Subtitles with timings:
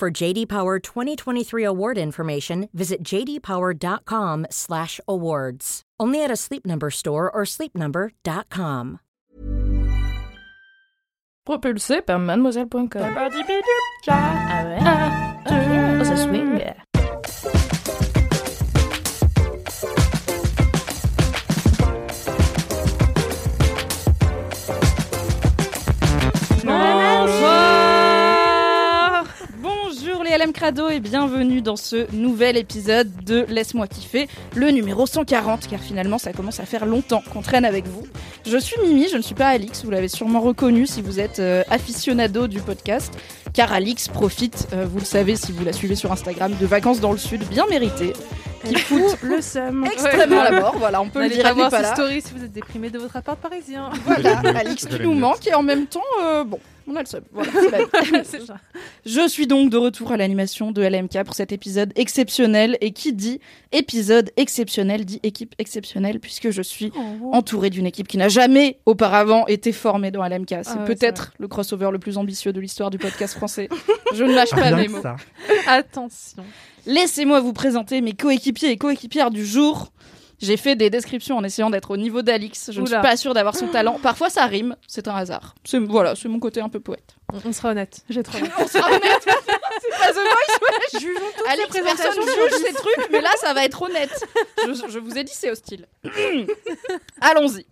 [0.00, 5.82] For JD Power 2023 award information, visit jdpower.com/awards.
[6.00, 9.00] Only at a Sleep Number store or sleepnumber.com.
[11.46, 13.14] Propulsé par mademoiselle.com.
[14.08, 14.80] Ah ouais.
[16.00, 16.49] Oh, ça swing.
[30.40, 35.80] LM Crado et bienvenue dans ce nouvel épisode de Laisse-moi kiffer, le numéro 140, car
[35.80, 38.06] finalement ça commence à faire longtemps qu'on traîne avec vous.
[38.46, 41.40] Je suis Mimi, je ne suis pas Alix, vous l'avez sûrement reconnu si vous êtes
[41.40, 43.12] euh, aficionado du podcast,
[43.52, 47.00] car Alix profite, euh, vous le savez si vous la suivez sur Instagram, de vacances
[47.00, 48.14] dans le sud bien méritées,
[48.64, 49.84] qui foutent le seum.
[49.92, 51.92] extrêmement la mort, voilà, on peut le dire, voir pas là.
[51.92, 53.90] stories si vous êtes déprimé de votre appart parisien.
[54.06, 56.60] Voilà, Alix qui nous manque et en même temps, euh, bon,
[56.90, 57.08] on a le.
[57.32, 57.78] Voilà, c'est la
[58.20, 58.24] vie.
[58.24, 58.56] C'est ça.
[59.06, 62.76] Je suis donc de retour à l'animation de LMK pour cet épisode exceptionnel.
[62.80, 63.40] Et qui dit
[63.72, 66.92] épisode exceptionnel dit équipe exceptionnelle puisque je suis
[67.32, 70.48] entourée d'une équipe qui n'a jamais auparavant été formée dans LMK.
[70.48, 73.68] C'est Ah ouais, peut-être le crossover le plus ambitieux de l'histoire du podcast français.
[74.14, 75.02] Je ne lâche pas Rien mes mots.
[75.02, 75.16] ça.
[75.66, 76.44] Attention.
[76.86, 79.92] Laissez-moi vous présenter mes coéquipiers et coéquipières du jour.
[80.40, 82.70] J'ai fait des descriptions en essayant d'être au niveau d'Alix.
[82.72, 83.98] Je ne suis pas sûre d'avoir son talent.
[84.02, 85.54] Parfois ça rime, c'est un hasard.
[85.64, 87.16] C'est voilà, c'est mon côté un peu poète.
[87.44, 88.02] On, sera honnête.
[88.08, 88.38] J'ai trop.
[88.58, 89.02] On sera honnête.
[89.24, 90.60] c'est pas The Voice.
[91.00, 92.42] Jugeons toutes Alix, les personne présentations.
[92.42, 94.26] juge ces trucs, mais là, ça va être honnête.
[94.66, 95.86] Je, je vous ai dit, c'est hostile.
[97.20, 97.66] Allons-y.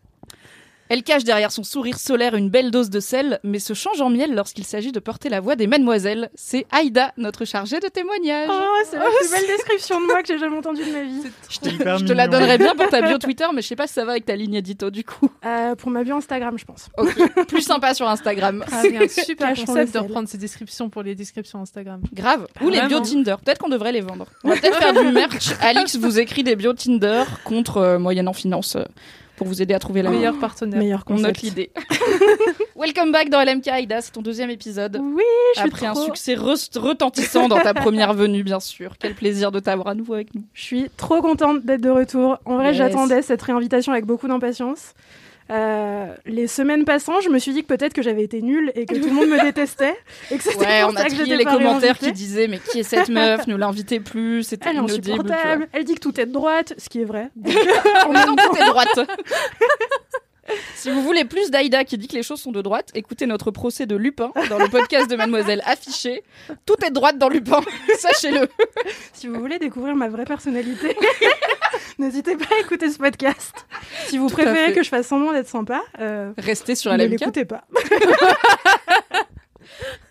[0.89, 4.11] Elle cache derrière son sourire solaire une belle dose de sel, mais se change en
[4.11, 6.31] miel lorsqu'il s'agit de porter la voix des mademoiselles.
[6.35, 8.49] C'est Aïda, notre chargée de témoignage.
[8.51, 11.23] Oh, c'est la plus belle description de moi que j'ai jamais entendue de ma vie.
[11.51, 14.05] Je te la donnerais bien pour ta bio Twitter, mais je sais pas si ça
[14.05, 15.31] va avec ta ligne édito du coup.
[15.45, 16.89] Euh, pour ma bio Instagram, je pense.
[16.97, 18.65] Ok, plus sympa sur Instagram.
[18.71, 22.01] Ah, un super concept de reprendre ces descriptions pour les descriptions Instagram.
[22.13, 22.47] Grave.
[22.63, 23.03] Ou les Vraiment.
[23.03, 23.37] Tinder.
[23.45, 24.27] Peut-être qu'on devrait les vendre.
[24.45, 25.51] On va peut-être faire du merch.
[25.61, 28.85] Alix vous écrit des bios Tinder contre euh, moyennant finance euh,
[29.39, 30.79] pour vous aider à trouver la Meilleur partenaire.
[30.79, 31.43] Meilleur On note concept.
[31.43, 31.71] l'idée.
[32.77, 34.99] Welcome back dans LMK Aïda, c'est ton deuxième épisode.
[35.01, 35.23] Oui,
[35.55, 38.95] je suis Après un trop- succès rest- retentissant dans ta première venue, bien sûr.
[38.99, 40.43] Quel plaisir de t'avoir à nouveau avec nous.
[40.55, 42.39] Je suis trop contente d'être de retour.
[42.45, 42.77] En vrai, Yes.
[42.77, 44.95] j'attendais cette réinvitation avec beaucoup d'impatience.
[45.51, 48.85] Euh, les semaines passant, je me suis dit que peut-être que j'avais été nulle et
[48.85, 49.97] que tout le monde me détestait.
[50.31, 53.09] Et que c'était Ouais, on a que les commentaires qui disaient Mais qui est cette
[53.09, 55.69] meuf Ne l'invitez plus, c'était Elle est insupportable.
[55.73, 57.31] Elle dit que tout est de droite, ce qui est vrai.
[58.07, 58.99] En même temps, tout est droite.
[60.75, 63.51] Si vous voulez plus d'Aïda qui dit que les choses sont de droite, écoutez notre
[63.51, 66.23] procès de Lupin dans le podcast de Mademoiselle affiché.
[66.65, 67.61] Tout est de droite dans Lupin,
[67.99, 68.49] sachez-le.
[69.13, 70.97] Si vous voulez découvrir ma vraie personnalité,
[71.99, 73.67] n'hésitez pas à écouter ce podcast.
[74.09, 77.21] Si vous préférez que je fasse semblant d'être sympa, euh, Restez sur ne LMK.
[77.21, 77.65] l'écoutez pas.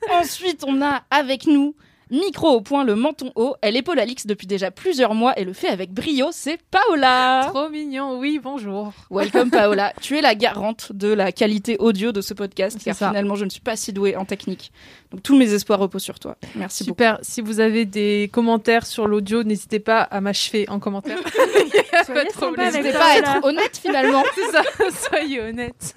[0.12, 1.76] Ensuite, on a avec nous
[2.10, 3.56] Micro au point, le menton haut.
[3.62, 6.30] Elle épaule Alix depuis déjà plusieurs mois et le fait avec brio.
[6.32, 7.48] C'est Paola.
[7.54, 8.94] Trop mignon, oui, bonjour.
[9.10, 9.94] Welcome Paola.
[10.02, 13.10] tu es la garante de la qualité audio de ce podcast car ça.
[13.10, 14.72] finalement je ne suis pas si douée en technique.
[15.12, 16.38] Donc tous mes espoirs reposent sur toi.
[16.56, 17.04] Merci beaucoup.
[17.04, 17.20] Super.
[17.22, 21.20] Si vous avez des commentaires sur l'audio, n'hésitez pas à m'achever en commentaire.
[22.58, 24.24] N'hésitez pas à être honnête finalement.
[24.34, 24.64] C'est ça.
[25.10, 25.94] Soyez honnête.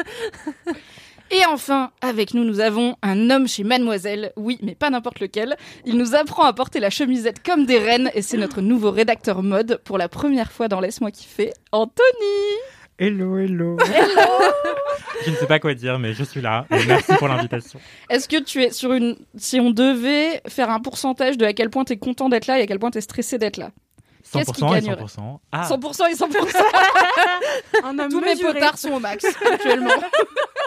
[1.33, 4.33] Et enfin, avec nous, nous avons un homme chez Mademoiselle.
[4.37, 5.57] Oui, mais pas n'importe lequel.
[5.85, 9.43] Il nous apprend à porter la chemisette comme des reines et c'est notre nouveau rédacteur
[9.43, 12.03] mode pour la première fois dans Laisse-moi kiffer, Anthony.
[12.99, 13.79] Hello, hello.
[15.25, 16.67] je ne sais pas quoi dire, mais je suis là.
[16.71, 17.81] Et merci pour l'invitation.
[18.11, 19.17] Est-ce que tu es sur une...
[19.37, 22.59] Si on devait faire un pourcentage de à quel point tu es content d'être là
[22.59, 23.71] et à quel point tu es stressé d'être là?
[24.31, 25.05] 100% Qu'est-ce qui et gagnerait?
[25.05, 25.39] 100%.
[25.53, 27.85] Ah, 100% et 100%.
[27.85, 29.91] Un homme Tous mes potards sont au max actuellement.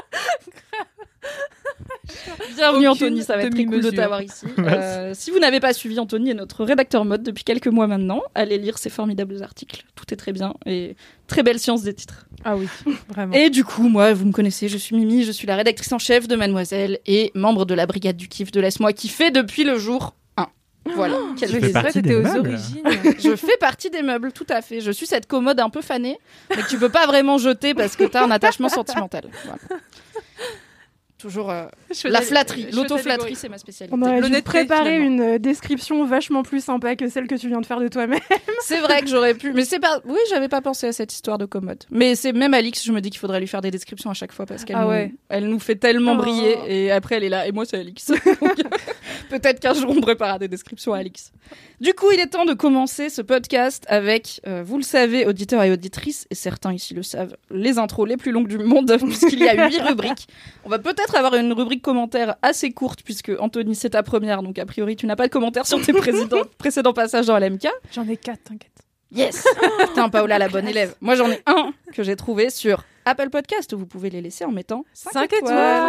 [2.56, 4.46] Bienvenue Aucune Anthony, ça va être très cool de t'avoir ici.
[4.64, 8.22] Euh, si vous n'avez pas suivi, Anthony est notre rédacteur mode depuis quelques mois maintenant.
[8.34, 10.96] Allez lire ses formidables articles, tout est très bien et
[11.28, 12.26] très belle science des titres.
[12.46, 12.68] Ah oui,
[13.10, 13.34] vraiment.
[13.34, 16.00] Et du coup, moi, vous me connaissez, je suis Mimi, je suis la rédactrice en
[16.00, 19.78] chef de Mademoiselle et membre de la brigade du kiff de Laisse-moi kiffer depuis le
[19.78, 20.48] jour 1.
[20.96, 21.18] Voilà.
[21.38, 22.50] Quel Tu fais des aux meubles.
[22.50, 22.84] origines.
[23.20, 24.82] Je fais partie des meubles, tout à fait.
[24.82, 26.18] Je suis cette commode un peu fanée,
[26.50, 29.26] mais que tu peux pas vraiment jeter parce que t'as un attachement sentimental.
[29.46, 29.82] Voilà.
[31.20, 31.68] Toujours euh,
[32.04, 33.96] la flatterie, l'autoflatterie, c'est ma spécialité.
[33.98, 35.06] On aurait dû préparer finalement.
[35.06, 38.20] une euh, description vachement plus sympa que celle que tu viens de faire de toi-même.
[38.66, 40.02] C'est vrai que j'aurais pu, mais c'est pas.
[40.06, 41.84] Oui, j'avais pas pensé à cette histoire de commode.
[41.92, 44.32] Mais c'est même Alix, je me dis qu'il faudrait lui faire des descriptions à chaque
[44.34, 45.14] fois parce qu'elle Ah nous, ouais.
[45.30, 46.18] elle nous fait tellement Oh.
[46.18, 48.12] briller et après elle est là et moi c'est Alix.
[49.30, 51.32] Peut-être qu'un jour on préparera des descriptions à Alix.
[51.84, 55.62] Du coup, il est temps de commencer ce podcast avec, euh, vous le savez, auditeurs
[55.64, 59.40] et auditrices, et certains ici le savent, les intros les plus longues du monde puisqu'il
[59.40, 60.30] y a huit rubriques.
[60.64, 64.60] On va peut-être avoir une rubrique commentaire assez courte puisque Anthony c'est ta première, donc
[64.60, 67.68] a priori tu n'as pas de commentaires sur tes précédents- précédents passages dans LMK.
[67.94, 68.72] J'en ai quatre, t'inquiète.
[69.12, 69.46] Yes
[69.90, 70.96] Putain, Paola, la bonne élève.
[71.02, 73.74] Moi, j'en ai un que j'ai trouvé sur Apple Podcast.
[73.74, 75.84] Vous pouvez les laisser en mettant 5, Cinq étoiles.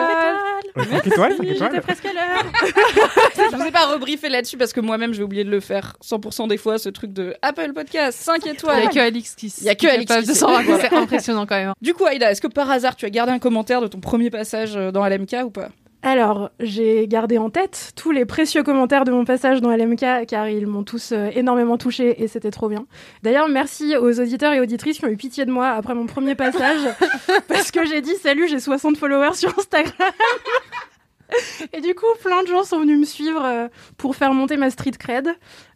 [0.77, 1.81] Ouais, cinq étoiles, cinq J'étais étoiles.
[1.83, 2.45] presque à l'heure.
[3.53, 6.49] Je vous ai pas rebriefé là-dessus parce que moi-même, j'ai oublié de le faire 100%
[6.49, 8.83] des fois, ce truc de Apple Podcast, 5 Il y étoiles.
[8.83, 10.27] a que Alix qui Il y a que Alix qui.
[10.35, 11.69] C'est impressionnant quand même.
[11.69, 11.75] hein.
[11.81, 14.31] Du coup, Aïda, est-ce que par hasard, tu as gardé un commentaire de ton premier
[14.31, 15.69] passage euh, dans LMK ou pas?
[16.07, 20.51] Alors, j'ai gardé en tête tous les précieux commentaires de mon passage dans LMK car
[20.51, 22.85] ils m'ont tous euh, énormément touché et c'était trop bien.
[23.23, 26.35] D'ailleurs, merci aux auditeurs et auditrices qui ont eu pitié de moi après mon premier
[26.35, 26.81] passage
[27.49, 30.13] parce que j'ai dit salut, j'ai 60 followers sur Instagram.
[31.73, 34.69] Et du coup, plein de gens sont venus me suivre euh, pour faire monter ma
[34.71, 35.29] street cred.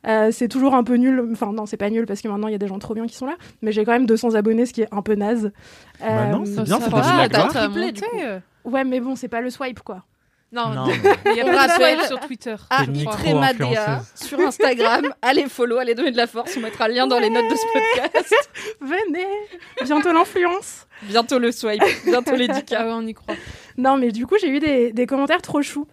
[0.06, 1.26] Euh, c'est toujours un peu nul.
[1.32, 3.06] Enfin, non, c'est pas nul parce que maintenant il y a des gens trop bien
[3.06, 3.34] qui sont là.
[3.62, 5.50] Mais j'ai quand même 200 abonnés, ce qui est un peu naze.
[6.00, 6.90] Bah non, Euh, c'est bien, ça
[7.92, 8.06] du coup.
[8.10, 8.70] coup.
[8.70, 10.04] Ouais, mais bon, c'est pas le swipe quoi.
[10.50, 10.86] Non, Non,
[11.26, 12.56] il y a pas de swipe sur Twitter.
[12.70, 13.38] Ah, T'es Itre micro-influenceuse.
[13.38, 15.14] Madea sur Instagram.
[15.22, 16.56] allez follow, allez donner de la force.
[16.56, 18.50] On mettra le lien dans les notes de ce podcast.
[18.80, 19.26] Venez
[19.84, 22.74] Bientôt l'influence Bientôt le swipe, bientôt les 10K.
[22.76, 23.34] Ah ouais, on y croit.
[23.76, 25.86] Non, mais du coup, j'ai eu des, des commentaires trop choux.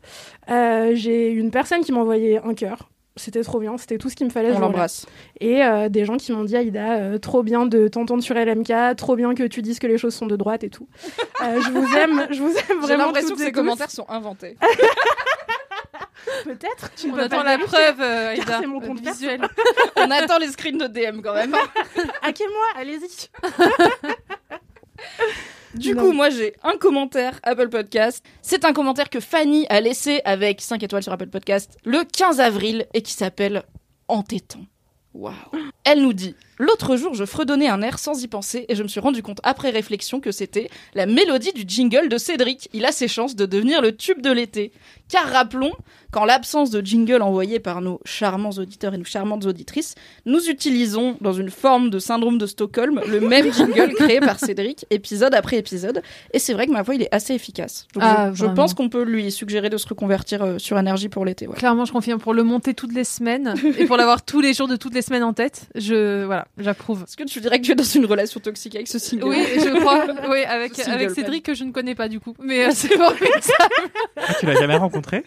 [0.50, 2.90] Euh, j'ai une personne qui m'a envoyé un cœur.
[3.18, 4.52] C'était trop bien, c'était tout ce qu'il me fallait.
[4.52, 5.06] On l'embrasse.
[5.40, 8.74] Et euh, des gens qui m'ont dit, Aïda, euh, trop bien de t'entendre sur LMK,
[8.98, 10.88] trop bien que tu dises que les choses sont de droite et tout.
[11.42, 13.06] Euh, je vous aime, je vous aime J'ai vraiment.
[13.06, 13.60] l'impression toutes que ces tous.
[13.60, 14.58] commentaires sont inventés.
[16.44, 18.58] Peut-être, tu On peux attend la preuve, euh, Aïda.
[18.60, 19.42] c'est mon compte visuel.
[19.96, 21.56] On attend les screens de DM quand même.
[22.22, 23.30] Hackez-moi, allez-y.
[25.76, 26.04] Du Non.
[26.04, 28.24] coup, moi j'ai un commentaire Apple Podcast.
[28.42, 32.40] C'est un commentaire que Fanny a laissé avec 5 étoiles sur Apple Podcast le 15
[32.40, 33.64] avril et qui s'appelle
[34.08, 34.66] Entêtant.
[35.14, 35.34] Waouh.
[35.84, 38.88] Elle nous dit L'autre jour, je fredonnais un air sans y penser et je me
[38.88, 42.70] suis rendu compte après réflexion que c'était la mélodie du jingle de Cédric.
[42.74, 44.72] Il a ses chances de devenir le tube de l'été.
[45.10, 45.72] Car rappelons
[46.12, 49.94] qu'en l'absence de jingle envoyé par nos charmants auditeurs et nos charmantes auditrices,
[50.26, 54.86] nous utilisons dans une forme de syndrome de Stockholm le même jingle créé par Cédric,
[54.90, 56.02] épisode après épisode.
[56.34, 57.86] Et c'est vrai que ma voix, il est assez efficace.
[57.94, 58.56] Donc Ah, je, je vraiment.
[58.56, 61.48] pense qu'on peut lui suggérer de se reconvertir euh, sur énergie pour l'été.
[61.48, 61.56] ouais.
[61.56, 64.68] Clairement, je confirme pour le monter toutes les semaines et pour l'avoir tous les jours
[64.68, 65.68] de toutes les semaines en tête.
[65.76, 67.04] Je voilà, j'approuve.
[67.04, 69.38] Est-ce que tu dirais que tu es dans une relation toxique avec ce single Oui,
[69.56, 70.06] je crois.
[70.30, 72.34] Oui, avec Cédric que je ne connais pas du coup.
[72.40, 73.14] Mais euh, c'est ça.
[74.18, 75.24] Ah, tu l'as jamais rencontré?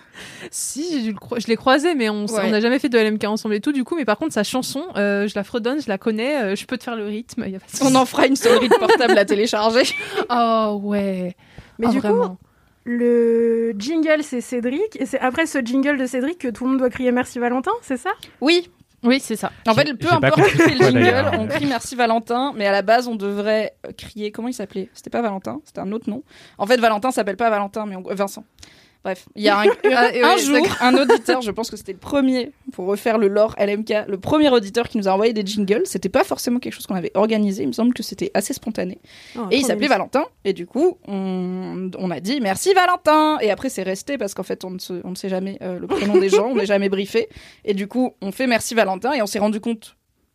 [0.50, 2.50] Si, j'ai dû le cro- je l'ai croisé, mais on Ouais.
[2.50, 3.72] n'a jamais fait de LMK ensemble et tout.
[3.72, 6.56] Du coup, mais par contre, sa chanson, euh, je la fredonne, je la connais, euh,
[6.56, 7.44] je peux te faire le rythme.
[7.46, 9.82] y a pas de On en fera une sonnerie de portable à télécharger.
[10.30, 11.36] Oh ouais.
[11.78, 12.28] Mais Oh, du vraiment.
[12.30, 12.36] coup,
[12.84, 14.96] le jingle, c'est Cédric.
[14.98, 17.72] Et c'est après ce jingle de Cédric que tout le monde doit crier merci Valentin,
[17.82, 18.10] c'est ça?
[18.40, 18.70] Oui,
[19.04, 19.52] Oui, c'est ça.
[19.66, 22.82] en fait, peu importe qui fait le jingle, on crie merci Valentin, mais à la
[22.82, 24.32] base, on devrait crier.
[24.32, 24.88] Comment il s'appelait?
[24.92, 26.22] C'était pas Valentin, c'était un autre nom.
[26.58, 28.44] En fait, Valentin s'appelle pas Valentin, mais on- Vincent.
[29.04, 31.98] Bref, il y a un, Ah, un jour, un auditeur, je pense que c'était le
[31.98, 35.82] premier, pour refaire le lore LMK, le premier auditeur qui nous a envoyé des jingles.
[35.84, 38.98] C'était pas forcément quelque chose qu'on avait organisé, il me semble que c'était assez spontané.
[39.36, 39.86] Oh, Et il s'appelait.
[39.88, 40.24] Valentin.
[40.44, 43.38] Et du coup, on, on a dit merci Valentin.
[43.40, 45.78] Et après, c'est resté parce qu'en fait, on ne, se- on ne sait jamais euh,
[45.78, 47.28] le prénom des gens, on n'est jamais briefé.
[47.64, 49.12] Et du coup, on fait merci Valentin.
[49.12, 49.94] Et on s'est rendu compte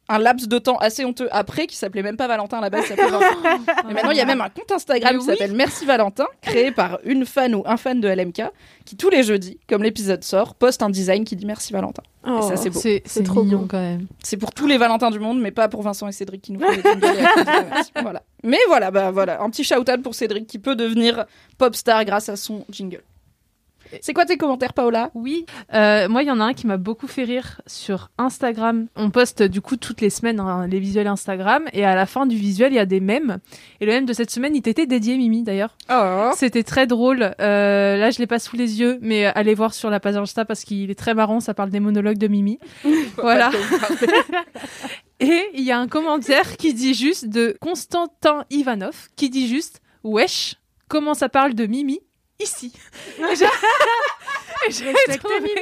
[0.10, 2.86] un laps de temps assez honteux après qui s'appelait même pas Valentin à la base,
[2.88, 3.20] Vincent.
[3.90, 5.38] Et maintenant, il y a même un compte Instagram Mais qui oui.
[5.38, 8.44] s'appelle Merci Valentin, créé par une fan ou un fan de LMK,
[8.86, 12.04] qui tous les jeudis, comme l'épisode sort, poste un design qui dit Merci Valentin.
[12.28, 12.42] Oh.
[12.42, 12.80] ça, c'est beau.
[12.80, 13.68] C'est C'est c'est trop mignon beau.
[13.70, 14.08] quand même.
[14.24, 16.60] C'est pour tous les Valentins du monde, mais pas pour Vincent et Cédric qui nous
[16.60, 18.02] font des et.
[18.02, 18.24] Voilà.
[18.44, 21.26] Mais voilà, bah voilà, un petit shout-out pour Cédric qui peut devenir
[21.58, 23.02] pop star grâce à son jingle.
[24.02, 25.12] C'est quoi tes commentaires, Paola?
[25.14, 28.88] Oui, Euh, moi il y en a un qui m'a beaucoup fait rire sur Instagram.
[28.96, 32.26] On poste du coup toutes les semaines hein, les visuels Instagram et à la fin
[32.26, 33.40] du visuel il y a des mèmes.
[33.80, 35.78] Et le mème de cette semaine il t'était dédié Mimi d'ailleurs.
[35.92, 37.34] Oh, C'était très drôle.
[37.40, 40.46] Euh, là je l'ai pas sous les yeux, mais allez voir sur la page Insta
[40.46, 41.40] parce qu'il est très marrant.
[41.40, 42.60] Ça parle des monologues de Mimi.
[43.18, 43.52] voilà.
[45.20, 49.82] Et il y a un commentaire qui dit juste de Constantin Ivanov qui dit juste
[50.04, 50.56] Wesh,
[50.90, 52.00] comment ça parle de Mimi?
[52.40, 52.74] Ici
[53.20, 53.36] Et
[54.72, 55.56] j'ai- trouvé-.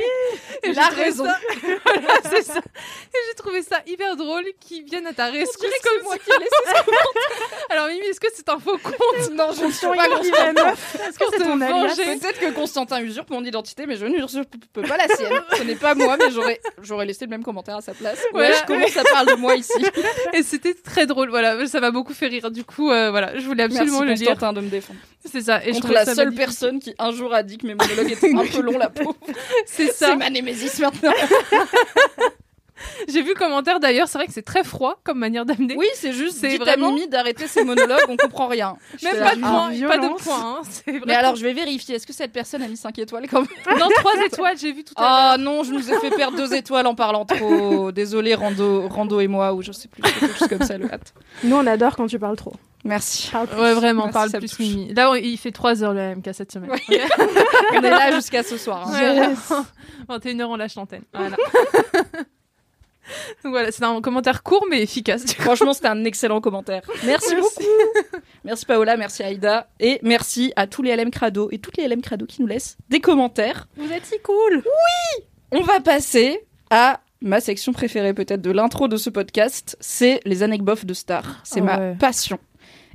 [0.64, 1.24] Et j'ai La raison.
[1.86, 2.60] voilà, c'est ça.
[2.60, 6.40] Et j'ai trouvé ça hyper drôle qu'ils viennent à ta rescousse comme moi qui ai
[6.40, 6.86] laissé
[7.70, 10.74] Alors Mimi est-ce que c'est un faux compte Non, je ne suis pas Constantin.
[10.74, 11.96] Est-ce que c'est ton alias.
[11.96, 14.56] Peut-être que Constantin usurpe mon identité, mais je n'usurpe
[14.88, 15.32] pas la sienne.
[15.58, 18.20] Ce n'est pas moi, mais j'aurais, j'aurais laissé le même commentaire à sa place.
[18.20, 18.56] Ouais, Voilà.
[18.58, 19.72] je comment ça parle de moi ici
[20.34, 22.52] Et c'était très drôle, voilà, ça m'a beaucoup fait rire.
[22.52, 24.28] Du coup, euh, voilà, je voulais absolument Merci le dire.
[24.30, 25.00] Constantin de me défendre.
[25.24, 25.60] C'est ça.
[25.64, 26.46] Et je Contre trouve la ça seule magnifique.
[26.48, 29.16] personne qui un jour a dit que mes monologues étaient un peu longs, la pauvre.
[29.66, 30.16] C'est C'est ça.
[30.16, 31.14] ma némésis maintenant.
[33.08, 35.76] J'ai vu le commentaire d'ailleurs, c'est vrai que c'est très froid comme manière d'amener.
[35.78, 38.76] Oui, c'est juste, C'est vraiment- à Mimi d'arrêter ses monologues, on comprend rien.
[39.04, 40.60] Même pas de point, pas de point.
[40.60, 40.62] hein,
[41.06, 41.96] Mais alors, je vais vérifier.
[41.96, 43.78] Est-ce que cette personne a mis 5 étoiles quand même?
[43.80, 45.10] Non, trois étoiles, j'ai vu tout à l'heure.
[45.12, 47.92] Ah non, je nous ai fait perdre 2 étoiles en parlant trop.
[47.92, 51.14] Désolé, Rando, Rando et moi, ou je sais plus, quelque chose comme ça, le hâte.
[51.44, 52.54] Nous, on adore quand tu parles trop.
[52.84, 53.30] Merci.
[53.32, 53.62] Parle plus.
[53.62, 54.60] Ouais, vraiment, Merci, parle plus.
[54.60, 54.94] Mimi.
[54.96, 56.72] Là, on- il fait 3 heures le MK cette semaine.
[56.72, 56.98] Oui.
[57.74, 58.90] On est là jusqu'à ce soir.
[58.92, 59.34] hein.
[60.10, 60.18] Ouais.
[60.18, 61.04] 21h, on lâche l'antenne.
[61.14, 61.38] Voilà.
[63.44, 65.26] Donc voilà, c'est un commentaire court mais efficace.
[65.34, 66.82] Franchement, c'était un excellent commentaire.
[67.06, 67.64] Merci, beaucoup.
[68.44, 69.68] Merci Paola, merci Aïda.
[69.80, 72.78] Et merci à tous les LM Crado et toutes les LM Crado qui nous laissent
[72.90, 73.68] des commentaires.
[73.78, 74.64] Vous êtes si cool.
[75.52, 76.40] On va passer
[76.70, 79.78] à ma section préférée peut-être de l'intro de ce podcast.
[79.80, 81.40] C'est les anecdotes de stars.
[81.44, 81.96] C'est Oh ma ouais.
[82.00, 82.40] passion.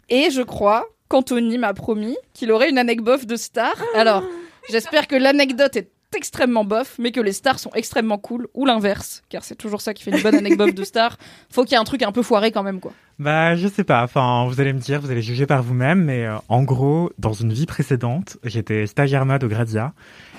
[0.08, 3.74] Et je crois qu'Anthony m'a promis qu'il aurait une anecdote de star.
[3.94, 4.24] Alors,
[4.70, 9.22] j'espère que l'anecdote est extrêmement bof, mais que les stars sont extrêmement cool, ou l'inverse,
[9.28, 11.18] car c'est toujours ça qui fait une bonne anecdote de star.
[11.50, 12.92] Faut qu'il y ait un truc un peu foiré quand même, quoi.
[13.18, 14.02] Bah, je sais pas.
[14.02, 17.32] Enfin, vous allez me dire, vous allez juger par vous-même, mais euh, en gros, dans
[17.32, 19.92] une vie précédente, j'étais stagiaire mode au Gradia.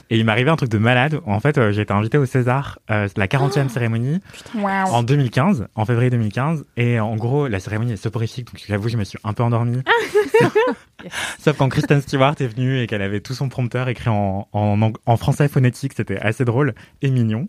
[0.10, 1.20] Et il m'arrivait un truc de malade.
[1.26, 4.20] En fait, euh, j'ai été invité au César, euh, la 40e cérémonie,
[4.56, 6.66] en 2015, en février 2015.
[6.78, 9.82] Et en gros, la cérémonie est soporifique, donc j'avoue, je me suis un peu endormie.
[11.40, 15.18] Sauf quand Kristen Stewart est venue et qu'elle avait tout son prompteur écrit en, en,
[15.18, 17.48] français phonétique, c'était assez drôle et mignon.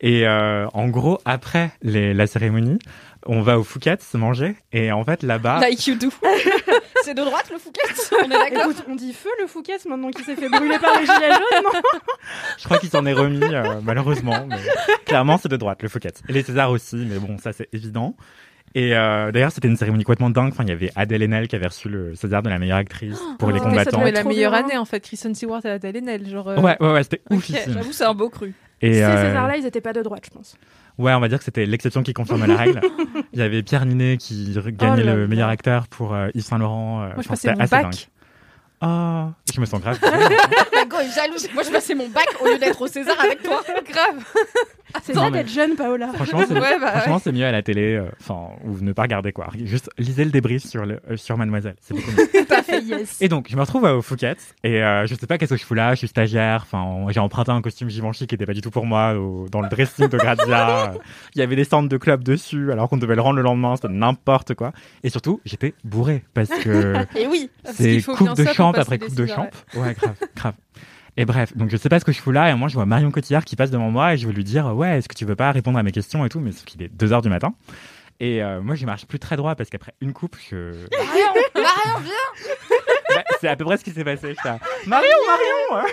[0.00, 2.78] Et euh, en gros, après les, la cérémonie,
[3.26, 4.56] on va au Phuket se manger.
[4.72, 6.08] Et en fait, là-bas, Like you do.
[7.06, 7.80] c'est de droite le Fouquet
[8.20, 10.98] On est d'accord Écoute, on dit feu le Fouquet maintenant qu'il s'est fait brûler par
[11.00, 11.80] les gilets jaunes, non
[12.58, 14.46] je crois qu'il s'en est remis, euh, malheureusement.
[14.48, 14.56] Mais
[15.04, 16.22] clairement, c'est de droite, le Phuket.
[16.28, 18.14] Et les Césars aussi, mais bon, ça, c'est évident.
[18.74, 20.50] Et euh, d'ailleurs, c'était une cérémonie complètement dingue.
[20.52, 23.18] Enfin, il y avait Adèle Haenel qui avait reçu le César de la meilleure actrice
[23.38, 24.04] pour les Oh, ça combattants.
[24.06, 24.60] être la meilleure bien.
[24.64, 26.48] année en fait, Kristen Stewart à la Dalenel, genre.
[26.48, 27.72] euh, Ouais, ouais, ouais, c'était Ok, oufissime.
[27.72, 28.52] J'avoue, c'est un beau cru.
[28.82, 30.56] Et Ces euh, Césars-là, ils étaient pas de droite, je pense.
[30.98, 32.80] ouais, on va dire que c'était l'exception qui confirme la règle.
[33.32, 36.44] Il y avait Pierre Ninet qui gagnait Oh là le meilleur acteur pour euh, Yves
[36.44, 36.98] Saint Laurent.
[36.98, 38.08] Moi, je mon assez bac.
[38.82, 39.98] Oh, je me sens grave.
[40.96, 41.48] Est jalouse.
[41.52, 43.62] Moi, je passais mon bac au lieu d'être au César avec toi.
[43.90, 44.24] Grave.
[45.02, 46.08] C'est Non, ça d'être jeune, Paola.
[46.14, 47.96] Franchement, c'est Ouais, bah, c'est mieux à la télé.
[47.96, 49.48] euh, Enfin, ou ne pas regarder quoi.
[49.64, 51.74] Juste lisez le débrief sur le euh, sur Mademoiselle.
[51.82, 52.44] C'est beaucoup mieux.
[52.46, 53.20] Tout à fait, yes.
[53.20, 55.66] Et donc, je me retrouve au Phuket et euh, je sais pas qu'est-ce que je
[55.66, 55.90] fous là.
[55.94, 56.62] Je suis stagiaire.
[56.64, 59.60] Enfin, j'ai emprunté un costume Givenchy qui était pas du tout pour moi au- dans
[59.60, 60.92] le dressing de Grazia.
[61.34, 63.76] Il y avait des stands de club dessus alors qu'on devait le rendre le lendemain.
[63.76, 64.72] C'était n'importe quoi.
[65.02, 67.50] Et surtout, j'étais bourré parce que Et oui.
[67.62, 69.48] Parce c'est qu'il faut coupe bien de ça champ après coupe de champ.
[69.74, 70.54] Ouais, grave, grave.
[71.18, 72.84] Et bref, donc je sais pas ce que je fous là, et moi je vois
[72.84, 75.24] Marion Cotillard qui passe devant moi, et je veux lui dire, ouais, est-ce que tu
[75.24, 77.54] veux pas répondre à mes questions et tout, mais sauf qu'il est 2h du matin.
[78.20, 80.72] Et euh, moi je marche plus très droit parce qu'après une coupe, je...
[80.96, 82.76] Marion, Marion, viens.
[83.14, 84.34] Bah, c'est à peu près ce qui s'est passé.
[84.86, 85.88] Marion, Marion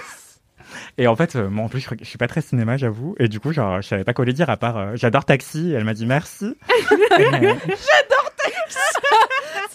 [0.97, 3.15] Et en fait, euh, moi en plus, je, je suis pas très cinéma, j'avoue.
[3.19, 5.71] Et du coup, genre, je savais pas quoi lui dire à part euh, j'adore Taxi.
[5.71, 6.57] Et elle m'a dit merci.
[7.13, 7.53] Euh,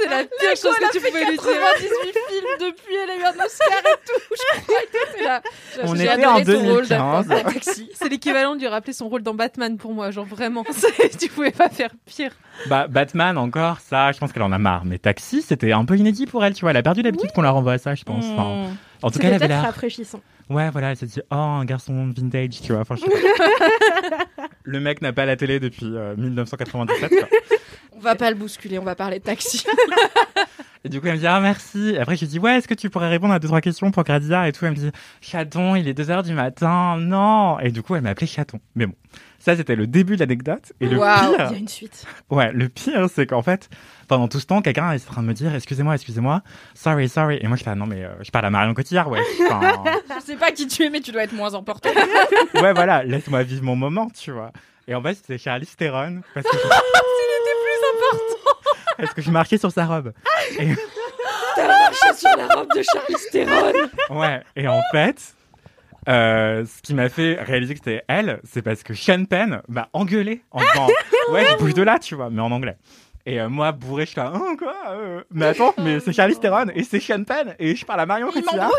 [0.00, 1.42] C'est la pire chose que tu pouvais lui dire.
[1.42, 1.88] 98
[2.28, 4.80] films depuis, elle a eu un Oscar et tout, je crois.
[5.16, 5.42] C'est là.
[5.84, 6.88] On était en ton rôle 2015.
[6.88, 7.90] d'acteur dans Taxi.
[7.94, 10.64] C'est l'équivalent de lui rappeler son rôle dans Batman pour moi, genre vraiment.
[11.20, 12.32] Tu pouvais pas faire pire.
[12.68, 14.84] bah, Batman encore, ça, je pense qu'elle en a marre.
[14.84, 16.70] Mais Taxi, c'était un peu inédit pour elle, tu vois.
[16.70, 18.24] Elle a perdu l'habitude qu'on la renvoie à ça, je pense.
[18.24, 18.76] Enfin, Mmh.
[19.06, 19.62] en tout cas, elle avait l'air.
[19.62, 20.20] rafraîchissant.
[20.50, 22.80] Ouais, voilà, elle s'est dit, oh, un garçon vintage, tu vois.
[22.80, 24.46] Enfin, je sais pas.
[24.62, 27.10] Le mec n'a pas la télé depuis euh, 1997.
[27.10, 27.28] quoi.
[27.98, 29.64] On va pas le bousculer, on va parler de Taxi.
[30.84, 31.90] Et du coup, elle me dit, ah, merci.
[31.94, 33.90] Et après, je lui dis, ouais, est-ce que tu pourrais répondre à deux, trois questions
[33.90, 34.64] pour Gradia et tout?
[34.64, 34.90] Elle me dit,
[35.20, 36.96] chaton, il est 2 heures du matin.
[36.98, 37.58] Non.
[37.58, 38.60] Et du coup, elle m'a appelé chaton.
[38.76, 38.94] Mais bon.
[39.40, 40.72] Ça, c'était le début de l'anecdote.
[40.80, 42.06] Et le pire, Il y a une suite.
[42.30, 43.68] ouais, le pire, c'est qu'en fait,
[44.06, 46.42] pendant tout ce temps, quelqu'un est en train de me dire, excusez-moi, excusez-moi,
[46.74, 47.38] sorry, sorry.
[47.42, 49.20] Et moi, je fais, ah, non, mais euh, je parle à Marion Cotillard, ouais.
[49.50, 49.82] Enfin,
[50.20, 51.90] Je sais pas qui tu es, mais tu dois être moins important.
[52.54, 54.52] ouais, voilà, laisse-moi vivre mon moment, tu vois.
[54.86, 56.20] Et en fait, c'était Charlize Theron.
[56.34, 56.56] Parce que.
[58.98, 60.12] Parce que je marquais sur sa robe.
[60.58, 60.74] Et,
[61.54, 63.72] T'as marché sur la robe de Charlize Theron.
[64.10, 65.34] ouais, et en fait,
[66.08, 69.88] euh, ce qui m'a fait réaliser que c'était elle, c'est parce que Sean Penn m'a
[69.92, 70.86] engueulé en disant
[71.32, 72.76] Ouais, je bouge de là, tu vois, mais en anglais.
[73.26, 76.40] Et euh, moi, bourré, je suis là, oh, quoi euh, Mais attends, mais c'est Charlize
[76.40, 78.70] Theron et c'est Sean Penn et je parle à Marion Il Cotillard.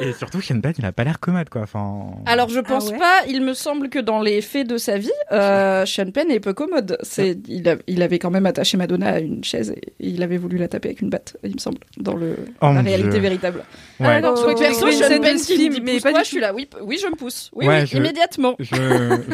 [0.00, 1.62] Et surtout, Sean Penn, il a pas l'air commode, quoi.
[1.62, 2.06] Enfin.
[2.26, 5.10] Alors je pense ouais pas, il me semble que dans les faits de sa vie,
[5.32, 6.96] euh, Sean Penn est peu commode.
[7.02, 10.38] C'est, il, a- il avait quand même attaché Madonna à une chaise et il avait
[10.38, 13.20] voulu la taper avec une batte, il me semble, dans le, Oh, la réalité Dieu.
[13.20, 13.62] véritable.
[14.00, 14.06] Ouais.
[14.08, 16.24] Ah, crois que Perso, tu Sean Penn qui me dit mais pousse pas moi, du
[16.24, 17.50] je suis là, oui, oui, je me pousse.
[17.54, 18.54] Oui, Ouais, oui, je- immédiatement.
[18.58, 18.74] Je,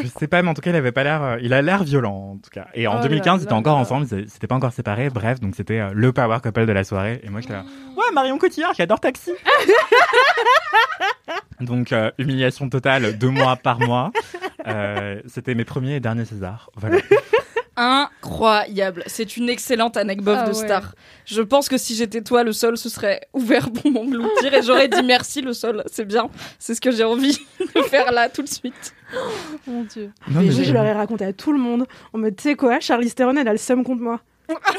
[0.03, 1.23] je sais pas, mais en tout cas, il avait pas l'air.
[1.23, 2.67] euh, Il a l'air violent, en tout cas.
[2.75, 3.83] Et en Oh 2015, là ils étaient encore là.
[3.83, 5.11] ensemble, ils s'étaient pas encore séparés.
[5.11, 7.21] Bref, donc c'était euh, le power couple de la soirée.
[7.25, 7.65] Et moi, j'étais là.
[7.97, 9.31] Ouais, Marion Cotillard, j'adore Taxi.
[11.61, 14.13] donc, euh, humiliation totale, deux mois par mois.
[14.67, 16.71] Euh, c'était mes premiers et derniers Césars.
[16.77, 16.99] Voilà.
[17.79, 19.03] Incroyable.
[19.07, 20.65] C'est une excellente anecdote Ah de ouais.
[20.65, 20.95] star.
[21.27, 24.89] Je pense que si j'étais toi, le sol se serait ouvert pour m'engloutir et j'aurais
[24.89, 25.83] dit merci le sol.
[25.93, 26.31] C'est bien.
[26.59, 27.39] C'est ce que j'ai envie
[27.75, 28.95] de faire là tout de suite.
[29.67, 30.11] Mon dieu.
[30.29, 31.87] Non, Mais mais Je, je leur ai raconté à tout le monde.
[32.15, 34.21] On me dit, tu sais quoi, Charlize Theron, elle a le seum contre moi.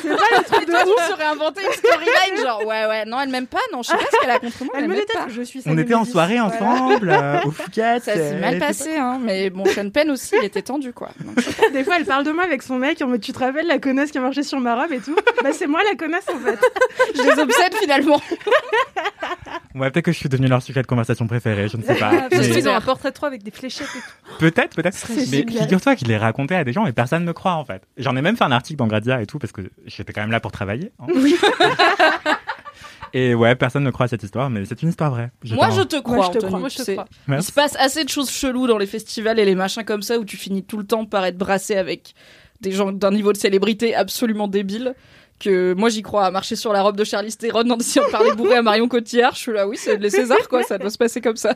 [0.02, 1.08] C'est pas le truc de ouf.
[1.08, 3.98] tu serais inventé une storyline genre ouais ouais non elle m'aime pas non je sais
[3.98, 5.26] pas ce qu'elle a contre moi elle, Elle me m'aime déteste.
[5.26, 5.30] pas.
[5.30, 6.12] Je suis on était en 2010.
[6.12, 8.00] soirée ensemble, euh, au Fouquet.
[8.00, 11.10] Ça s'est euh, mal passé hein mais bon Sean Penn aussi il était tendu quoi.
[11.24, 11.36] Donc,
[11.74, 13.80] Des fois, elle parle de moi avec son mec en mode tu te rappelles la
[13.80, 15.16] connasse qui a marché sur ma robe et tout.
[15.44, 16.60] bah, c'est moi la connasse en fait.
[17.16, 18.22] je les obsède finalement.
[19.76, 22.10] Ouais, peut-être que je suis devenue leur sujet de conversation préféré, je ne sais pas.
[22.32, 24.38] Parce Mais- qu'ils ont un portrait de toi avec des fléchettes et tout.
[24.40, 24.96] Peut-être, peut-être.
[24.96, 27.54] C'est Mais figure-toi que je l'ai raconté à des gens et personne ne me croit
[27.54, 27.84] en fait.
[27.98, 30.32] J'en ai même fait un article dans Gradia et tout parce que j'étais quand même
[30.32, 30.92] là pour travailler.
[31.00, 31.08] hein.
[33.14, 35.32] et ouais, personne ne croit à cette histoire, mais c'est une histoire vraie.
[35.52, 36.94] Moi je te crois Moi, je te Anthony, crois, Moi, je te sais.
[36.96, 37.08] crois.
[37.30, 40.18] Il se passe assez de choses cheloues dans les festivals et les machins comme ça
[40.20, 42.14] où tu finis tout le temps par être brassé avec
[42.62, 44.96] des gens d'un niveau de célébrité absolument débile.
[45.40, 48.12] Que moi j'y crois à marcher sur la robe de Charlize Theron en essayant de
[48.12, 49.34] parler bourré à Marion Cotillard.
[49.36, 51.56] Je suis là, oui, c'est les Césars quoi, ça doit se passer comme ça.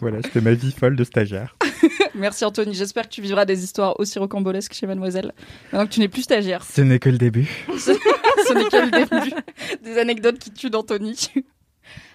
[0.00, 1.56] Voilà, c'était ma vie folle de stagiaire.
[2.14, 5.32] Merci Anthony, j'espère que tu vivras des histoires aussi rocambolesques chez Mademoiselle.
[5.72, 6.64] Maintenant que tu n'es plus stagiaire.
[6.64, 7.48] Ce n'est que le début.
[7.78, 9.34] Ce n'est que le début
[9.82, 11.28] des anecdotes qui tuent d'Anthony.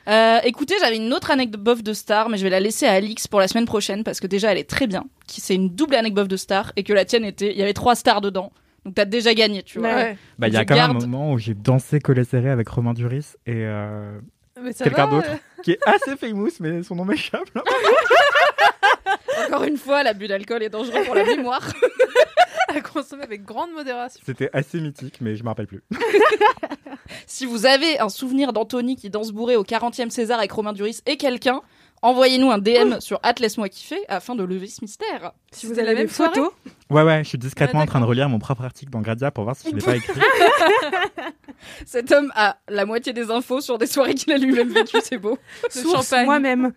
[0.07, 2.93] Euh, écoutez, j'avais une autre anecdote bof de star, mais je vais la laisser à
[2.93, 5.03] Alix pour la semaine prochaine parce que déjà elle est très bien.
[5.27, 7.61] Qui c'est une double anecdote bof de star et que la tienne était, il y
[7.61, 8.53] avait trois stars dedans.
[8.85, 9.93] Donc t'as déjà gagné, tu vois.
[9.93, 10.17] Ouais.
[10.39, 12.93] Bah, il y a quand même un moment où j'ai dansé collé serré avec Romain
[12.93, 14.17] Duris et euh,
[14.77, 17.49] quelqu'un d'autre euh, qui est assez famous, mais son nom m'échappe.
[19.45, 21.67] Encore une fois, l'abus d'alcool est dangereux pour la mémoire.
[22.69, 24.19] à consommer avec grande modération.
[24.25, 25.83] C'était assez mythique, mais je me rappelle plus.
[27.25, 30.99] si vous avez un souvenir d'Anthony qui danse bourré au 40e César avec Romain Duris
[31.05, 31.61] et quelqu'un,
[32.01, 35.31] envoyez-nous un DM sur Laisse-moi kiffer afin de lever ce mystère.
[35.51, 36.51] Si vous avez la des même photos,
[36.89, 39.31] Ouais, ouais, je suis discrètement Ah, en train de relire mon propre article dans Gradia
[39.31, 40.19] pour voir si je l'ai pas écrit.
[41.85, 45.17] Cet homme a la moitié des infos sur des soirées qu'il a lui-même vécues, c'est
[45.17, 45.37] beau.
[45.63, 46.25] Le source, champagne.
[46.25, 46.73] moi-même.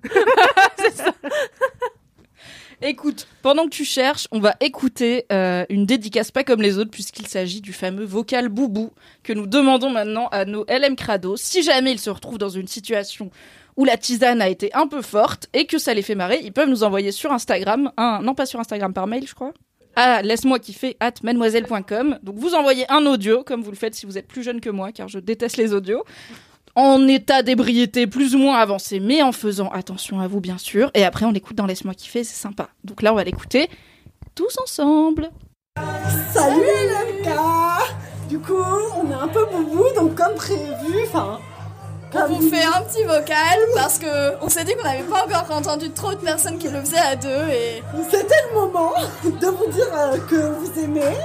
[2.83, 6.91] Écoute, pendant que tu cherches, on va écouter euh, une dédicace pas comme les autres
[6.91, 8.91] puisqu'il s'agit du fameux vocal boubou
[9.23, 11.37] que nous demandons maintenant à nos LM Crado.
[11.37, 13.31] Si jamais ils se retrouvent dans une situation
[13.77, 16.53] où la tisane a été un peu forte et que ça les fait marrer, ils
[16.53, 19.53] peuvent nous envoyer sur Instagram, non pas sur Instagram, par mail je crois,
[19.95, 22.19] à laisse-moi kiffer at mademoiselle.com.
[22.23, 24.71] Donc vous envoyez un audio comme vous le faites si vous êtes plus jeune que
[24.71, 26.03] moi car je déteste les audios
[26.75, 30.91] en état d'ébriété plus ou moins avancé, mais en faisant attention à vous, bien sûr.
[30.95, 32.69] Et après, on l'écoute dans Laisse-moi kiffer, c'est sympa.
[32.85, 33.69] Donc là, on va l'écouter
[34.35, 35.31] tous ensemble.
[36.33, 37.31] Salut LMK
[38.29, 38.55] Du coup,
[38.97, 41.39] on est un peu boubou, donc comme prévu, enfin...
[42.13, 45.57] On vous fait un petit vocal parce que on s'est dit qu'on n'avait pas encore
[45.57, 49.71] entendu trop de personnes qui le faisaient à deux et, C'était le moment de vous
[49.71, 51.17] dire euh, que vous aimez,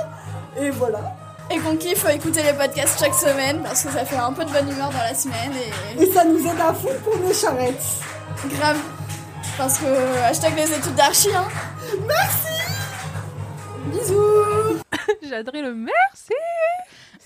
[0.61, 1.14] et voilà.
[1.51, 4.51] Et qu'on kiffe écouter les podcasts chaque semaine parce que ça fait un peu de
[4.51, 5.51] bonne humeur dans la semaine
[5.97, 7.83] et Et ça nous aide à fond pour nos charrettes.
[8.57, 8.77] grave.
[9.57, 9.85] Parce que
[10.23, 11.47] hashtag les études d'archi, hein.
[12.05, 12.47] Merci
[13.87, 14.79] Bisous
[15.23, 16.33] J'ai adoré le merci.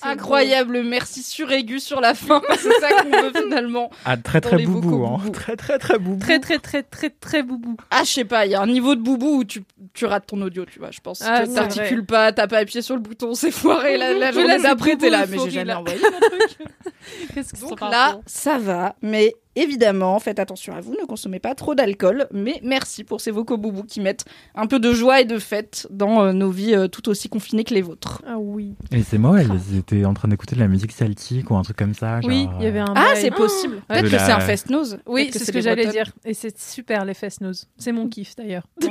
[0.01, 2.41] Incroyable, merci suraigu sur la fin.
[2.57, 3.89] c'est ça qu'on veut finalement.
[4.05, 5.17] Ah, très très boubou, hein.
[5.17, 5.29] boubou.
[5.31, 6.19] Très très très boubou.
[6.19, 7.75] Très très très très très boubou.
[7.91, 10.27] Ah, je sais pas, il y a un niveau de boubou où tu, tu rates
[10.27, 11.21] ton audio, tu vois, je pense.
[11.25, 13.97] Ah, Tu t'articules pas, t'as pas appuyé sur le bouton, c'est foiré.
[13.97, 16.57] La, la journée d'après, t'es là, mais j'ai jamais envoyé mon truc.
[17.33, 21.55] Qu'est-ce que Donc là, ça va, mais évidemment, faites attention à vous, ne consommez pas
[21.55, 22.27] trop d'alcool.
[22.31, 25.87] Mais merci pour ces vocaux boubous qui mettent un peu de joie et de fête
[25.89, 28.21] dans euh, nos vies euh, tout aussi confinées que les vôtres.
[28.27, 28.75] Ah oui.
[28.91, 31.77] Et c'est moi, ils étaient en train d'écouter de la musique celtique ou un truc
[31.77, 32.19] comme ça.
[32.23, 32.93] Oui, il y avait euh, un.
[32.95, 33.81] Ah, c'est possible.
[33.87, 34.99] Peut-être que la- c'est un fest-nose.
[35.05, 36.11] Oui, Peut-être c'est ce que j'allais dire.
[36.25, 37.65] Et c'est super les fest nose.
[37.77, 38.63] C'est mon kiff d'ailleurs.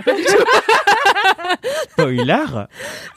[1.91, 2.45] Spoiler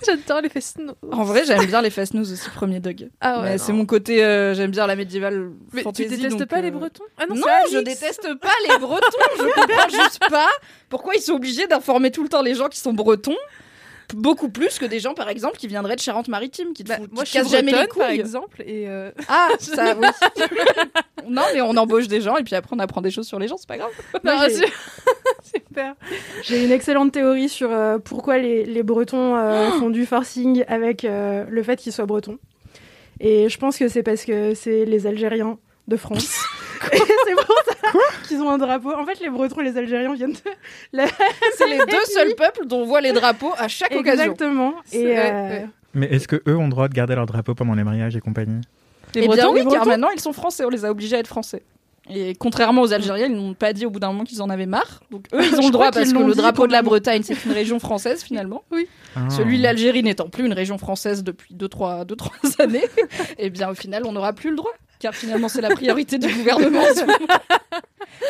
[0.06, 0.96] J'adore les nose.
[1.12, 3.10] En vrai, j'aime bien les fest-nose aussi, premier dog.
[3.20, 3.58] Ah ouais.
[3.58, 6.04] C'est mon côté, euh, j'aime bien la médiévale Mais fantasy.
[6.10, 9.06] tu détestes donc, pas euh, les Bretons Ah non, Non, je déteste pas les Bretons.
[9.38, 10.50] Je comprends juste pas
[10.90, 13.36] pourquoi ils sont obligés d'informer tout le temps les gens qui sont Bretons?
[14.16, 17.12] Beaucoup plus que des gens, par exemple, qui viendraient de Charente-Maritime, qui te Bah, foutent-
[17.14, 18.20] moi, qui je suis jamais les bretonne, par couilles.
[18.20, 20.08] exemple, et euh, Ah, ça, oui.
[21.28, 23.48] non, mais on embauche des gens et puis après on apprend des choses sur les
[23.48, 23.92] gens, c'est pas grave.
[24.24, 24.48] non, Moi,
[25.44, 25.96] super.
[26.44, 31.06] J'ai une excellente théorie sur euh, pourquoi les, les Bretons euh, font du forcing avec
[31.06, 32.38] euh, le fait qu'ils soient Bretons.
[33.20, 36.40] Et je pense que c'est parce que c'est les Algériens de France.
[36.92, 37.71] Et c'est pour ça
[38.28, 38.94] qu'ils ont un drapeau.
[38.94, 40.52] En fait, les Bretons et les Algériens viennent de
[40.94, 41.06] la...
[41.58, 44.24] C'est les deux seuls peuples dont on voit les drapeaux à chaque occasion.
[44.24, 44.74] Exactement.
[44.92, 45.68] Et, ouais, euh, ouais.
[45.94, 48.22] Mais est-ce que eux ont le droit de garder leur drapeau pendant les mariages et
[48.22, 48.62] compagnie
[49.16, 51.18] Les Eh bien Bretons, oui, les car maintenant ils sont français, on les a obligés
[51.18, 51.64] à être français.
[52.10, 54.66] Et contrairement aux Algériens, ils n'ont pas dit au bout d'un moment qu'ils en avaient
[54.66, 55.02] marre.
[55.12, 56.82] Donc eux, ils ont le droit parce que le drapeau de la.
[56.82, 58.64] Bretagne, c'est une région française finalement.
[59.16, 59.30] Ah.
[59.30, 62.84] Celui de l'Algérie n'étant plus une région française depuis 2-3 deux, trois années,
[63.38, 64.72] et bien au final, on n'aura plus le droit.
[65.02, 66.84] Car finalement, c'est la priorité du gouvernement.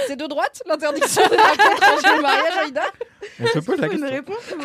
[0.07, 2.83] C'est de droite l'interdiction drapeaux étrangers au mariage, Aïda
[3.41, 4.09] On se pose la une question.
[4.09, 4.61] réponse ou,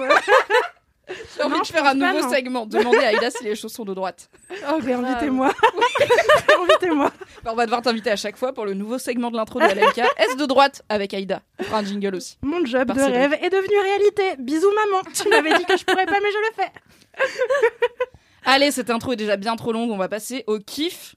[1.37, 2.65] J'ai envie Non, de je faire un nouveau segment.
[2.65, 4.31] Demandez à Aïda si les choses sont de droite.
[4.71, 5.51] Oh, mais invitez-moi.
[6.71, 7.11] invitez-moi.
[7.43, 9.65] Bah, on va devoir t'inviter à chaque fois pour le nouveau segment de l'intro de
[9.65, 9.99] LMK.
[10.19, 12.39] Est-ce de droite avec Aïda On fera un jingle aussi.
[12.43, 14.37] Mon job Par de rêve est devenu réalité.
[14.39, 15.03] Bisous, maman.
[15.13, 16.73] Tu m'avais dit que je pourrais pas, mais je le fais.
[18.45, 19.91] Allez, cette intro est déjà bien trop longue.
[19.91, 21.17] On va passer au kiff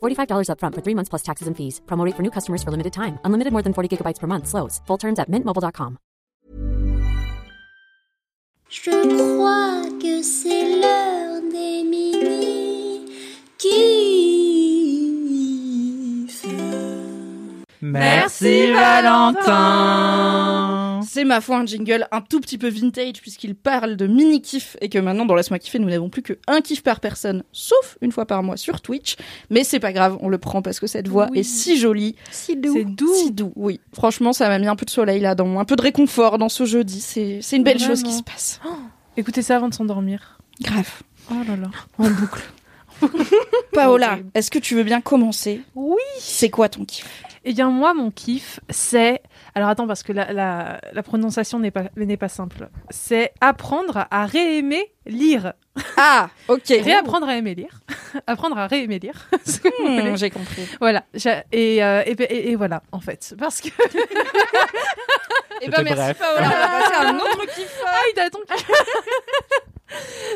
[0.00, 1.80] $45 upfront for three months plus taxes and fees.
[1.86, 3.18] Promo for new customers for limited time.
[3.24, 4.46] Unlimited more than 40 gigabytes per month.
[4.46, 4.80] Slows.
[4.86, 5.98] Full terms at mintmobile.com.
[8.70, 13.10] Je crois que c'est l'heure des mini
[13.58, 14.20] kiffs.
[17.82, 20.69] Merci Valentin
[21.12, 24.76] C'est ma foi un jingle un tout petit peu vintage puisqu'il parle de mini kiff
[24.80, 27.98] et que maintenant dans Laisse-moi kiffer nous n'avons plus que un kiff par personne sauf
[28.00, 29.16] une fois par mois sur Twitch.
[29.50, 31.40] Mais c'est pas grave, on le prend parce que cette voix Oui.
[31.40, 32.14] est si jolie.
[32.30, 32.74] Si doux.
[32.74, 33.12] C'est doux.
[33.12, 33.80] Si doux, oui.
[33.92, 36.48] Franchement, ça m'a mis un peu de soleil là, dans un peu de réconfort dans
[36.48, 37.00] ce jeudi.
[37.00, 38.60] C'est c'est une belle chose qui se passe.
[39.16, 40.38] Écoutez ça avant de s'endormir.
[40.60, 41.02] Grave.
[41.32, 41.70] Oh là là.
[41.98, 42.42] En boucle.
[43.72, 45.60] Paola, est-ce que tu veux bien commencer?
[45.74, 45.96] Oui.
[46.20, 47.24] C'est quoi ton kiff?
[47.44, 49.22] Eh bien, moi, mon kiff, c'est.
[49.54, 52.68] Alors, attends, parce que la, la, la prononciation n'est pas, n'est pas simple.
[52.90, 55.54] C'est apprendre à réaimer lire.
[55.96, 56.66] Ah, ok.
[56.68, 57.80] Réapprendre à aimer lire.
[58.26, 59.28] apprendre à réaimer lire.
[59.80, 60.16] Hmm.
[60.16, 60.68] J'ai compris.
[60.80, 61.04] Voilà.
[61.14, 63.34] J'ai- Et, euh, et, et- et voilà, en fait.
[63.38, 63.68] Parce que.
[65.62, 66.18] Eh ben merci bref.
[66.18, 67.80] Paola, on va passer à un autre kiff.
[67.86, 68.38] Ah, il attend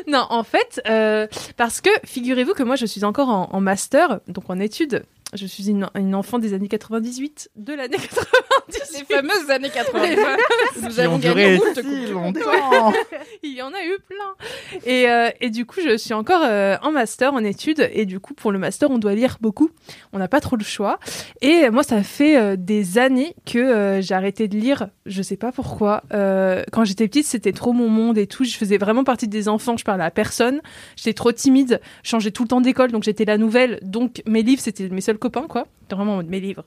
[0.07, 4.19] Non, en fait, euh, parce que figurez-vous que moi, je suis encore en, en master,
[4.27, 5.03] donc en études.
[5.33, 9.07] Je suis une, une enfant des années 98, de l'année 98.
[9.09, 10.07] Les fameuses années 80.
[10.07, 10.39] Les fameuses
[10.81, 12.93] Nous Qui avons gagné si longtemps
[13.43, 14.79] Il y en a eu plein.
[14.85, 17.89] Et, euh, et du coup, je suis encore euh, en master, en études.
[17.91, 19.69] Et du coup, pour le master, on doit lire beaucoup.
[20.13, 20.99] On n'a pas trop le choix.
[21.41, 24.89] Et moi, ça fait euh, des années que euh, j'ai arrêté de lire.
[25.05, 26.03] Je sais pas pourquoi.
[26.13, 28.43] Euh, quand j'étais petite, c'était trop mon monde et tout.
[28.43, 29.75] Je faisais vraiment partie des enfants.
[29.75, 30.61] Je parlais à personne.
[30.95, 31.81] J'étais trop timide.
[32.03, 32.91] Je changeais tout le temps d'école.
[32.91, 33.79] Donc, j'étais la nouvelle.
[33.81, 35.67] Donc, mes livres, c'était mes seuls copains, quoi.
[35.81, 36.65] C'était vraiment mes livres.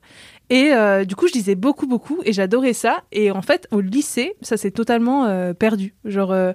[0.51, 3.03] Et euh, du coup, je lisais beaucoup, beaucoup, et j'adorais ça.
[3.13, 5.95] Et en fait, au lycée, ça s'est totalement euh, perdu.
[6.05, 6.53] Genre, euh,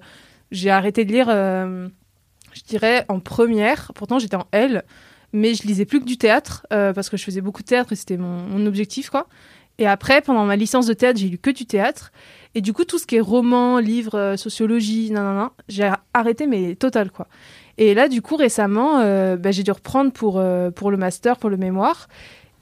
[0.52, 3.92] j'ai arrêté de lire, je dirais, en première.
[3.96, 4.84] Pourtant, j'étais en L,
[5.34, 7.96] mais je lisais plus que du théâtre, parce que je faisais beaucoup de théâtre, et
[7.96, 9.28] c'était mon, objectif, quoi.
[9.80, 12.12] Et après, pendant ma licence de théâtre, j'ai lu que du théâtre.
[12.54, 17.10] Et du coup, tout ce qui est roman, livre, sociologie, nanana, j'ai arrêté, mais total,
[17.10, 17.28] quoi.
[17.78, 21.50] Et là, du coup, récemment, euh, bah, j'ai dû reprendre euh, pour le master, pour
[21.50, 22.08] le mémoire.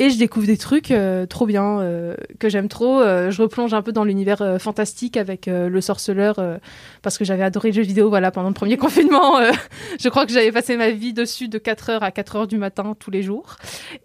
[0.01, 2.99] Et je découvre des trucs euh, trop bien, euh, que j'aime trop.
[3.01, 6.57] Euh, je replonge un peu dans l'univers euh, fantastique avec euh, le sorceleur, euh,
[7.03, 9.37] parce que j'avais adoré le jeu vidéo voilà, pendant le premier confinement.
[9.37, 9.51] euh,
[9.99, 13.11] je crois que j'avais passé ma vie dessus de 4h à 4h du matin tous
[13.11, 13.57] les jours.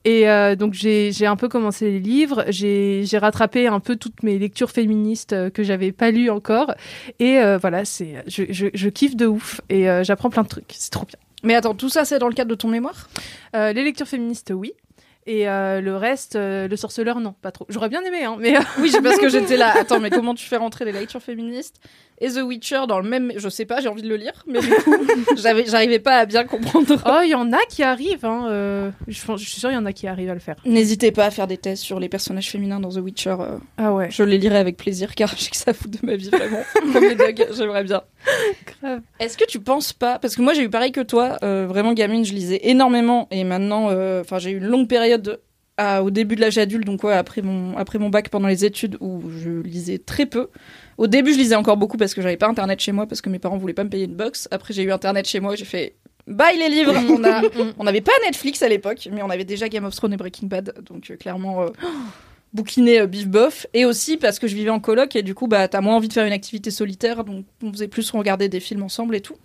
[0.05, 4.23] Et euh, donc j'ai j'ai un peu commencé les livres, j'ai rattrapé un peu toutes
[4.23, 6.75] mes lectures féministes que j'avais pas lues encore.
[7.21, 10.49] Et euh, voilà, c'est je, je, je kiffe de ouf et euh, j'apprends plein de
[10.49, 10.75] trucs.
[10.77, 11.19] C'est trop bien.
[11.43, 13.09] Mais attends, tout ça c'est dans le cadre de ton mémoire?
[13.55, 14.75] Euh, les lectures féministes, oui.
[15.27, 17.67] Et euh, le reste, euh, le sorceleur, non, pas trop.
[17.69, 19.75] J'aurais bien aimé, hein, mais Oui, c'est parce que j'étais là.
[19.77, 21.81] Attends, mais comment tu fais rentrer les lectures féministes?
[22.19, 23.33] Et The Witcher dans le même.
[23.37, 24.95] Je sais pas, j'ai envie de le lire, mais du coup,
[25.37, 26.97] j'arrivais pas à bien comprendre.
[27.07, 28.25] Oh, il y en a qui arrivent.
[28.25, 30.57] Hein, euh, je, suis sûre il y en a qui arrivent à le faire.
[30.65, 33.37] N'hésitez pas à faire des tests sur les personnages féminins dans The Witcher.
[33.41, 34.09] euh, Ah ouais.
[34.11, 36.63] Je les lirai avec plaisir car je sais que ça fout de ma vie vraiment.
[36.93, 38.03] Comme les dogs, j'aimerais bien.
[38.81, 39.01] Grave.
[39.21, 41.93] Est-ce que tu penses pas Parce que moi j'ai eu pareil que toi, euh, vraiment
[41.93, 43.87] gamine, je lisais énormément et maintenant,
[44.21, 45.41] enfin j'ai eu une longue période de-
[45.79, 48.65] à- au début de l'âge adulte, donc ouais, après mon, après mon bac pendant les
[48.65, 50.49] études où je lisais très peu.
[50.99, 53.29] Au début je lisais encore beaucoup parce que j'avais pas internet chez moi parce que
[53.29, 54.49] mes parents voulaient pas me payer une box.
[54.51, 56.95] Après j'ai eu internet chez moi et j'ai fait bye les livres.
[57.11, 57.43] on a,
[57.79, 60.49] on n'avait pas Netflix à l'époque, mais on avait déjà Game of Thrones et Breaking
[60.49, 61.63] Bad, donc euh, clairement.
[61.63, 61.69] euh,
[62.53, 65.47] bouquiner euh, bif bof et aussi parce que je vivais en coloc et du coup
[65.47, 68.61] bah t'as moins envie de faire une activité solitaire donc on faisait plus regarder des
[68.61, 69.37] films ensemble et tout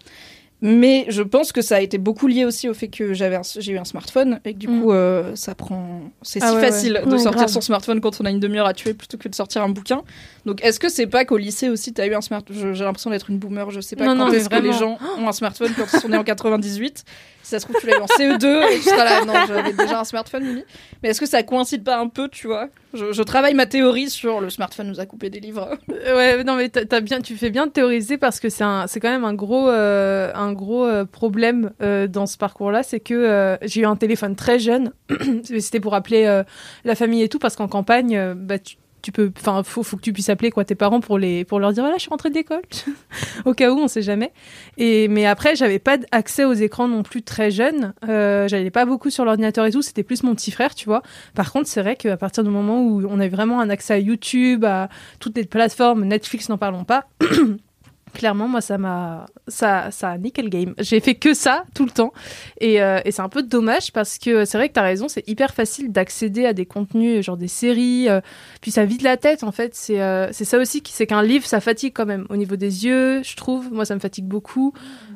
[0.64, 3.72] mais je pense que ça a été beaucoup lié aussi au fait que j'avais j'ai
[3.72, 4.82] eu un smartphone et que du Mm.
[4.82, 7.06] coup euh, ça prend c'est Ah si ouais, facile ouais.
[7.06, 7.50] de Ouais, sortir grave.
[7.50, 10.04] son smartphone quand on a une demi-heure à tuer plutôt que de sortir un bouquin
[10.46, 13.30] donc est-ce que c'est pas qu'au lycée aussi t'as eu un smartphone j'ai l'impression d'être
[13.32, 15.86] une boomer je sais pas Non, quand est-ce que les gens ont un smartphone quand
[15.92, 17.04] ils sont nés en 98
[17.41, 19.26] si ça se trouve tu l'as eu en CE2 et tu là.
[19.26, 20.64] Non j'avais déjà un smartphone Mimi.
[21.04, 22.70] Mais est-ce que ça coïncide pas un peu tu vois?
[22.94, 25.78] Je, travaille ma théorie sur le smartphone nous a coupé des livres.
[25.92, 29.00] Euh, Ouais, non mais t'as bien, tu fais bien de théoriser parce que c'est c'est
[29.00, 33.82] quand même un gros, euh, un gros euh, problème dans ce parcours-là, c'est que j'ai
[33.82, 34.92] eu un téléphone très jeune.
[35.44, 36.42] C'était pour appeler
[36.86, 40.02] la famille et tout parce qu'en campagne, bah tu, tu peux, enfin faut, faut que
[40.02, 42.30] tu puisses appeler quoi tes parents pour les, pour leur dire voilà je suis rentrée
[42.30, 42.62] d'école,
[43.46, 44.32] au cas où on sait jamais.
[44.78, 47.94] Et mais après j'avais pas accès aux écrans non plus très jeune.
[48.08, 49.82] Euh, j'allais pas beaucoup sur l'ordinateur et tout.
[49.82, 51.02] C'était plus mon petit frère, tu vois.
[51.34, 54.00] Par contre, c'est vrai qu'à partir du moment où on a vraiment un accès à
[54.00, 57.06] YouTube, à toutes les plateformes, Netflix, n'en parlons pas.
[58.14, 60.74] Clairement, moi, ça m'a, ça, ça a le game.
[60.80, 62.14] J'ai fait que ça tout le temps,
[62.60, 65.28] et, euh, et c'est un peu dommage parce que c'est vrai que t'as raison, c'est
[65.28, 68.22] hyper facile d'accéder à des contenus, genre des séries, euh,
[68.62, 69.74] puis ça vide la tête en fait.
[69.76, 72.86] C'est, euh, c'est ça aussi, c'est qu'un livre, ça fatigue quand même au niveau des
[72.86, 73.72] yeux, je trouve.
[73.72, 74.74] Moi, ça me fatigue beaucoup,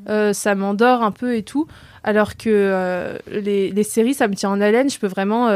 [0.08, 1.66] Euh, ça m'endort un peu et tout.
[2.04, 4.88] Alors que euh, les, les séries, ça me tient en haleine.
[4.88, 5.50] Je peux vraiment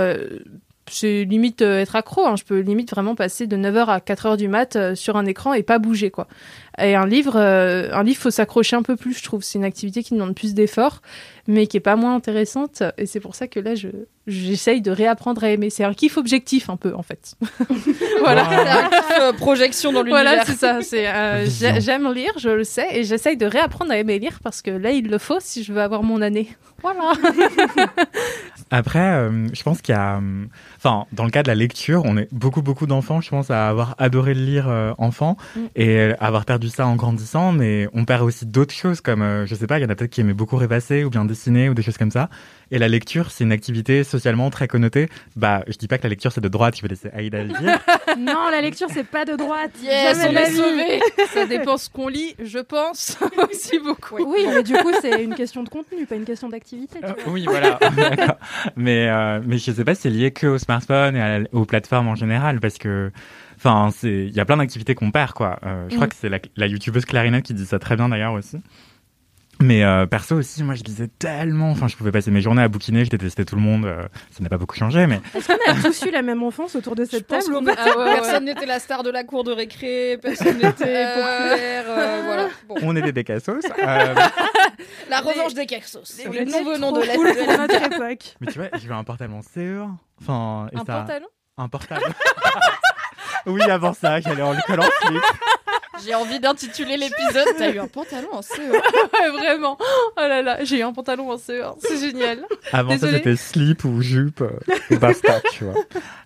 [0.89, 2.25] c'est limite euh, être accro.
[2.25, 2.35] hein.
[2.35, 5.53] Je peux limite vraiment passer de 9h à 4h du mat euh, sur un écran
[5.53, 6.27] et pas bouger, quoi.
[6.81, 9.43] Et un livre, euh, un livre, faut s'accrocher un peu plus, je trouve.
[9.43, 11.01] C'est une activité qui demande plus d'efforts,
[11.47, 12.83] mais qui est pas moins intéressante.
[12.97, 13.89] Et c'est pour ça que là, je,
[14.27, 15.69] j'essaye de réapprendre à aimer.
[15.69, 17.35] C'est un kiff objectif, un peu, en fait.
[18.19, 18.47] voilà.
[18.49, 20.81] C'est un kiff, projection dans l'univers Voilà, c'est ça.
[20.81, 21.45] C'est, euh,
[21.79, 24.91] j'aime lire, je le sais, et j'essaye de réapprendre à aimer lire parce que là,
[24.91, 26.47] il le faut si je veux avoir mon année.
[26.81, 27.11] Voilà.
[28.71, 30.45] Après, euh, je pense qu'il y a, euh,
[30.79, 33.67] enfin, dans le cas de la lecture, on est beaucoup, beaucoup d'enfants, je pense, à
[33.69, 35.59] avoir adoré le lire euh, enfant Mm.
[35.75, 39.45] et euh, avoir perdu ça en grandissant, mais on perd aussi d'autres choses comme, euh,
[39.45, 41.69] je sais pas, il y en a peut-être qui aimaient beaucoup rêvasser ou bien dessiner
[41.69, 42.29] ou des choses comme ça.
[42.71, 45.09] Et la lecture, c'est une activité socialement très connotée.
[45.35, 47.49] Bah, je dis pas que la lecture c'est de droite, je vais laisser Aïda le
[47.49, 47.79] dire.
[48.19, 49.71] non, la lecture, c'est pas de droite.
[49.83, 50.57] Yes, Jamais on de la est vie.
[50.57, 50.99] sauvés.
[51.33, 53.17] ça dépend ce qu'on lit, je pense,
[53.51, 54.17] aussi beaucoup.
[54.23, 56.99] Oui, mais du coup, c'est une question de contenu, pas une question d'activité.
[57.03, 57.79] Euh, oui, voilà.
[57.97, 58.35] D'accord.
[58.75, 61.65] mais, euh, mais je sais pas si c'est lié que au smartphone et à aux
[61.65, 63.11] plateformes en général, parce que,
[63.57, 65.59] enfin, c'est, il y a plein d'activités qu'on perd, quoi.
[65.65, 66.09] Euh, je crois Mm.
[66.09, 68.57] que c'est la, la youtubeuse Clarinette qui dit ça très bien d'ailleurs aussi.
[69.61, 72.69] Mais euh, perso aussi, moi je lisais tellement, enfin je pouvais passer mes journées à
[72.69, 75.55] bouquiner, je détestais tout le monde, euh, ça n'a pas beaucoup changé, mais Est-ce qu'on
[75.69, 78.45] a tous eu la même enfance autour de cette table qu'on ou pas était- personne
[78.45, 80.69] n'était la star de la cour de récré, personne n'était
[81.13, 82.47] populaire, euh, voilà.
[82.69, 82.75] Bon.
[82.83, 83.65] on était des cassos.
[85.09, 85.65] La revanche des
[86.33, 88.35] Les étiez nouveaux noms trop de la cool pour notre époque.
[88.39, 89.89] mais tu vois, j'ai eu un portable en CE1.
[90.21, 91.27] Enfin, et Un ça- pantalon?
[91.57, 92.01] Un portable.
[93.45, 95.21] oui, avant ça, j'allais en en slip.
[96.05, 98.53] J'ai envie d'intituler l'épisode T'as eu un pantalon en CE.
[98.61, 99.77] Ouais, vraiment.
[99.81, 102.45] Oh là là, j'ai eu un pantalon en CE1, c'est génial.
[102.71, 103.11] Avant Désolée.
[103.13, 104.49] ça, c'était slip ou jupe, euh,
[104.89, 105.73] et basta, tu vois.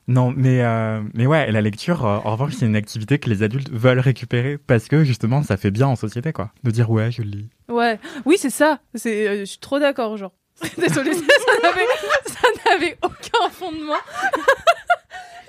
[0.08, 3.42] Non, mais, euh, mais ouais, la lecture, euh, en revanche, c'est une activité que les
[3.42, 6.52] adultes veulent récupérer parce que justement, ça fait bien en société, quoi.
[6.64, 7.50] De dire, ouais, je lis.
[7.70, 8.80] Ouais, oui, c'est ça.
[8.96, 10.34] C'est, euh, je suis trop d'accord, genre.
[10.78, 13.94] Désolée, ça n'avait aucun fondement.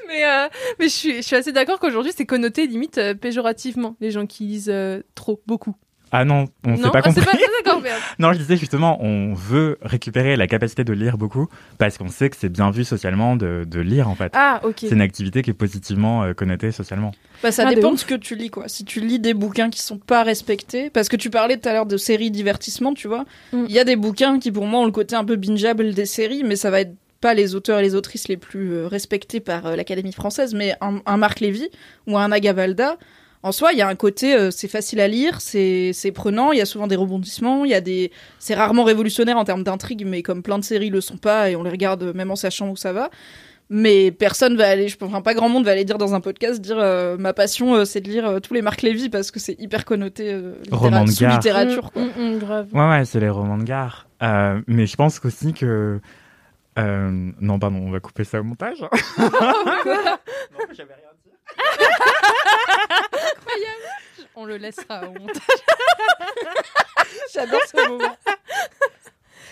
[0.09, 3.97] Mais euh, mais je suis, je suis assez d'accord qu'aujourd'hui, c'est connoté limite euh, péjorativement,
[4.01, 5.75] les gens qui lisent euh, trop, beaucoup.
[6.17, 7.39] Ah non, on s'est non, pas Ah, c'est compris.
[7.39, 7.99] pas d'accord, merde.
[8.21, 12.31] Non, je disais justement, on veut récupérer la capacité de lire beaucoup parce qu'on sait
[12.31, 14.31] que c'est bien vu socialement de, de lire, en fait.
[14.37, 14.77] Ah, ok.
[14.79, 17.11] C'est une activité qui est positivement euh, connotée socialement.
[17.43, 18.69] Bah, ça Ah, de dépend de ce que tu lis, quoi.
[18.69, 21.73] Si tu lis des bouquins qui sont pas respectés, parce que tu parlais tout à
[21.73, 23.25] l'heure de séries divertissement, tu vois.
[23.53, 23.67] Il Mm.
[23.71, 26.45] y a des bouquins qui, pour moi, ont le côté un peu bingeable des séries,
[26.45, 29.65] mais ça va être pas les auteurs et les autrices les plus euh, respectés par
[29.65, 31.69] euh, l'Académie française, mais un, un Marc Lévy
[32.07, 32.99] ou un Agavalda.
[33.43, 36.53] En soi, il y a un côté, euh, c'est facile à lire, c'est c'est prenant,
[36.53, 39.65] il y a souvent des rebondissements, il y a des, c'est rarement révolutionnaire en termes
[39.65, 42.37] d'intrigue, mais comme plein de séries le sont pas et on les regarde même en
[42.37, 43.09] sachant où ça va.
[43.71, 46.21] mais personne va aller, je pense, enfin pas grand monde va aller dire dans un
[46.21, 49.31] podcast, dire euh, ma passion euh, c'est de lire euh, tous les Marc Lévy parce
[49.31, 51.33] que c'est hyper connoté euh, Roman de sous gare.
[51.35, 51.91] littérature.
[51.93, 52.03] Quoi.
[52.03, 52.67] Mm, mm, grave.
[52.75, 54.07] Ouais, ouais, c'est les romans de gare.
[54.23, 55.99] Euh, mais je pense aussi que.
[56.79, 58.81] Euh, non, pardon, on va couper ça au montage.
[59.19, 59.29] non,
[60.73, 61.31] j'avais rien dit.
[64.37, 65.43] On le laissera au montage.
[67.35, 68.17] J'adore ce moment.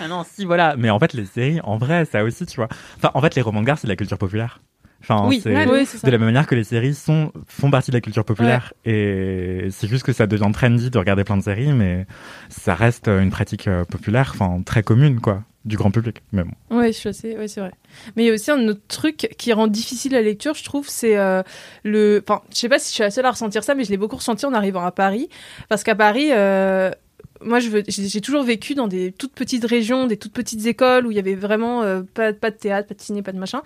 [0.00, 0.74] Ah non, si, voilà.
[0.76, 2.68] Mais en fait, les séries, en vrai, ça aussi, tu vois.
[2.96, 4.60] Enfin, en fait, les romans de gare, c'est de la culture populaire.
[5.00, 6.06] Enfin, Oui, c'est Ouais, oui, c'est ça.
[6.06, 8.72] de la même manière que les séries sont, font partie de la culture populaire.
[8.84, 12.06] Et c'est juste que ça devient trendy de regarder plein de séries, mais
[12.48, 16.22] ça reste une pratique euh, populaire, enfin, très commune, quoi, du grand public.
[16.32, 16.52] Mais bon.
[16.70, 17.72] Oui, je sais, ouais, c'est vrai.
[18.16, 20.88] Mais il y a aussi un autre truc qui rend difficile la lecture, je trouve,
[20.88, 21.42] c'est euh,
[21.84, 22.22] le.
[22.26, 23.96] Enfin, je sais pas si je suis la seule à ressentir ça, mais je l'ai
[23.96, 25.28] beaucoup ressenti en arrivant à Paris.
[25.68, 26.90] Parce qu'à Paris, euh,
[27.44, 31.16] moi, j'ai toujours vécu dans des toutes petites régions, des toutes petites écoles où il
[31.16, 33.62] y avait vraiment euh, pas, de théâtre, pas de ciné, pas de machin.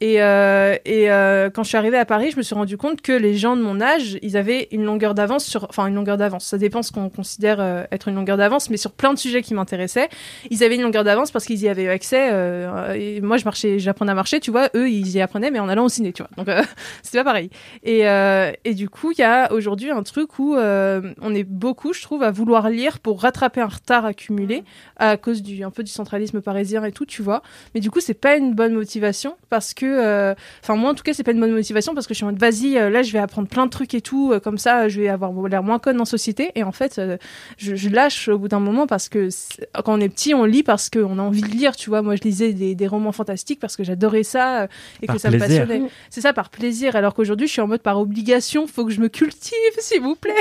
[0.00, 3.12] Et, euh, euh, quand je suis arrivée à Paris, je me suis rendu compte que
[3.12, 5.66] les gens de mon âge, ils avaient une longueur d'avance sur.
[5.68, 6.44] Enfin, une longueur d'avance.
[6.44, 7.60] Ça dépend ce qu'on considère
[7.90, 10.08] être une longueur d'avance, mais sur plein de sujets qui m'intéressaient
[10.50, 12.30] ils avaient une longueur d'avance parce qu'ils y avaient accès.
[13.22, 14.70] moi, je marchais, j'apprenais à marcher, tu vois.
[14.74, 16.30] Eux, ils y apprenaient, mais en allant au ciné, tu vois.
[16.36, 16.48] Donc,
[17.02, 17.50] c'était pas pareil.
[17.82, 18.02] Et,
[18.64, 22.22] et du coup, il y a aujourd'hui un truc où on est beaucoup, je trouve,
[22.22, 24.64] à vouloir lire pour rattraper un retard accumulé
[24.96, 27.42] à cause du un peu du centralisme parisien et tout, tu vois.
[27.74, 31.02] Mais du coup, c'est pas une bonne motivation parce que, euh, enfin, moi, en tout
[31.02, 33.02] cas, c'est pas une bonne motivation parce que je suis en mode, vas-y, euh, là,
[33.02, 35.62] je vais apprendre plein de trucs et tout, euh, comme ça, je vais avoir l'air
[35.62, 36.50] moins conne en société.
[36.54, 37.00] Et en fait,
[37.56, 39.28] je, je lâche au bout d'un moment parce que
[39.84, 42.02] quand on est petit, on lit parce qu'on a envie de lire, tu vois.
[42.02, 44.68] Moi, je lisais des, des romans fantastiques parce que j'adorais ça
[45.02, 45.82] et Par que ça me passionnait.
[46.10, 46.96] C'est ça, par plaisir.
[46.96, 50.14] Alors qu'aujourd'hui, je suis en mode par obligation, faut que je me cultive, s'il vous
[50.14, 50.34] plaît.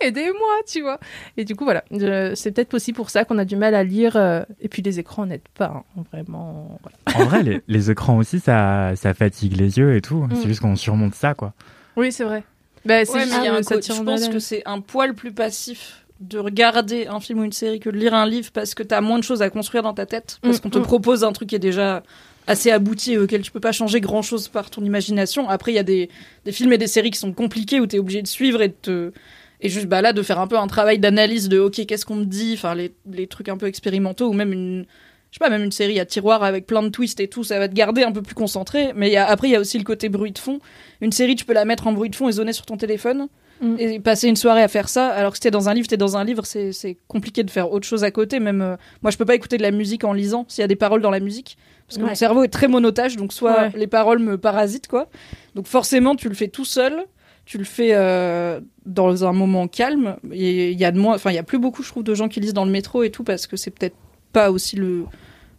[0.00, 0.98] Aidez-moi, tu vois.
[1.36, 1.84] Et du coup, voilà.
[1.90, 4.16] C'est peut-être aussi pour ça qu'on a du mal à lire.
[4.16, 6.78] euh, et puis, les écrans n'aident pas, hein, vraiment.
[6.82, 7.18] voilà.
[7.24, 10.16] En vrai, les, les écrans aussi, ça, ça fatigue les yeux et tout.
[10.24, 10.30] Mm.
[10.36, 11.54] C'est juste qu'on surmonte ça, quoi.
[11.96, 12.44] Oui, c'est vrai.
[12.84, 14.04] Bah, c'est Ouais, juste mais il y a que un ça co- tire je en
[14.04, 14.32] pense haleine.
[14.32, 17.96] que c'est un poil plus passif de regarder un film ou une série que de
[17.96, 20.58] lire un livre parce que t'as moins de choses à construire dans ta tête parce
[20.58, 20.82] Mm, qu'on te mm.
[20.82, 22.02] propose un truc qui est déjà
[22.48, 25.48] assez abouti et auquel tu peux pas changer grand chose par ton imagination.
[25.48, 26.08] Après, il y a des,
[26.44, 28.74] des films et des séries qui sont compliqués où t'es obligé de suivre et de
[28.80, 29.12] te
[29.60, 32.16] et juste bah là de faire un peu un travail d'analyse de ok qu'est-ce qu'on
[32.16, 34.86] me dit enfin les, les trucs un peu expérimentaux ou même une
[35.30, 37.58] je sais pas même une série à tiroir avec plein de twists et tout ça
[37.58, 39.60] va te garder un peu plus concentré mais il y a, après il y a
[39.60, 40.58] aussi le côté bruit de fond
[41.00, 43.28] une série tu peux la mettre en bruit de fond et zoner sur ton téléphone
[43.60, 43.74] Mm.
[43.80, 45.96] et passer une soirée à faire ça alors que si t'es dans un livre t'es
[45.96, 49.16] dans un livre c'est compliqué de faire autre chose à côté même euh, moi je
[49.16, 51.18] peux pas écouter de la musique en lisant s'il y a des paroles dans la
[51.18, 52.10] musique parce que Ouais.
[52.10, 53.70] mon cerveau est très monotage donc soit Ouais.
[53.74, 55.08] les paroles me parasitent quoi
[55.56, 57.04] donc forcément tu le fais tout seul
[57.48, 60.18] tu le fais euh, dans un moment calme.
[60.32, 62.14] Et il y a de moins enfin il y a plus beaucoup je trouve de
[62.14, 63.96] gens qui lisent dans le métro et tout parce que c'est peut-être
[64.34, 65.04] pas aussi le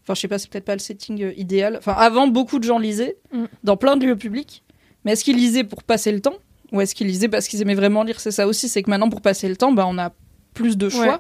[0.03, 1.77] enfin je sais pas c'est peut-être pas le setting euh, idéal.
[1.79, 3.45] Enfin avant beaucoup de gens lisaient Mm.
[3.63, 4.63] dans plein de lieux publics.
[5.03, 6.35] Mais est-ce qu'ils lisaient pour passer le temps
[6.71, 8.19] ou est-ce qu'ils lisaient parce qu'ils aimaient vraiment lire?
[8.19, 10.11] C'est ça aussi c'est que maintenant pour passer le temps bah on a
[10.53, 11.05] plus de choix.
[11.07, 11.13] Ouais.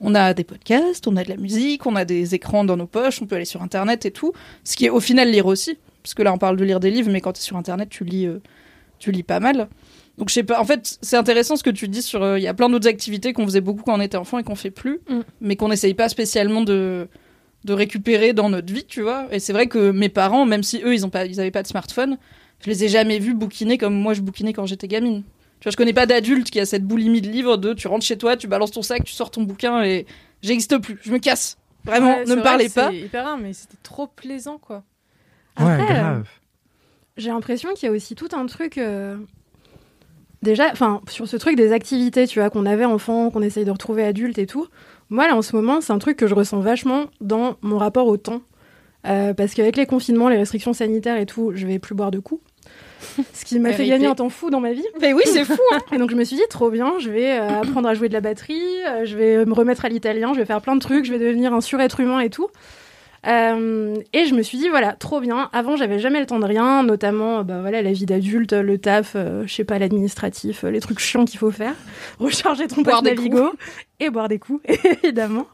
[0.00, 2.86] on a des podcasts on a de la musique on a des écrans dans nos
[2.86, 4.32] poches on peut aller sur internet et tout.
[4.64, 5.76] Ce qui est au final lire aussi.
[6.02, 7.90] Parce que là on parle de lire des livres mais quand tu es sur internet
[7.90, 8.40] tu lis euh,
[8.98, 9.68] tu lis pas mal
[10.18, 12.42] donc je sais pas en fait c'est intéressant ce que tu dis sur euh, il
[12.42, 14.70] y a plein d'autres activités qu'on faisait beaucoup quand on était enfant et qu'on fait
[14.70, 15.20] plus Mm.
[15.40, 17.08] mais qu'on n'essaye pas spécialement de
[17.64, 20.82] de récupérer dans notre vie tu vois et c'est vrai que mes parents même si
[20.84, 22.18] eux ils ont pas ils avaient pas de smartphone
[22.64, 25.22] je les ai jamais vus bouquiner comme moi je bouquinais quand j'étais gamine
[25.60, 28.04] tu vois je connais pas d'adulte qui a cette boulimie de livres de tu rentres
[28.04, 30.06] chez toi tu balances ton sac tu sors ton bouquin et
[30.42, 33.38] j'existe plus je me casse vraiment Ouais, ne me vrai parlez pas C'est hyper rare,
[33.38, 34.82] mais c'était trop plaisant, quoi.
[35.60, 36.26] ouais, Après, grave.
[37.18, 38.78] J'ai l'impression qu'il y a aussi tout un truc.
[38.78, 39.16] euh,
[40.44, 43.70] Déjà, enfin, sur ce truc des activités, tu vois, qu'on avait enfant, qu'on essaye de
[43.70, 44.66] retrouver adulte et tout.
[45.08, 48.06] Moi, là, en ce moment, c'est un truc que je ressens vachement dans mon rapport
[48.06, 48.42] au temps.
[49.06, 52.18] Euh, parce qu'avec les confinements, les restrictions sanitaires et tout, je vais plus boire de
[52.18, 52.42] coups.
[53.32, 54.84] Ce qui m'a fait gagner un temps fou dans ma vie.
[55.00, 55.78] mais oui c'est fou hein.
[55.92, 58.14] Et donc je me suis dit, trop bien, je vais euh, apprendre à jouer de
[58.14, 61.04] la batterie, euh, je vais me remettre à l'italien, je vais faire plein de trucs,
[61.04, 62.48] je vais devenir un surêtre humain et tout.
[63.26, 65.48] Euh, et je me suis dit, voilà, trop bien.
[65.52, 69.12] Avant, j'avais jamais le temps de rien, notamment bah, voilà, la vie d'adulte, le taf,
[69.16, 71.74] euh, je sais pas, l'administratif, euh, les trucs chiants qu'il faut faire.
[72.18, 73.52] Recharger ton Boire des Navigo
[74.00, 74.62] et boire des coups,
[75.02, 75.46] évidemment.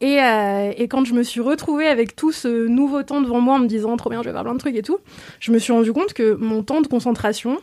[0.00, 3.54] Et, euh, et quand je me suis retrouvée avec tout ce nouveau temps devant moi
[3.54, 4.98] en me disant trop bien, je vais faire plein de trucs et tout,
[5.40, 7.58] je me suis rendu compte que mon temps de concentration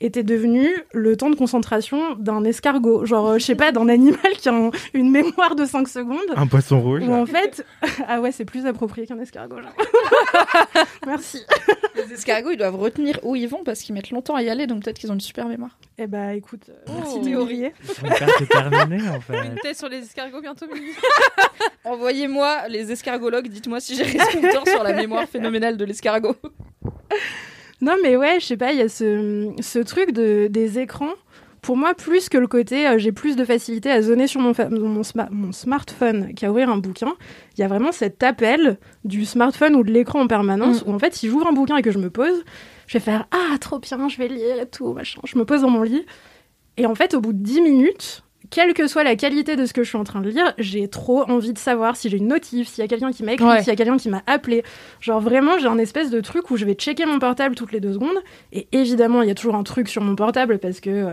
[0.00, 3.04] était devenu le temps de concentration d'un escargot.
[3.04, 6.18] Genre, euh, je sais pas, d'un animal qui a un- une mémoire de 5 secondes.
[6.36, 7.02] Un poisson rouge.
[7.06, 7.64] Où en fait,
[8.08, 9.60] ah ouais, c'est plus approprié qu'un escargot.
[9.60, 9.74] genre.
[11.06, 11.42] Merci.
[11.96, 14.66] les escargots ils doivent retenir où ils vont parce qu'ils mettent longtemps à y aller
[14.66, 17.22] donc peut-être qu'ils ont une super mémoire Eh bah écoute, euh, merci Oh.
[17.50, 19.46] Ils sont hyper déterminés, en fait.
[19.46, 20.66] Une thèse sur les escargots bientôt.
[21.84, 24.18] Envoyez-moi les escargologues, dites-moi si j'ai
[24.52, 26.36] tort sur la mémoire phénoménale de l'escargot.
[27.80, 31.12] Non, mais ouais, je sais pas, il y a ce, ce truc de, des écrans.
[31.62, 34.52] Pour moi, plus que le côté, euh, j'ai plus de facilité à zoner sur mon,
[34.70, 37.14] mon, sma- mon smartphone qu'à ouvrir un bouquin.
[37.56, 40.98] Il y a vraiment cet appel du smartphone ou de l'écran en permanence où en
[40.98, 42.44] fait, si j'ouvre un bouquin et que je me pose,
[42.86, 45.20] je vais faire Ah, trop bien, je vais lire et tout, machin.
[45.26, 46.06] Je me pose dans mon lit.
[46.78, 49.72] Et en fait, au bout de 10 minutes, quelle que soit la qualité de ce
[49.72, 52.26] que je suis en train de lire, j'ai trop envie de savoir si j'ai une
[52.28, 53.58] notif, s'il y a quelqu'un qui m'a écrit, Ouais.
[53.58, 54.64] s'il y a quelqu'un qui m'a appelé.
[55.00, 57.80] Genre vraiment, j'ai un espèce de truc où je vais checker mon portable toutes les
[57.80, 58.18] deux secondes.
[58.52, 61.10] Et évidemment, il y a toujours un truc sur mon portable parce que, euh,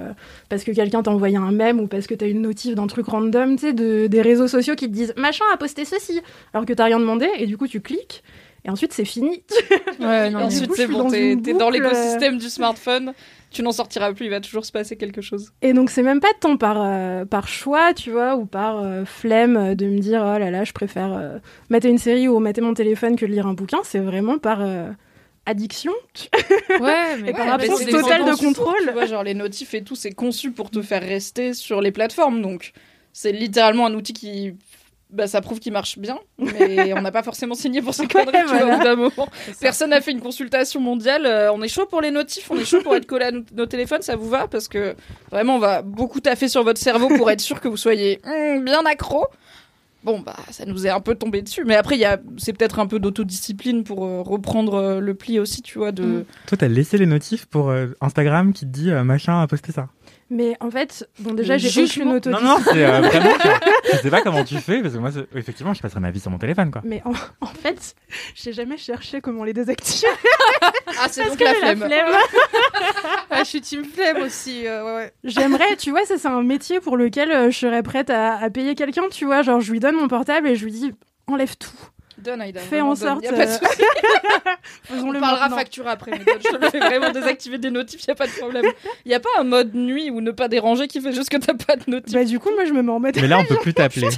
[0.50, 3.06] parce que quelqu'un t'a envoyé un mème ou parce que t'as une notif d'un truc
[3.08, 6.22] random, tu sais, de, des réseaux sociaux qui te disent machin a posté ceci,
[6.54, 7.28] alors que t'as rien demandé.
[7.38, 8.24] Et du coup, tu cliques.
[8.66, 9.44] Et ensuite, c'est fini.
[10.00, 13.14] Ouais, non, Ensuite, c'est bon, t'es dans boucle, l'écosystème du smartphone.
[13.50, 15.52] Tu n'en sortiras plus, il va toujours se passer quelque chose.
[15.62, 19.06] Et donc, c'est même pas tant par, euh, par choix, tu vois, ou par euh,
[19.06, 21.38] flemme euh, de me dire, oh là là, je préfère euh,
[21.70, 23.80] mater une série ou mater mon téléphone que de lire un bouquin.
[23.84, 24.90] C'est vraiment par euh,
[25.46, 25.94] addiction.
[26.80, 28.76] Ouais, mais Et par Ouais, absence mais c'est totale de contrôle.
[28.86, 31.92] Tu vois, genre les notifs et tout, c'est conçu pour te faire rester sur les
[31.92, 32.42] plateformes.
[32.42, 32.74] Donc,
[33.14, 34.54] c'est littéralement un outil qui.
[35.10, 38.46] Bah, ça prouve qu'il marche bien, mais on n'a pas forcément signé pour ces conneries,
[38.46, 39.28] tu vois, au moment.
[39.62, 41.26] Personne n'a fait une consultation mondiale.
[41.26, 43.42] euh, on est chaud pour les notifs, on est chaud pour être collé à nos,
[43.54, 44.48] nos téléphones, ça vous va?
[44.50, 44.96] Parce que
[45.32, 48.66] vraiment, on va beaucoup taffer sur votre cerveau pour être sûr que vous soyez hum,
[48.66, 49.26] bien accro.
[50.04, 51.64] Bon, bah, ça nous est un peu tombé dessus.
[51.66, 55.14] Mais après, il y a, c'est peut-être un peu d'autodiscipline pour euh, reprendre euh, le
[55.16, 56.04] pli aussi, tu vois, de.
[56.04, 56.26] Mm.
[56.48, 59.72] Toi, t'as laissé les notifs pour euh, Instagram qui te dit euh, machin a posté
[59.72, 59.88] ça.
[60.30, 62.16] Mais en fait, bon, déjà, j'ai jugement.
[62.16, 63.30] aucune auto Non, non, c'est euh, vraiment.
[63.92, 66.30] je- sais pas comment tu fais parce que moi, effectivement, je passerai ma vie sur
[66.32, 66.82] mon téléphone, quoi.
[66.84, 67.96] Mais en, en fait,
[68.36, 70.08] j'ai jamais cherché comment les désactiver.
[71.00, 71.90] Ah, c'est Parce donc que la j'ai flemme.
[73.30, 74.66] Ah, je suis team flemme aussi.
[74.66, 75.14] euh, ouais, ouais.
[75.24, 78.74] J'aimerais, tu vois, ça c'est un métier pour lequel je serais prête à, à payer
[78.74, 79.42] quelqu'un, tu vois.
[79.44, 80.94] Genre, je lui donne mon portable et je lui dis,
[81.28, 81.72] enlève tout.
[82.18, 82.60] Donne, Aïda.
[82.62, 82.96] Fais en donne.
[82.96, 83.24] sorte.
[83.24, 83.84] Y a pas de euh, souci.
[84.92, 85.58] On parlera maintenant.
[85.58, 88.32] facture après, mais donne, je te fais vraiment désactiver des notifs, y a pas de
[88.32, 88.66] problème.
[89.06, 91.54] Y a pas un mode nuit ou ne pas déranger qui fait juste que t'as
[91.54, 92.14] pas de notifs.
[92.14, 93.16] Bah, du coup, moi, je me mets en mode.
[93.22, 94.10] Mais là, on peut plus t'appeler.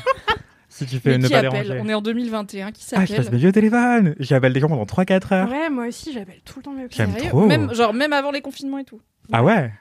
[0.70, 1.82] si tu fais Mais ne qui pas appelle déranger.
[1.84, 4.16] On est en 2021, qui Ah, je passe s'appelle ma vie au téléphone.
[4.20, 5.50] J'appelle des gens pendant 3-4 heures.
[5.50, 7.46] Ouais, moi aussi, j'appelle tout le temps mes J'aime trop.
[7.46, 9.02] Même, genre, même avant les confinements et tout.
[9.32, 9.72] Ah ouais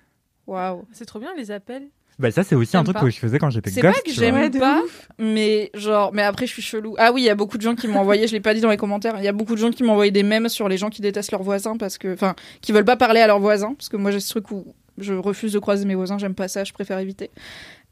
[0.48, 0.86] Waouh.
[0.92, 1.84] C'est trop bien les appels.
[2.18, 3.02] Bah, ça, c'est aussi un truc pas.
[3.02, 3.94] que je faisais quand j'étais C'est gosse.
[3.94, 4.82] pas que j'aime de pas,
[5.18, 6.96] mais genre, mais après je suis chelou.
[6.98, 8.60] Ah oui, il y a beaucoup de gens qui m'ont envoyé, je l'ai pas dit
[8.60, 10.68] dans les commentaires, il y a beaucoup de gens qui m'ont envoyé des mèmes sur
[10.68, 13.40] les gens qui détestent leurs voisins parce que, enfin, qui veulent pas parler à leurs
[13.40, 14.66] voisins, parce que moi j'ai ce truc où
[14.98, 17.30] je refuse de croiser mes voisins, j'aime pas ça, je préfère éviter.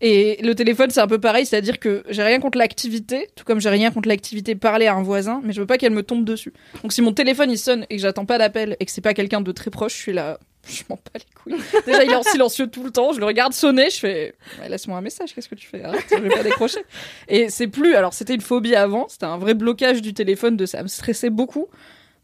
[0.00, 3.60] Et le téléphone, c'est un peu pareil, c'est-à-dire que j'ai rien contre l'activité, tout comme
[3.60, 6.24] j'ai rien contre l'activité parler à un voisin, mais je veux pas qu'elle me tombe
[6.24, 6.52] dessus.
[6.82, 9.14] Donc si mon téléphone il sonne et que j'attends pas d'appel et que c'est pas
[9.14, 10.38] quelqu'un de très proche, je suis là,
[10.68, 11.62] je m'en bats les couilles.
[11.86, 14.34] Déjà, il est en silencieux tout le temps, je le regarde sonner, je fais,
[14.68, 15.82] laisse-moi un message, qu'est-ce que tu fais?
[15.82, 16.80] Arrête, je vais pas décrocher.
[17.28, 20.66] Et c'est plus, alors c'était une phobie avant, c'était un vrai blocage du téléphone, de
[20.66, 21.68] ça me stressait beaucoup.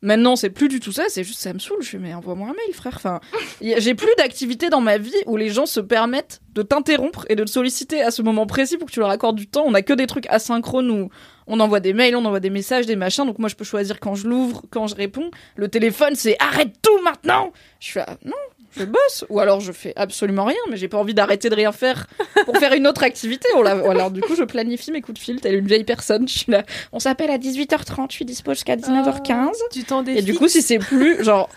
[0.05, 1.81] Maintenant, c'est plus du tout ça, c'est juste ça me saoule.
[1.81, 2.95] Je fais, mais envoie-moi un mail, frère.
[2.97, 3.21] Enfin,
[3.61, 7.45] j'ai plus d'activité dans ma vie où les gens se permettent de t'interrompre et de
[7.45, 9.63] te solliciter à ce moment précis pour que tu leur accordes du temps.
[9.65, 11.11] On a que des trucs asynchrones où
[11.47, 13.27] on envoie des mails, on envoie des messages, des machins.
[13.27, 15.31] Donc moi, je peux choisir quand je l'ouvre, quand je réponds.
[15.57, 17.53] Le téléphone, c'est arrête tout maintenant.
[17.81, 18.33] Je fais, ah, non,
[18.77, 19.25] je bosse.
[19.29, 22.07] Ou alors je fais absolument rien, mais j'ai pas envie d'arrêter de rien faire
[22.45, 23.49] pour faire une autre activité.
[23.57, 26.29] On alors du coup, je planifie mes coups de fil, telle une vieille personne.
[26.29, 29.51] Je suis là, on s'appelle à 18h30, je suis dispo jusqu'à 19h15.
[29.73, 31.49] Tu t'en Et du coup, si c'est plus, genre,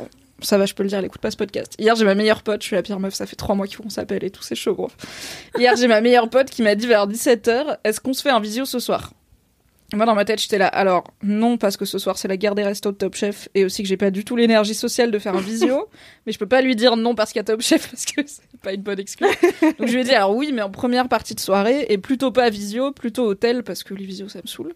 [0.41, 1.73] ça va, je peux le dire, elle écoute pas ce podcast.
[1.79, 3.77] Hier, j'ai ma meilleure pote, je suis la pire meuf, ça fait trois mois qu'il
[3.77, 4.91] faut qu'on s'appelle et tout, c'est chaud, gros.
[5.57, 8.39] Hier, j'ai ma meilleure pote qui m'a dit vers 17h, est-ce qu'on se fait un
[8.39, 9.11] visio ce soir?
[9.93, 12.55] Moi, dans ma tête, j'étais là, alors, non, parce que ce soir, c'est la guerre
[12.55, 15.19] des restos de Top Chef et aussi que j'ai pas du tout l'énergie sociale de
[15.19, 15.89] faire un visio,
[16.25, 18.21] mais je peux pas lui dire non parce qu'il y a Top Chef parce que
[18.25, 19.27] c'est pas une bonne excuse.
[19.61, 22.31] Donc, je lui ai dit, alors oui, mais en première partie de soirée et plutôt
[22.31, 24.73] pas visio, plutôt hôtel parce que les visios, ça me saoule.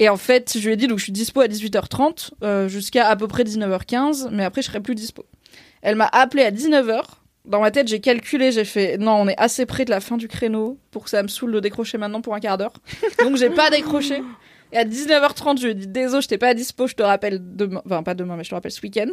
[0.00, 3.06] Et en fait, je lui ai dit, donc je suis dispo à 18h30 euh, jusqu'à
[3.06, 5.24] à peu près 19h15, mais après je serai plus dispo.
[5.82, 7.02] Elle m'a appelé à 19h.
[7.44, 10.16] Dans ma tête, j'ai calculé, j'ai fait, non, on est assez près de la fin
[10.16, 12.72] du créneau pour que ça me saoule de décrocher maintenant pour un quart d'heure.
[13.22, 14.22] Donc j'ai pas décroché.
[14.72, 17.38] Et à 19h30, je lui ai dit, désolé, je t'ai pas dispo, je te rappelle
[17.40, 19.12] demain, enfin pas demain, mais je te rappelle ce week-end.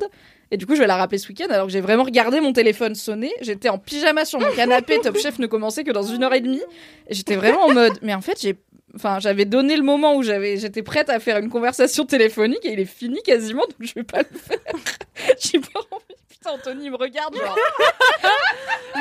[0.49, 2.51] Et du coup, je vais la rappeler ce week-end, alors que j'ai vraiment regardé mon
[2.51, 3.31] téléphone sonner.
[3.41, 6.41] J'étais en pyjama sur mon canapé, Top Chef ne commençait que dans une heure et
[6.41, 6.63] demie.
[7.07, 8.57] Et j'étais vraiment en mode, mais en fait, j'ai
[8.95, 12.73] Enfin, j'avais donné le moment où j'avais, j'étais prête à faire une conversation téléphonique et
[12.73, 14.57] il est fini quasiment, donc je vais pas le faire.
[15.39, 16.03] J'ai pas envie.
[16.29, 17.55] Putain, Anthony me regarde genre.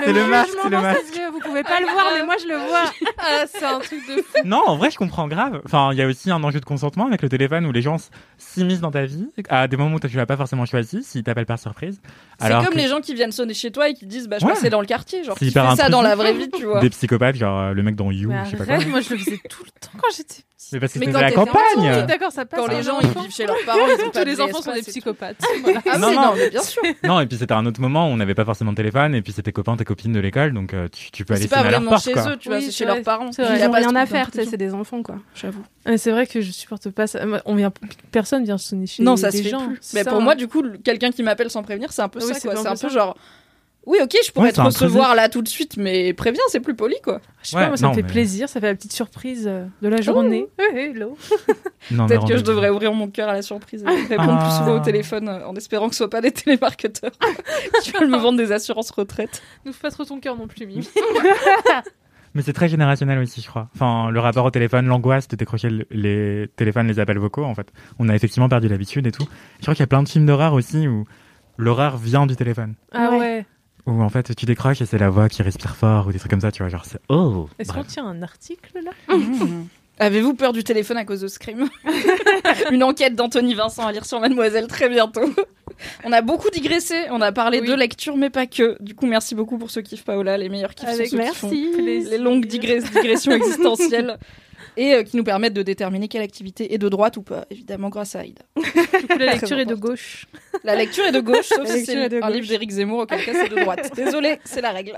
[0.05, 2.85] C'est le masque, c'est le Vous pouvez pas le voir, mais moi je le vois.
[3.19, 4.39] Ah, c'est un truc de fou.
[4.45, 5.61] Non, en vrai, je comprends grave.
[5.65, 7.97] Enfin, il y a aussi un enjeu de consentement avec le téléphone où les gens
[8.39, 11.45] s'immiscent dans ta vie à des moments où tu l'as pas forcément choisi, s'ils t'appellent
[11.45, 12.01] par surprise.
[12.41, 14.47] C'est comme que les gens qui viennent sonner chez toi et qui disent bah je
[14.47, 14.53] Ouais.
[14.53, 16.81] passais dans le quartier, genre hyper fait ça dans la vraie vie, tu vois.
[16.81, 18.85] Des psychopathes, genre euh, le mec dans You, Mais je sais pas quoi.
[18.87, 20.47] moi je le faisais tout le temps quand j'étais petite.
[20.73, 21.61] Mais parce que c'était la campagne.
[21.79, 22.61] Oui, d'accord, ça passe.
[22.61, 24.63] Quand les hein, gens ils vivent chez leurs parents, ils ont pas Tous les enfants
[24.63, 25.37] sont des psychopathes.
[25.63, 25.81] Voilà.
[25.91, 26.23] Ah Non, non.
[26.23, 26.83] non, mais bien sûr.
[27.03, 29.23] Non, et puis c'était un autre moment où on n'avait pas forcément de téléphone, et
[29.23, 31.57] puis c'était copains, tes copines de l'école, donc euh, tu, tu peux aller C'est pas
[31.57, 32.29] sonner à leur vraiment porte, chez quoi.
[32.31, 33.33] eux, tu vois, Oui, c'est c'est chez leurs parents.
[33.33, 33.53] C'est vrai.
[33.55, 34.51] Il y Ils a pas rien à faire, tu sais, d'intrusion.
[34.51, 35.17] c'est des enfants quoi.
[35.35, 35.65] J'avoue.
[35.97, 37.25] C'est vrai que je supporte pas ça.
[37.27, 37.73] Moi, On vient,
[38.13, 39.67] personne vient sonner chez Non, ça se fait gens.
[39.67, 39.79] plus.
[39.81, 40.25] C'est Mais pour hein.
[40.25, 42.53] moi, du coup, quelqu'un qui m'appelle sans prévenir, c'est un peu Oui, ça, c'est quoi.
[42.53, 43.17] un C'est peu un peu genre.
[43.91, 46.77] Oui, ok, je pourrais Ouais, te recevoir là tout de suite, mais préviens, c'est plus
[46.77, 47.21] poli, quoi.
[47.43, 48.93] Je sais Ouais, pas, moi ça non, me fait mais- plaisir, ça fait la petite
[48.93, 50.47] surprise euh, de la journée.
[50.59, 51.17] Ouais, hello.
[51.89, 54.59] Peut-être que je devrais ouvrir mon cœur à la surprise et répondre plus Ah.
[54.59, 57.11] souvent au téléphone euh, en espérant que ce soit pas des télémarketeurs
[57.83, 59.43] qui veulent me vendre des assurances retraite.
[59.65, 60.89] Nous pas trop ton cœur non plus, Mimi.
[62.35, 63.69] Mais c'est très générationnel aussi, je crois.
[63.75, 67.57] Enfin, le rapport au téléphone, l'angoisse de décrocher le- les téléphones, les appels vocaux, en
[67.57, 67.73] fait.
[67.99, 69.27] On a effectivement perdu l'habitude et tout.
[69.59, 71.07] Je crois qu'il y a plein de films d'horreur aussi où
[71.59, 72.75] l'horreur vient du téléphone.
[72.93, 73.45] Ah Ouais.
[73.87, 76.31] Où en fait tu décroches et c'est la voix qui respire fort ou des trucs
[76.31, 76.69] comme ça, tu vois.
[76.69, 77.49] Genre c'est oh.
[77.59, 78.93] Est-ce qu'on tient un article là
[79.99, 81.69] Avez-vous peur du téléphone à cause de Scream?
[82.71, 85.31] Une enquête d'Anthony Vincent à lire sur Mademoiselle très bientôt.
[86.05, 87.69] On a beaucoup digressé, on a parlé Oui.
[87.69, 88.77] de lecture mais pas que.
[88.81, 91.35] Du coup, merci beaucoup pour ceux kiffent Paola, les meilleurs kiffs Avec sont ceux qui
[91.35, 92.09] font merci.
[92.11, 94.19] les longues digress- digressions existentielles
[94.77, 97.89] et euh, qui nous permettent de déterminer quelle activité est de droite ou pas, évidemment
[97.89, 98.43] grâce à Aïda.
[98.57, 98.63] Du
[99.09, 100.27] coup, la lecture est de gauche.
[100.65, 102.31] La lecture est de gauche, sauf si c'est un gauche.
[102.33, 103.91] livre d'Éric Zemmour, auquel cas c'est de droite.
[103.97, 104.97] Désolée, c'est la règle.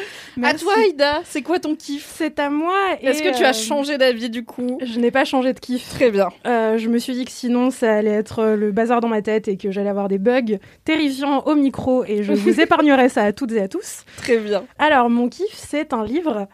[0.36, 0.64] À Merci.
[0.64, 2.12] toi, Aïda, c'est quoi ton kiff?
[2.14, 2.74] C'est à moi.
[3.00, 4.78] Est-ce que tu as euh, changé d'avis du coup?
[4.84, 5.88] Je n'ai pas changé de kiff.
[5.88, 6.28] Très bien.
[6.46, 9.22] Euh, je me suis dit que sinon ça allait être euh, le bazar dans ma
[9.22, 13.22] tête et que j'allais avoir des bugs terrifiants au micro et je vous épargnerai ça
[13.22, 14.04] à toutes et à tous.
[14.18, 14.64] Très bien.
[14.78, 16.48] Alors mon kiff c'est un livre,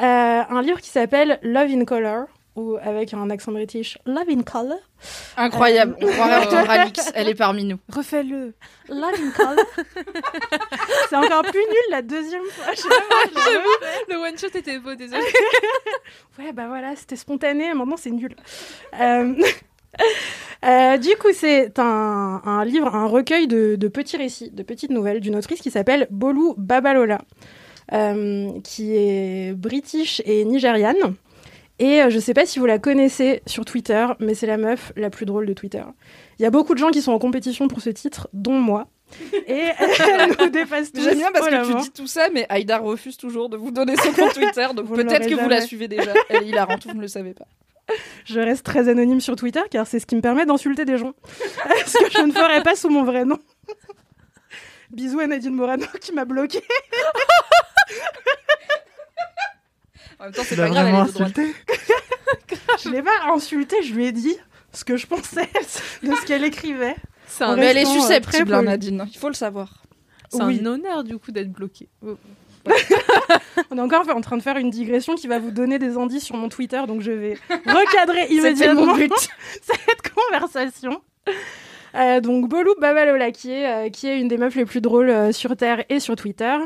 [0.00, 2.26] euh, un livre qui s'appelle Love in Color
[2.56, 4.78] ou avec un accent british Love in Color.
[5.36, 5.96] Incroyable.
[6.00, 7.12] On croirait entendre Alix.
[7.14, 7.78] Elle est parmi nous.
[7.92, 8.54] Refais-le.
[8.88, 9.64] Love in Color.
[11.10, 12.72] c'est encore plus nul la deuxième fois.
[12.72, 14.12] Je sais pas je.
[14.12, 15.22] Le one shot était beau, désolé.
[16.38, 18.36] Ouais, bah voilà, c'était spontané, maintenant c'est nul.
[19.00, 19.34] Euh,
[20.64, 24.90] euh, du coup, c'est un, un livre, un recueil de, de petits récits, de petites
[24.90, 27.22] nouvelles d'une autrice qui s'appelle Bolu Babalola,
[27.92, 31.14] euh, qui est british et nigériane.
[31.78, 34.92] Et euh, je sais pas si vous la connaissez sur Twitter, mais c'est la meuf
[34.96, 35.82] la plus drôle de Twitter.
[36.38, 38.88] Il y a beaucoup de gens qui sont en compétition pour ce titre, dont moi.
[39.46, 41.02] Et elle nous dépasse tous.
[41.02, 43.94] J'aime bien parce que tu dis tout ça, mais Aïda refuse toujours de vous donner
[43.96, 44.66] son compte Twitter.
[44.74, 46.12] Donc ne peut-être que vous la suivez déjà.
[46.28, 47.46] Elle est hilarante, vous ne le savez pas.
[48.24, 51.12] Je reste très anonyme sur Twitter car c'est ce qui me permet d'insulter des gens.
[51.86, 53.38] ce que je ne ferais pas sous mon vrai nom.
[54.90, 56.60] Bisous à Nadine Morano qui m'a bloqué.
[60.18, 61.38] En même temps, c'est pas grave, elle vraiment est de droite.
[61.38, 61.54] insulté
[62.84, 64.36] Je l'ai pas insulté, je lui ai dit
[64.72, 65.48] ce que je pensais
[66.02, 66.96] de ce qu'elle écrivait.
[67.26, 68.62] C'est un, Mais elle est susceptible, hein.
[68.62, 69.06] Nadine.
[69.12, 69.82] Il faut le savoir.
[70.30, 70.60] c'est Oui.
[70.62, 71.88] un honneur du coup d'être bloqué.
[73.70, 76.24] On est encore en train de faire une digression qui va vous donner des indices
[76.24, 81.00] sur mon Twitter, donc je vais recadrer immédiatement cette conversation.
[81.96, 85.08] Euh, donc Bolou Babalola, qui est, euh, qui est une des meufs les plus drôles
[85.08, 86.56] euh, sur Terre et sur Twitter.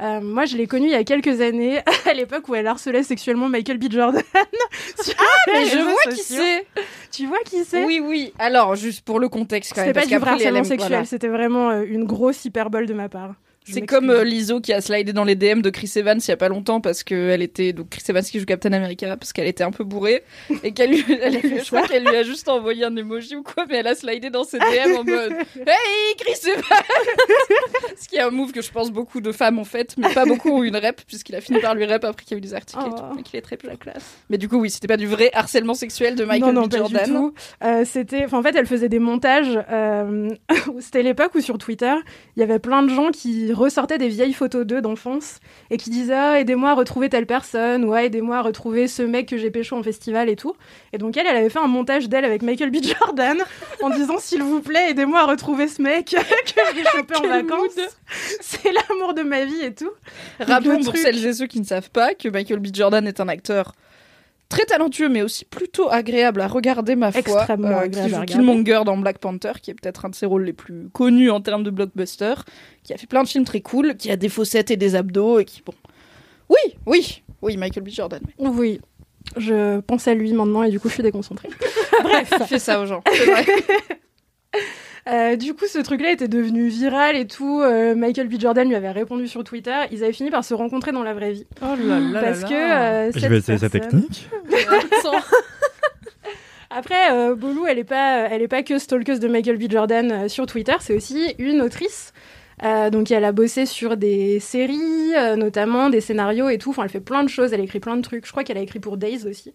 [0.00, 3.48] Moi, je l'ai connue il y a quelques années, à l'époque où elle harcelait sexuellement
[3.48, 3.84] Michael B.
[3.88, 4.22] Jordan.
[5.00, 5.14] sur
[5.46, 6.66] Mais je vois qui c'est.
[7.12, 7.84] Tu vois qui c'est?
[7.84, 8.32] Oui, oui.
[8.40, 9.94] Alors, juste pour le contexte quand C'était même.
[9.94, 11.04] pas parce du vrai harcèlement sexuel, voilà.
[11.04, 13.34] c'était vraiment une grosse hyperbole de ma part.
[13.64, 16.32] C'est comme euh, Lizzo qui a slidé dans les DM de Chris Evans il y
[16.32, 19.46] a pas longtemps parce qu'elle était donc Chris Evans qui joue Captain America parce qu'elle
[19.46, 20.24] était un peu bourrée
[20.62, 23.64] et qu'elle lui, elle je crois qu'elle lui a juste envoyé un emoji ou quoi
[23.68, 26.62] mais elle a slidé dans ses DM en mode Hey Chris Evans
[28.00, 30.24] Ce qui est un move que je pense beaucoup de femmes ont fait mais pas
[30.24, 32.40] beaucoup ont une rep puisqu'il a fini par lui rep après qu'il y a eu
[32.40, 32.96] des articles et Oh.
[32.96, 34.16] tout mais qu'il est très la classe.
[34.28, 36.70] Mais du coup oui c'était pas du vrai harcèlement sexuel de Michael non, non, B.
[36.70, 37.04] pas Jordan.
[37.04, 37.34] du tout.
[37.62, 39.58] Euh, c'était, en fait, elle faisait des montages.
[39.70, 40.28] euh,
[40.80, 41.94] c'était l'époque où sur Twitter,
[42.36, 45.38] il y avait plein de gens qui ressortaient des vieilles photos d'eux d'enfance
[45.70, 49.02] et qui disaient ah, aidez-moi à retrouver telle personne ou ah, aidez-moi à retrouver ce
[49.02, 50.54] mec que j'ai pécho en festival et tout.
[50.92, 52.76] Et donc elle, elle avait fait un montage d'elle avec Michael B.
[52.82, 53.38] Jordan
[53.82, 56.16] en disant s'il vous plaît, aidez-moi à retrouver ce mec que
[56.74, 57.78] j'ai chopé en vacances.
[58.40, 59.90] C'est l'amour de ma vie et tout.
[60.40, 62.68] Rappelons pour celles et ceux qui ne savent pas que Michael B.
[62.72, 63.72] Jordan est un acteur
[64.52, 67.20] très talentueux, mais aussi plutôt agréable à regarder, ma foi.
[67.20, 68.38] Extrêmement euh, agréable qui joue.
[68.38, 71.40] Killmonger dans Black Panther, qui est peut-être un de ses rôles les plus connus en
[71.40, 72.34] termes de blockbuster,
[72.82, 75.40] qui a fait plein de films très cool, qui a des fossettes et des abdos,
[75.40, 75.74] et qui, bon...
[76.48, 77.88] Oui, oui, oui, Michael B.
[77.88, 78.20] Jordan.
[78.38, 78.80] Oui.
[79.36, 81.48] Je pense à lui maintenant et du coup je suis déconcentrée.
[82.02, 83.02] Bref, fais ça aux gens.
[83.06, 83.46] c'est vrai.
[85.08, 87.60] Euh, du coup, ce truc-là était devenu viral et tout.
[87.60, 88.34] Euh, Michael B.
[88.40, 89.74] Jordan lui avait répondu sur Twitter.
[89.90, 91.46] Ils avaient fini par se rencontrer dans la vraie vie.
[91.60, 94.28] Oh là là Parce là que euh, Je vais essayer personne- technique.
[96.70, 99.70] Après, euh, Bolou, elle est pas, elle est pas que stalkeuse de Michael B.
[99.70, 102.12] Jordan euh, sur Twitter, c'est aussi une autrice.
[102.64, 106.70] Euh, donc elle a bossé sur des séries, euh, notamment des scénarios et tout.
[106.70, 108.24] Enfin, elle fait plein de choses, elle écrit plein de trucs.
[108.24, 109.52] Je crois qu'elle a écrit pour Days aussi.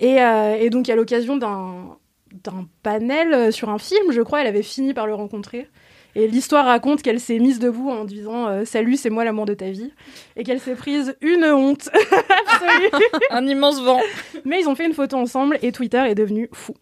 [0.00, 1.96] Et, euh, et donc à l'occasion d'un
[2.42, 5.68] d'un panel euh, sur un film, je crois, elle avait fini par le rencontrer.
[6.14, 9.54] Et l'histoire raconte qu'elle s'est mise debout en disant euh, Salut, c'est moi l'amour de
[9.54, 9.92] ta vie.
[10.36, 12.90] Et qu'elle s'est prise une honte absolue.
[13.30, 14.00] Un immense vent.
[14.44, 16.74] Mais ils ont fait une photo ensemble et Twitter est devenu fou.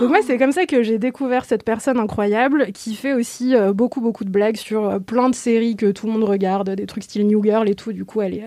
[0.00, 3.72] Donc moi, c'est comme ça que j'ai découvert cette personne incroyable qui fait aussi euh,
[3.72, 6.86] beaucoup, beaucoup de blagues sur euh, plein de séries que tout le monde regarde, des
[6.86, 7.92] trucs style New Girl et tout.
[7.92, 8.44] Du coup, elle est,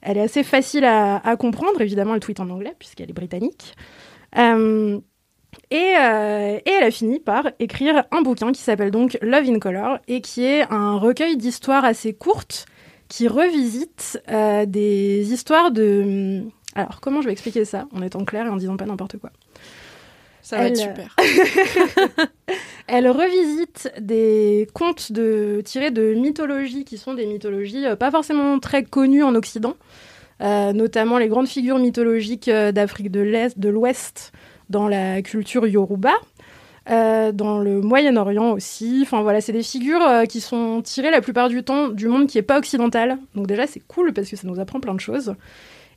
[0.00, 1.80] elle est assez facile à, à comprendre.
[1.80, 3.76] Évidemment, elle tweet en anglais puisqu'elle est britannique.
[4.38, 4.98] Euh,
[5.70, 9.58] et, euh, et elle a fini par écrire un bouquin qui s'appelle donc Love in
[9.58, 12.66] Color et qui est un recueil d'histoires assez courtes
[13.08, 16.42] qui revisite euh, des histoires de...
[16.74, 19.30] Alors, comment je vais expliquer ça en étant clair et en disant pas n'importe quoi?
[20.40, 21.16] Ça va Elle- être super.
[22.88, 28.58] Elle revisite des contes de, tirés de mythologies qui sont des mythologies euh, pas forcément
[28.58, 29.74] très connues en Occident,
[30.40, 34.32] euh, notamment les grandes figures mythologiques euh, d'Afrique de l'Est, de l'Ouest,
[34.70, 36.12] dans la culture Yoruba,
[36.90, 39.00] euh, dans le Moyen-Orient aussi.
[39.02, 42.26] Enfin voilà, c'est des figures euh, qui sont tirées la plupart du temps du monde
[42.26, 43.18] qui est pas occidental.
[43.36, 45.34] Donc déjà c'est cool parce que ça nous apprend plein de choses.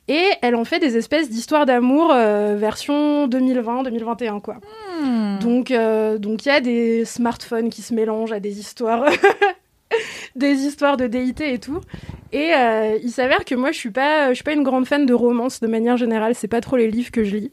[0.08, 4.58] Et elle en fait des espèces d'histoires d'amour euh, version 2020-2021 quoi.
[5.02, 5.40] Hmm.
[5.40, 5.74] Donc,
[6.22, 9.06] donc il y a des smartphones qui se mélangent à des histoires,
[10.36, 11.82] des histoires de déité et tout.
[12.32, 12.52] Et
[13.02, 15.62] il s'avère que moi, je suis pas, je suis pas une grande fan de romance
[15.62, 16.36] de manière générale.
[16.36, 17.52] C'est pas trop les livres que je lis.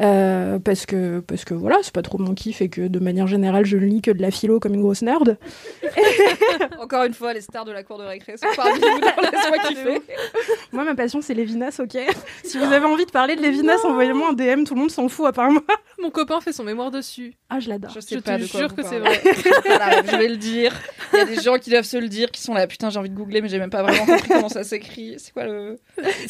[0.00, 3.26] Euh, parce que parce que voilà c'est pas trop mon kiff et que de manière
[3.26, 5.36] générale je ne lis que de la philo comme une grosse nerd
[6.80, 9.98] Encore une fois, les stars de la cour de récré sont parmi nous
[10.72, 11.98] moi ma passion c'est Lévinas ok
[12.44, 15.08] si vous avez envie de parler de Lévinas envoyez-moi un DM tout le monde s'en
[15.08, 15.62] fout à part moi
[16.02, 17.34] Mon copain fait son mémoire dessus.
[17.50, 19.20] ah je l'adore Je sais Je pas te de quoi jure que c'est vrai.
[19.66, 20.72] Voilà, je vais le dire.
[21.12, 22.66] Il y a des gens qui doivent se le dire, qui sont là.
[22.66, 25.16] Putain, j'ai envie de googler, mais j'ai même pas vraiment compris comment ça s'écrit.
[25.18, 25.78] C'est quoi le.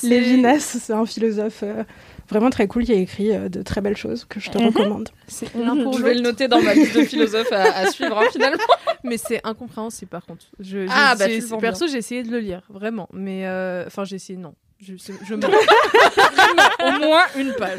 [0.03, 1.85] Lévinas c'est un philosophe euh,
[2.31, 4.66] vraiment très cool qui a écrit euh, de très belles choses que je te Mhm.
[4.66, 8.26] recommande C'est Je vais le noter dans ma liste de philosophes à, à suivre, hein,
[8.33, 8.59] finalement.
[9.05, 10.45] Mais c'est incompréhensible par contre.
[10.61, 13.09] Je, Ah, bah, tu perso, j'ai essayé de le lire, vraiment.
[13.12, 14.55] Mais euh, enfin, j'ai essayé, non.
[14.81, 15.47] Je, je mens.
[16.85, 17.78] Au moins une page.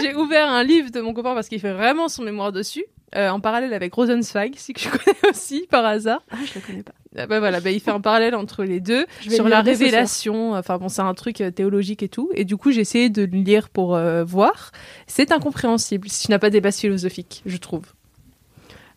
[0.00, 2.84] j'ai ouvert un livre de mon copain parce qu'il fait vraiment son mémoire dessus.
[3.14, 6.22] Euh, en parallèle avec Rosenzweig, si que je connais aussi par hasard.
[6.30, 8.80] ah je le connais pas Ah bah voilà, bah, il fait un parallèle entre les
[8.80, 10.54] deux sur la révélation.
[10.54, 12.30] Enfin bon, c'est un truc euh, théologique et tout.
[12.34, 14.72] Et du coup, j'ai essayé de le lire pour euh, voir.
[15.06, 17.84] C'est incompréhensible si tu n'as pas des bases philosophiques, je trouve.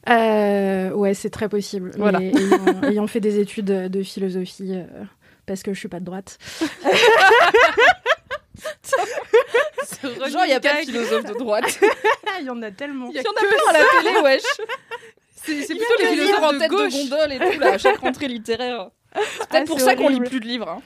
[0.07, 1.91] Euh, ouais, c'est très possible.
[1.97, 2.19] Voilà.
[2.19, 4.75] Mais ayant, ayant fait des études de philosophie,
[5.45, 6.37] parce que je suis pas de droite.
[10.03, 11.79] Genre, il n'y a pas de philosophe de droite.
[12.39, 13.09] Il y en a tellement.
[13.09, 14.41] Il y en a pas à la télé, wesh.
[15.43, 16.93] C'est plutôt les livres philosophes en tête gauche.
[16.93, 18.89] de gondole et tout, là, à chaque rentrée littéraire.
[19.13, 20.67] C'est Ah, peut-être pour c'est ça qu'on lit plus de livres.
[20.69, 20.81] Hein.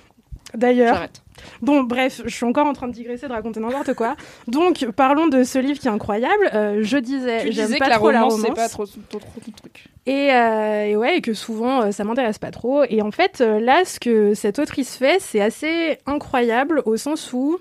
[0.55, 1.21] D'ailleurs, J'arrête.
[1.61, 4.15] bon, bref, je suis encore en train de digresser, de raconter n'importe quoi.
[4.47, 6.49] Donc, parlons de ce livre qui est incroyable.
[6.55, 8.47] Euh, je disais, Tu j'aime disais pas que la trop la romance, romance.
[8.49, 9.85] c'est pas trop, trop, trop ton truc.
[10.07, 12.83] Et, euh, et ouais, et que souvent euh, ça m'intéresse pas trop.
[12.89, 17.31] Et en fait, euh, là, ce que cette autrice fait, c'est assez incroyable au sens
[17.31, 17.59] où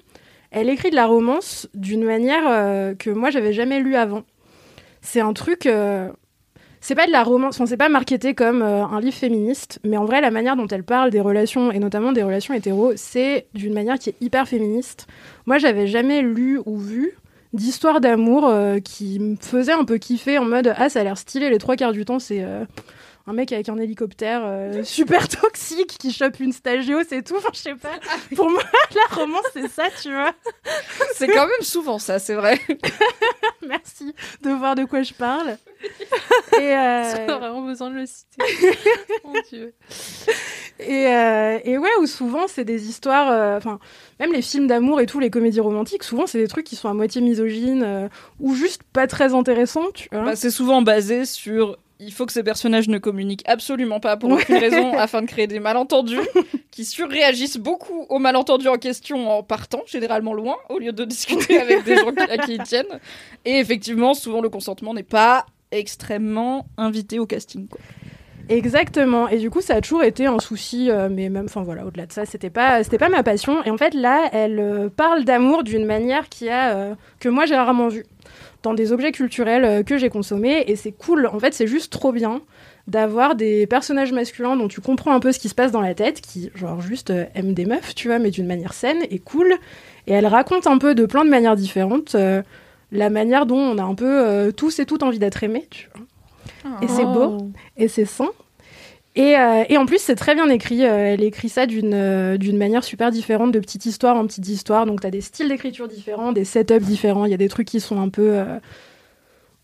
[0.50, 4.22] elle écrit de la romance d'une manière euh, que moi j'avais jamais lu avant.
[5.02, 5.66] C'est un truc.
[5.66, 6.08] euh,
[6.80, 9.96] c'est pas de la romance, enfin, c'est pas marketé comme euh, un livre féministe, mais
[9.96, 13.48] en vrai, la manière dont elle parle des relations, et notamment des relations hétéro, c'est
[13.52, 15.08] d'une manière qui est hyper féministe.
[15.46, 17.14] Moi, j'avais jamais lu ou vu
[17.52, 18.52] d'histoires d'amour
[18.84, 21.74] qui me faisaient un peu kiffer en mode Ah, ça a l'air stylé, les trois
[21.74, 22.44] quarts du temps, c'est.
[23.28, 27.36] Un mec avec un hélicoptère euh, super toxique qui chope une stagio, c'est tout.
[27.36, 27.98] Enfin, je sais pas.
[28.34, 28.62] Pour moi,
[28.94, 30.32] la romance, c'est ça, tu vois.
[31.14, 32.58] C'est quand même souvent ça, c'est vrai.
[33.66, 35.58] Merci de voir de quoi je parle.
[36.58, 38.42] Et, euh, On a vraiment besoin de le citer.
[39.24, 39.74] Mon Dieu.
[40.80, 43.78] Et, euh, et ouais, où souvent c'est des histoires, euh, enfin,
[44.20, 46.88] même les films d'amour et tout, les comédies romantiques, souvent c'est des trucs qui sont
[46.88, 48.08] à moitié misogynes
[48.40, 50.22] ou juste pas très intéressants, tu vois.
[50.22, 54.30] Bah, c'est souvent basé sur il faut que ces personnages ne communiquent absolument pas pour
[54.30, 56.20] aucune raison afin de créer des malentendus
[56.70, 61.58] qui surréagissent beaucoup aux malentendus en question en partant généralement loin au lieu de discuter
[61.60, 63.00] avec des gens qui- à qui ils tiennent.
[63.44, 67.66] Et effectivement, souvent le consentement n'est pas extrêmement invité au casting.
[67.68, 67.80] Quoi.
[68.48, 69.28] Exactement.
[69.28, 72.06] Et du coup, ça a toujours été un souci, euh, mais même, enfin voilà, au-delà
[72.06, 73.62] de ça, c'était pas, c'était pas ma passion.
[73.64, 77.44] Et en fait, là, elle euh, parle d'amour d'une manière qui a, euh, que moi
[77.44, 78.06] j'ai rarement vue
[78.62, 80.64] dans des objets culturels euh, que j'ai consommés.
[80.66, 81.26] Et c'est cool.
[81.26, 82.42] En fait, c'est juste trop bien
[82.86, 85.94] d'avoir des personnages masculins dont tu comprends un peu ce qui se passe dans la
[85.94, 89.18] tête, qui genre juste euh, aiment des meufs, tu vois, mais d'une manière saine et
[89.18, 89.52] cool.
[90.06, 92.14] Et elle raconte un peu de plein de manières différentes.
[92.14, 92.42] euh,
[92.90, 95.88] la manière dont on a un peu euh, tous et toutes envie d'être aimés, tu
[95.94, 96.06] vois.
[96.82, 97.36] Et c'est beau,
[97.76, 98.28] et c'est sain.
[99.18, 100.84] Et, euh, et en plus, c'est très bien écrit.
[100.84, 104.46] Euh, elle écrit ça d'une euh, d'une manière super différente, de petite histoire en petite
[104.48, 104.86] histoire.
[104.86, 107.24] Donc, tu des styles d'écriture différents, des setups différents.
[107.24, 108.40] Il y a des trucs qui sont un peu,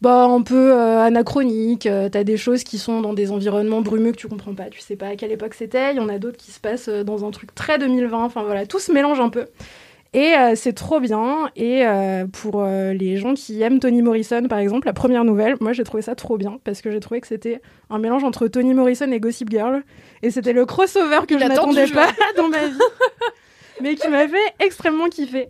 [0.01, 1.89] bah, un peu anachroniques.
[2.13, 4.65] tu des choses qui sont dans des environnements brumeux que tu comprends pas.
[4.71, 5.93] Tu sais pas à quelle époque c'était.
[5.93, 8.25] Il y en a d'autres qui se passent dans un truc très 2020.
[8.25, 9.47] Enfin, voilà, tout se mélange un peu.
[10.15, 11.51] Et euh, c'est trop bien.
[11.57, 15.57] Et euh, pour euh, les gens qui aiment Toni Morrison, par exemple, la première nouvelle,
[15.61, 17.61] moi j'ai trouvé ça trop bien parce que j'ai trouvé que c'était
[17.91, 19.83] un mélange entre Toni Morrison et Gossip Girl.
[20.23, 22.07] Et c'était le crossover que Il je n'attendais pas
[22.37, 22.79] dans ma vie.
[23.83, 25.49] Mais qui m'a fait extrêmement kiffer.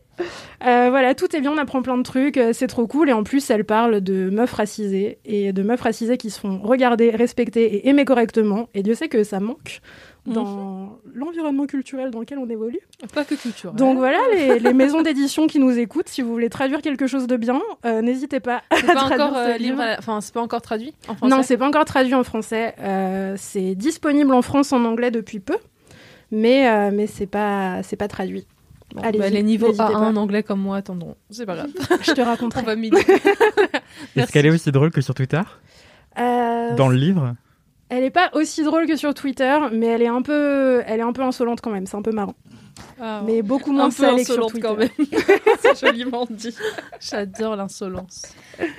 [0.67, 3.11] Euh, voilà, tout est bien, on apprend plein de trucs, c'est trop cool.
[3.11, 6.59] Et en plus, elle parle de meufs racisées et de meufs racisées qui se font
[6.63, 8.71] regarder, respecter et aimer correctement.
[8.73, 9.83] Et Dieu sait que ça manque
[10.27, 12.81] dans l'environnement culturel dans lequel on évolue.
[13.15, 13.73] Pas que culture.
[13.73, 17.27] Donc voilà, les, les maisons d'édition qui nous écoutent, si vous voulez traduire quelque chose
[17.27, 19.71] de bien, euh, n'hésitez pas C'est pas encore ce euh, livre.
[19.71, 21.37] libre, à la- enfin c'est pas encore traduit en français.
[21.37, 22.75] Non, c'est pas encore traduit en français.
[22.81, 25.57] Euh, c'est disponible en France en anglais depuis peu,
[26.31, 28.47] mais euh, mais c'est pas c'est pas traduit.
[28.95, 29.99] Bon, bah, les niveaux n'hésitez A1 pas.
[29.99, 31.17] en anglais comme moi attendront.
[31.29, 31.71] C'est pas grave.
[32.03, 32.63] Je te On raconterai.
[32.63, 32.75] va.
[34.17, 35.41] Est-ce qu'elle est aussi drôle que sur Twitter
[36.19, 37.35] Euh, Dans le livre
[37.91, 41.05] Elle est pas aussi drôle que sur Twitter, mais elle est un peu elle est
[41.05, 41.87] un peu insolente quand même.
[41.87, 42.35] C'est un peu marrant,
[43.27, 44.67] mais beaucoup moins un peu salée que sur insolente Twitter.
[44.67, 45.39] quand même.
[45.61, 46.55] c'est joliment dit.
[47.01, 48.23] J'adore l'insolence.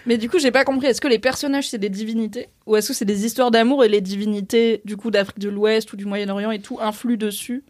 [0.06, 0.88] Mais du coup, j'ai pas compris.
[0.88, 3.89] Est-ce que les personnages c'est des divinités ou est-ce que c'est des histoires d'amour et
[3.89, 7.64] les divinités du coup d'Afrique de l'Ouest ou du Moyen-Orient et tout influent dessus?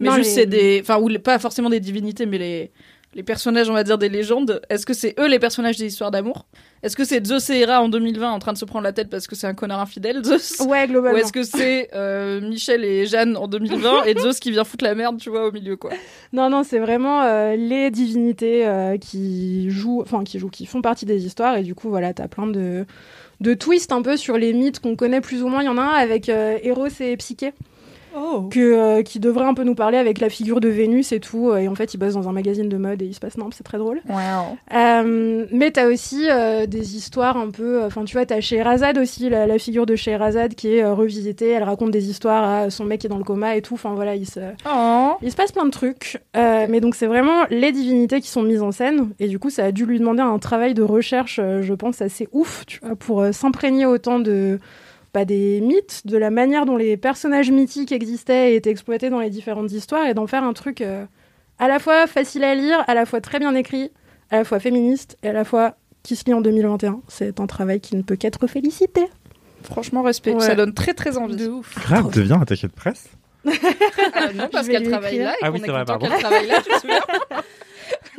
[0.00, 2.70] Mais Non, juste les- c'est des, enfin ou les- pas forcément des divinités, mais les
[3.14, 4.62] les personnages, on va dire des légendes.
[4.70, 6.46] Est-ce que c'est eux les personnages des histoires d'amour?
[6.82, 9.08] Est-ce que c'est Zeus et Hera en 2020 en train de se prendre la tête
[9.10, 10.60] parce que c'est un connard infidèle, Zeus?
[10.66, 11.18] Ouais, Ou globalement.
[11.18, 14.94] est-ce que c'est euh, Michel et Jeanne en 2020 et Zeus qui vient foutre la
[14.94, 15.90] merde, tu vois, au milieu quoi?
[16.32, 20.80] Non, non, c'est vraiment euh, les divinités euh, qui jouent, enfin qui jouent, qui font
[20.82, 21.56] partie des histoires.
[21.56, 22.86] Et du coup, voilà, t'as plein de,
[23.40, 25.62] de twists un peu sur les mythes qu'on connaît plus ou moins.
[25.62, 27.52] Il y en a un avec Eros et Psyché.
[28.16, 28.48] Oh.
[28.50, 31.54] Que, euh, qui devrait un peu nous parler avec la figure de Vénus et tout.
[31.54, 33.52] Et en fait, il bosse dans un magazine de mode et il se passe Nimp,
[33.54, 34.00] c'est très drôle.
[34.08, 34.56] Wow.
[34.74, 37.84] Euh, mais t'as aussi euh, des histoires un peu.
[37.84, 41.50] Enfin, tu vois, t'as Scheherazade aussi, la, la figure de Scheherazade qui est euh, revisitée.
[41.50, 43.74] Elle raconte des histoires à son mec qui est dans le coma et tout.
[43.74, 44.40] Enfin, voilà, il se.
[44.68, 45.12] Oh.
[45.22, 48.42] Il se passe plein de trucs, euh, mais donc c'est vraiment les divinités qui sont
[48.42, 51.38] mises en scène, et du coup ça a dû lui demander un travail de recherche,
[51.42, 54.58] euh, je pense, assez ouf, tu vois, pour euh, s'imprégner autant de
[55.14, 59.20] bah, des mythes, de la manière dont les personnages mythiques existaient et étaient exploités dans
[59.20, 61.04] les différentes histoires, et d'en faire un truc euh,
[61.58, 63.90] à la fois facile à lire, à la fois très bien écrit,
[64.30, 67.00] à la fois féministe, et à la fois qui se lit en 2021.
[67.08, 69.02] C'est un travail qui ne peut qu'être félicité.
[69.62, 70.32] Franchement, respect.
[70.34, 70.40] Ouais.
[70.40, 71.36] Ça donne très très envie.
[71.36, 71.74] De ouf.
[71.86, 73.08] Grave, deviens attaché de presse.
[74.14, 76.08] Ah, non, parce qu'elle travaille là et Ah qu'on oui, est c'est vrai, content pardon.
[76.08, 77.00] qu'elle travaille là, tu te souviens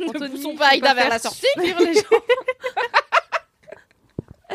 [0.00, 1.46] Ne poussons pas Aïda vers la sortie.
[1.56, 2.00] les gens.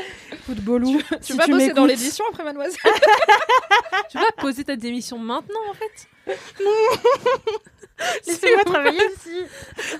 [0.49, 2.75] Footballou, Tu si vas bosser dans l'édition après Mademoiselle
[4.11, 6.35] Tu vas poser ta démission maintenant en fait.
[8.25, 9.41] Laissez-moi travailler ici.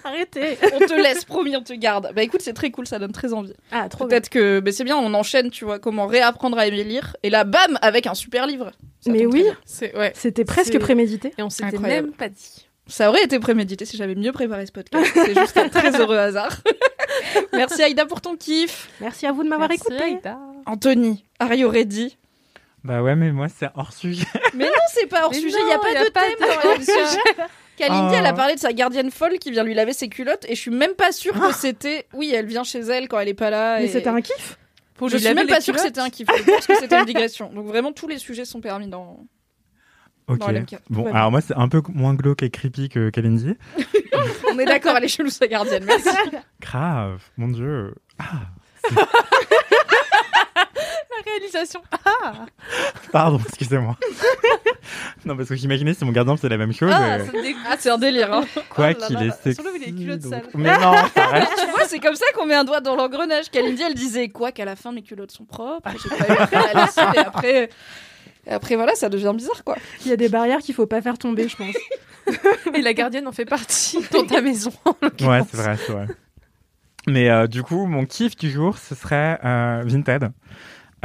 [0.06, 0.58] Arrêtez.
[0.74, 2.12] On te laisse, promis, on te garde.
[2.16, 3.54] Bah écoute, c'est très cool, ça donne très envie.
[3.72, 4.10] Ah, trop bien.
[4.10, 7.18] Peut-être que mais c'est bien, on enchaîne, tu vois, comment réapprendre à aimer lire.
[7.24, 8.72] Et là, bam, avec un super livre.
[9.02, 9.44] Ça Mais oui.
[9.44, 9.58] bien.
[9.66, 10.14] C'est ouais.
[10.16, 11.34] C'était presque C'est- prémédité.
[11.38, 12.08] Et on s'était Incroyable.
[12.08, 12.68] même pas dit.
[12.88, 15.06] Ça aurait été prémédité si j'avais mieux préparé ce podcast.
[15.14, 16.58] C'est juste un très heureux hasard.
[17.54, 18.90] Merci Aïda pour ton kiff.
[19.02, 20.02] Merci à vous de m'avoir écouté.
[20.02, 20.38] Aïda.
[20.66, 22.18] Anthony, are you ready?
[22.84, 24.26] Bah ouais, mais moi c'est hors sujet.
[24.54, 26.22] Mais non, c'est pas hors Mais sujet, il n'y a pas y a de pas
[26.22, 26.94] thème dans l'émission.
[27.78, 28.16] Kalindi, Oh.
[28.18, 30.60] elle a parlé de sa gardienne folle qui vient lui laver ses culottes et je
[30.62, 32.08] suis même pas sûre que c'était.
[32.14, 33.80] Oui, elle vient chez elle quand elle est pas là.
[33.80, 34.58] Mais et- c'était un kiff.
[35.08, 36.28] Je suis même pas sûre que c'était un kiff.
[36.38, 37.50] Je pense que c'était une digression.
[37.54, 39.18] Donc vraiment, tous les sujets sont permis dans.
[40.30, 40.40] Ok.
[40.40, 40.66] Dans.
[40.90, 41.12] Bon, Ouais.
[41.12, 43.56] alors moi c'est un peu moins glauque et creepy que Kalindi.
[44.54, 45.84] On est d'accord, elle est chelou sa gardienne.
[45.86, 46.10] Merci.
[46.62, 47.96] Grave, mon dieu.
[48.20, 48.26] Ah,
[50.56, 51.82] La réalisation.
[52.06, 52.34] Ah,
[53.12, 53.98] pardon, excusez-moi.
[55.26, 56.92] non, parce que j'imaginais si mon gardien faisait la même chose.
[56.94, 57.26] ah, euh.
[57.70, 58.32] Ah, c'est un délire.
[58.34, 58.46] Hein.
[58.70, 59.34] quoi oh qu'il est là.
[59.44, 59.62] sexy.
[59.86, 60.44] Les culottes donc- sales.
[60.56, 61.52] Mais non, ça reste.
[61.60, 63.50] tu vois, c'est comme ça qu'on met un doigt dans l'engrenage.
[63.52, 65.90] Kalindi, elle disait quoi Qu'à la fin, mes culottes sont propres.
[66.02, 67.70] J'ai pas eu à faire la lessive, et après.
[68.50, 69.78] Et après, voilà, ça devient bizarre, quoi.
[70.04, 71.76] Il y a des barrières qu'il faut pas faire tomber, je pense.
[72.76, 74.72] Et la gardienne en fait partie dans ta maison.
[74.86, 74.94] en
[75.26, 76.08] Ouais, c'est vrai, c'est vrai.
[77.08, 80.32] Mais euh, du coup, mon kiff du jour, ce serait euh, Vinted.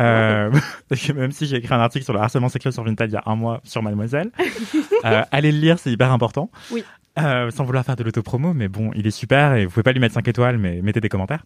[0.00, 0.50] Euh,
[0.88, 3.14] parce que même si j'ai écrit un article sur le harcèlement sexuel sur Vinted il
[3.14, 4.32] y a un mois sur Mademoiselle,
[5.04, 6.50] euh, allez le lire, c'est hyper important.
[6.72, 6.84] Oui.
[7.16, 9.92] Euh, sans vouloir faire de l'autopromo, mais bon, il est super et vous pouvez pas
[9.92, 11.44] lui mettre 5 étoiles, mais mettez des commentaires.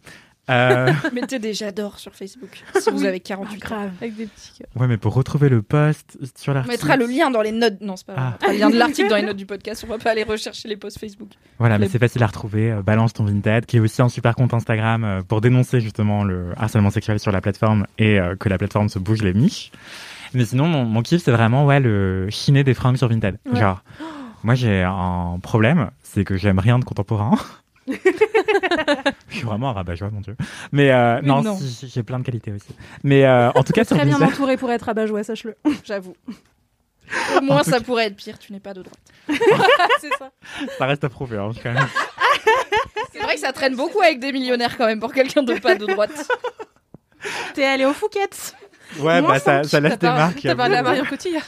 [0.50, 3.58] Euh, Mettez des j'adore sur Facebook si vous avez 48 ans.
[3.68, 3.90] Grave.
[4.00, 4.68] Avec des petits cœurs.
[4.80, 6.72] ouais, mais pour retrouver le post sur On l'article.
[6.74, 7.80] mettra le lien dans les notes.
[7.80, 8.14] Non, c'est pas.
[8.16, 8.38] Ah.
[8.46, 9.84] On le lien de l'article dans les notes du podcast.
[9.86, 11.30] On va pas aller rechercher les posts Facebook.
[11.58, 12.72] Voilà, mais c'est facile à retrouver.
[12.72, 16.24] euh, Balance ton Vinted, qui est aussi un super compte Instagram euh, pour dénoncer justement
[16.24, 19.70] le harcèlement sexuel sur la plateforme et euh, que la plateforme se bouge les miches.
[20.34, 23.38] Mais sinon, mon, mon kiff, c'est vraiment ouais le chiner des fringues sur Vinted.
[23.50, 23.60] Ouais.
[23.60, 23.82] Genre,
[24.44, 27.36] moi j'ai un problème, c'est que j'aime rien de contemporain.
[29.30, 30.36] Je suis vraiment un rabat-joie, mon dieu.
[30.72, 31.56] Mais, euh, Mais non, non.
[31.58, 32.68] si, j'ai plein de qualités aussi.
[33.04, 35.56] Mais euh, en tout cas, sur Très bien entouré pour être abat-joie, sache-le.
[35.84, 36.14] J'avoue.
[37.36, 38.38] Au moins, ça cas- pourrait être pire.
[38.38, 38.98] Tu n'es pas de droite.
[40.00, 40.30] c'est ça.
[40.78, 41.38] ça reste à prouver.
[41.38, 41.86] Hein, quand même.
[43.12, 45.74] C'est vrai que ça traîne beaucoup avec des millionnaires quand même pour quelqu'un de pas
[45.74, 46.28] de droite.
[47.54, 48.54] T'es allé au Fouquet's
[49.00, 50.40] Ouais, Moins bah ça, ça laisse des marques.
[50.42, 50.82] T'as parlé à.
[50.82, 51.44] Marion Cotillard.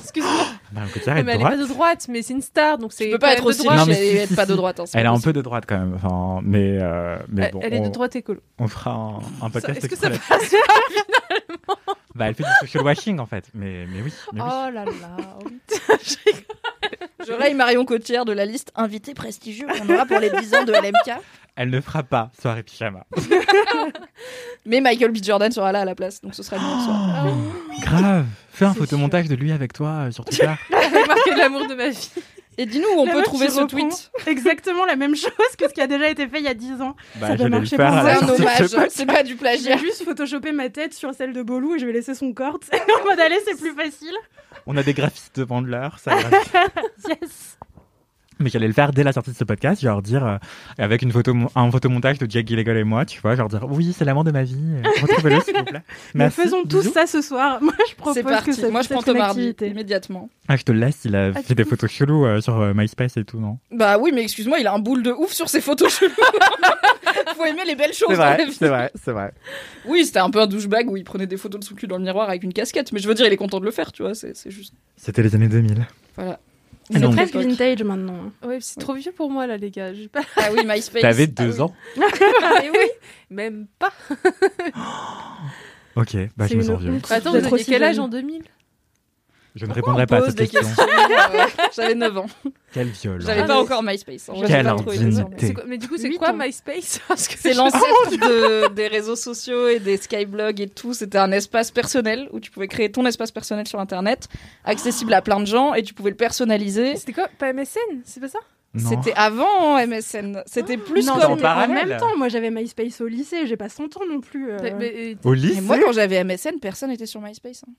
[0.00, 0.46] Excuse-moi.
[0.72, 1.68] Marion Cotillard est Mais elle est pas droite.
[1.68, 3.04] de droite, mais c'est une star, donc c'est.
[3.04, 3.86] Tu peux pas être de aussi droite.
[3.88, 4.80] Mais être si, pas de droite.
[4.80, 5.94] hein, Elle est un peu de droite quand même.
[5.96, 8.40] Enfin, mais euh, mais Elle, bon, elle est on, de droite écolo.
[8.58, 10.54] on fera un, un podcast Est-ce que ça passe
[12.14, 13.48] Bah, elle fait du social washing en fait.
[13.54, 14.12] Mais, mais oui.
[14.32, 14.48] Mais oui.
[14.50, 15.38] Oh là là.
[17.26, 20.64] Je raye Marion Cotillard de la liste invité prestigieux qu'on aura pour les 10 ans
[20.64, 21.20] de LMK.
[21.54, 23.04] Elle ne fera pas soirée pyjama.
[24.66, 25.18] Mais Michael B.
[25.22, 27.26] Jordan sera là à la place, donc ce sera le meilleur soir.
[27.82, 28.26] Grave.
[28.50, 30.46] Fais un photomontage de lui avec toi euh, sur Twitter.
[30.70, 32.10] Marqué l'amour de ma vie.
[32.58, 34.10] Et dis-nous où on La peut trouver ce tweet.
[34.26, 36.82] Exactement la même chose que ce qui a déjà été fait il y a 10
[36.82, 36.96] ans.
[37.16, 39.76] Bah, Ça le marcher pour un hommage, c'est pas du Je vais plagiat.
[39.78, 42.58] juste photoshopper ma tête sur celle de Bolou et je vais laisser son corps.
[42.72, 44.14] en mode allez, c'est plus facile.
[44.66, 45.98] On a des graphistes devant de l'heure.
[45.98, 46.12] Ça.
[47.08, 47.58] Yes.
[48.42, 49.80] Mais j'allais le faire dès la sortie de ce podcast.
[49.82, 50.36] Genre dire euh,
[50.78, 53.94] avec une photo, un photomontage de Jake Gyllenhaal et moi, tu vois, genre dire oui,
[53.96, 54.56] c'est l'amour de ma vie.
[54.58, 55.82] euh, Retrouvez-le s'il vous plaît.
[56.14, 56.92] Mais faisons tous bisous.
[56.92, 57.58] ça ce soir.
[57.62, 58.52] Moi, je propose C'est que parti.
[58.54, 59.68] ça Moi, je prends Hardy activité.
[59.68, 60.28] immédiatement.
[60.48, 61.00] Ah, je te laisse.
[61.04, 63.58] Il a Ah, fait des photos cheloues euh, sur euh, MySpace et tout, non?
[63.70, 66.10] Bah oui, mais excuse-moi, il a un boule de ouf sur ses photos chelous.
[67.36, 69.32] Faut aimer les belles choses C'est vrai, c'est vrai, c'est vrai.
[69.86, 71.96] Oui, c'était un peu un douchebag où il prenait des photos de son cul dans
[71.98, 72.92] le miroir avec une casquette.
[72.92, 74.14] Mais je veux dire, il est content de le faire, tu vois.
[74.14, 74.74] C'est c'est juste.
[74.96, 75.86] C'était les années 2000.
[76.16, 76.38] Voilà.
[76.94, 77.46] Ah C'est presque Époque.
[77.48, 78.18] vintage maintenant.
[78.44, 79.90] Ouais, c'est trop vieux pour moi là, les gars.
[80.12, 80.20] Pas...
[80.36, 81.02] Ah oui, MySpace.
[81.02, 81.60] T'avais Ah deux oui.
[81.60, 81.74] ans.
[82.42, 82.88] Ah oui.
[83.30, 83.92] Même pas.
[85.96, 86.98] Ok, bah je me sens vieux.
[87.10, 88.42] Attends, Vous aviez quel âge en 2000
[89.54, 90.60] Je ne répondrai on pas à cette question.
[90.60, 91.46] questions Euh,
[91.76, 92.26] J'avais 9 ans.
[92.72, 93.24] Quelle violence.
[93.26, 94.28] J'avais Ah, pas encore MySpace.
[94.28, 95.54] Vrai, Quelle indignité.
[95.66, 96.32] Mais du coup, c'est quoi.
[96.32, 97.00] MySpace?
[97.08, 100.94] Parce que C'est l'ancêtre de- des réseaux sociaux et des skyblogs et tout.
[100.94, 104.28] C'était un espace personnel où tu pouvais créer ton espace personnel sur Internet,
[104.64, 106.96] accessible à plein de gens et tu pouvais le personnaliser.
[106.96, 107.28] C'était quoi?
[107.38, 108.38] Pas MSN C'est pas ça?
[108.74, 110.42] C'était avant MSN.
[110.46, 111.44] C'était plus non, comme.
[111.44, 112.16] en même temps.
[112.16, 113.46] Moi, j'avais MySpace au lycée.
[113.46, 114.50] J'ai pas 100 ans non plus.
[114.50, 114.56] euh.
[114.62, 117.64] Mais- mais- Au Et lycée moi, quand j'avais MSN, personne n'était sur MySpace.
[117.68, 117.72] hein.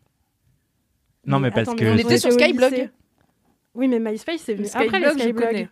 [1.25, 2.89] Non, mais parce attends, que- on était sur Skyblog.
[3.75, 5.67] Oui, mais MySpace, c'est venu après je Skyblog.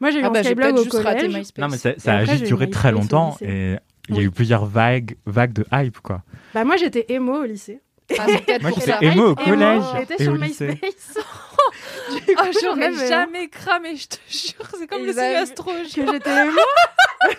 [0.00, 1.36] Moi, j'ai eu Ah un bah Skyblog au juste raté collège.
[1.36, 1.62] MySpace.
[1.62, 3.76] Non, mais ça, a juste duré très longtemps et
[4.08, 6.22] il y a eu plusieurs vagues, vagues de hype, quoi.
[6.52, 7.80] Bah, moi, j'étais emo au lycée.
[8.18, 8.26] Ah,
[8.60, 10.66] Moi, j'étais émo au collège J'étais et sur au lycée.
[10.68, 11.18] MySpace.
[12.36, 14.66] Ah, j'aurais même, jamais cramé, je te jure.
[14.78, 15.70] C'est comme Et le astro.
[15.72, 16.60] que j'étais emo.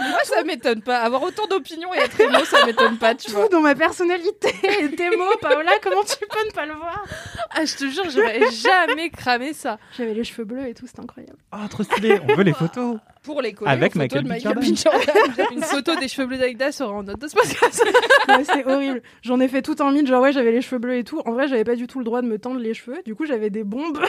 [0.00, 0.98] Moi, ça m'étonne pas.
[1.00, 3.44] Avoir autant d'opinions et être émo, ça m'étonne pas, tu vois.
[3.44, 5.24] Tout dans ma personnalité est émo.
[5.40, 7.04] Paola, comment tu peux ne pas le voir
[7.50, 9.78] Ah, je te jure, j'aurais jamais cramé ça.
[9.96, 11.38] J'avais les cheveux bleus et tout, c'était incroyable.
[11.52, 12.98] Oh, trop stylé, on veut les photos.
[13.24, 14.28] Pour les coller Avec aux Michael de.
[14.28, 14.72] Michael Jordan.
[14.72, 14.76] B.
[15.36, 15.46] Jordan.
[15.52, 17.82] Une photo des cheveux bleus d'Aïda sera en note de ce podcast.
[18.28, 19.02] Ouais, c'était horrible.
[19.22, 21.20] J'en ai fait tout un mythe, genre ouais, j'avais les cheveux bleus et tout.
[21.26, 23.02] En vrai, j'avais pas du tout le droit de me tendre les cheveux.
[23.04, 23.98] Du coup, j'avais des bombes.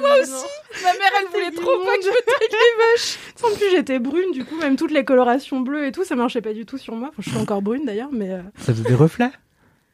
[0.00, 0.32] moi aussi.
[0.82, 3.18] Ma mère, elle voulait trop pas que je me taille les vaches.
[3.42, 6.42] En plus, j'étais brune, du coup, même toutes les colorations bleues et tout, ça marchait
[6.42, 7.08] pas du tout sur moi.
[7.08, 9.30] Enfin, je suis encore brune d'ailleurs, mais euh, Ça faisait des reflets?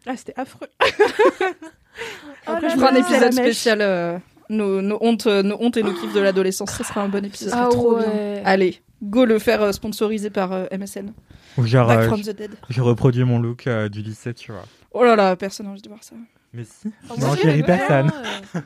[0.07, 0.69] Ah, c'était affreux.
[2.47, 4.19] Après, là je ferai un épisode C'est spécial euh,
[4.51, 6.73] nos, nos hontes, nos hontes et nos kiffs de l'adolescence.
[6.73, 7.53] Ce sera un bon épisode.
[7.57, 8.43] Ah trop ouais.
[8.45, 11.13] Allez, go le faire euh, sponsoriser par euh, MSN.
[11.57, 12.51] Ou genre, Back euh, from the dead.
[12.69, 14.65] je reproduis mon look euh, du lycée, tu vois.
[14.93, 16.15] Oh là là, personne n'a envie de voir ça.
[16.53, 16.93] Mais si.
[17.09, 18.11] Ah, Non, ouais, personne.
[18.55, 18.61] ouais.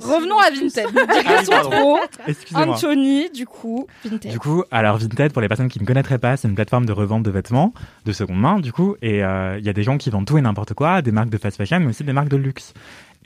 [0.00, 0.86] Revenons à Vinted.
[0.88, 1.70] Digression pardon.
[1.70, 1.98] trop.
[2.54, 4.30] Anthony, du coup, Vinted.
[4.32, 6.92] Du coup, alors Vinted, pour les personnes qui ne connaîtraient pas, c'est une plateforme de
[6.92, 7.74] revente de vêtements
[8.06, 10.38] de seconde main, du coup, et euh, il y a des gens qui vendent tout
[10.38, 12.72] et n'importe quoi, des marques de fast fashion, mais aussi des marques de luxe.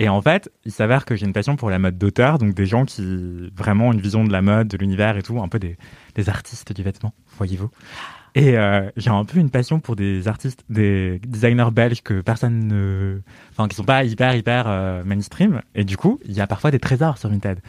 [0.01, 2.64] Et en fait, il s'avère que j'ai une passion pour la mode d'auteur, donc des
[2.64, 5.59] gens qui vraiment ont une vision de la mode, de l'univers et tout, un peu
[5.59, 5.76] des,
[6.14, 7.68] des artistes du vêtement, voyez-vous.
[8.34, 12.66] Et euh, j'ai un peu une passion pour des artistes, des designers belges que personne
[12.66, 13.20] ne,
[13.51, 15.61] enfin qui sont pas hyper hyper euh, mainstream.
[15.74, 17.61] Et du coup, il y a parfois des trésors sur Vinted.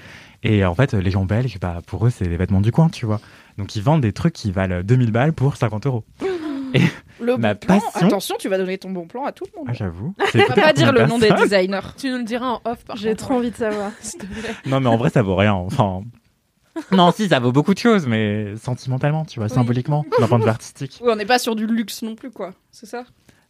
[0.44, 3.06] Et en fait, les gens belges, bah pour eux, c'est les vêtements du coin, tu
[3.06, 3.20] vois.
[3.58, 6.06] Donc ils vendent des trucs qui valent 2000 balles pour 50 euros.
[7.22, 9.68] Le Ma bon plan, attention, tu vas donner ton bon plan à tout le monde.
[9.70, 10.14] Ah, j'avoue.
[10.20, 11.80] On va pas dire le nom des designers.
[11.98, 13.92] Tu nous le diras en off J'ai trop envie de savoir.
[14.66, 15.54] Non, mais en vrai, ça vaut rien.
[15.54, 16.02] Enfin.
[16.92, 20.44] Non, si, ça vaut beaucoup de choses, mais sentimentalement, tu vois, symboliquement, d'un point de
[20.44, 21.00] vue artistique.
[21.04, 22.54] Oui, on n'est pas sur du luxe non plus, quoi.
[22.72, 23.04] C'est ça?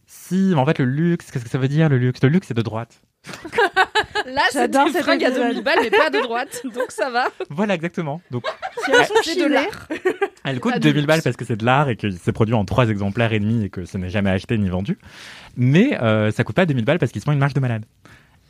[0.05, 2.21] Si, mais en fait, le luxe, qu'est-ce que ça veut dire, le luxe?
[2.21, 3.01] Le luxe, c'est de droite.
[4.25, 5.47] Là, c'est J'adore des cet fringues à épisode.
[5.49, 7.27] 2000 balles, mais pas de droite, donc ça va.
[7.49, 8.21] Voilà, exactement.
[8.31, 8.45] Donc,
[8.83, 9.87] Si elles sont de l'art.
[10.45, 11.07] elle coûte Pas de 2000 luxe.
[11.07, 13.65] balles parce que c'est de l'art et que c'est produit en trois exemplaires et demi
[13.65, 14.97] et que ce n'est jamais acheté ni vendu.
[15.55, 17.85] Mais euh, ça coûte pas 2000 balles parce qu'ils se font une marge de malade.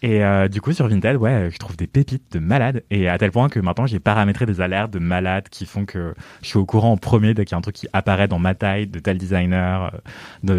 [0.04, 2.84] Et euh, du coup, sur Vinted, ouais, je trouve des pépites de malade.
[2.90, 6.16] Et à tel point que maintenant, j'ai paramétré des alertes de malades qui font que
[6.42, 8.40] je suis au courant en premier dès qu'il y a un truc qui apparaît dans
[8.40, 9.98] ma taille, de tel designer, euh,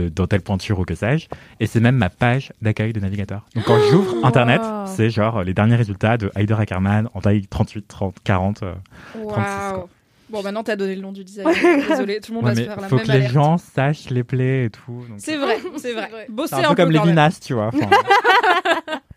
[0.05, 1.27] de, dans telle pointure ou que sais-je.
[1.59, 3.45] Et c'est même ma page d'accueil de navigateur.
[3.57, 4.87] Donc quand j'ouvre Internet, Wow.
[4.87, 8.63] c'est genre euh, les derniers résultats de Heider Ackerman en taille 38, 30, 40.
[8.63, 8.75] euh.
[9.15, 9.73] 36, quoi.
[9.79, 9.89] Waouh.
[10.31, 11.53] Bon, maintenant, t'as donné le nom du designer.
[11.89, 14.09] Désolé, tout le monde Ouais, va se faire la faut même que les gens sachent
[14.09, 15.05] les plaies et tout.
[15.19, 16.09] C'est vrai, c'est vrai.
[16.09, 16.27] vrai.
[16.31, 17.01] Bosser C'est un peu comme les.
[17.01, 17.67] Vinas, tu vois.
[17.75, 17.91] enfin.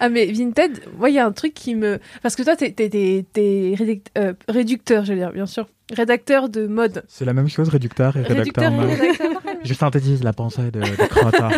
[0.00, 1.98] Ah mais Vinted, moi il y a un truc qui me...
[2.22, 5.68] Parce que toi t'es, t'es, t'es, euh, réducteur, je veux dire, bien sûr.
[5.92, 7.04] Rédacteur de mode.
[7.08, 8.64] C'est la même chose, réducteur et rédacteur.
[8.64, 8.98] Réducteur et mode.
[8.98, 9.40] rédacteur.
[9.62, 10.86] Je synthétise la pensée de, de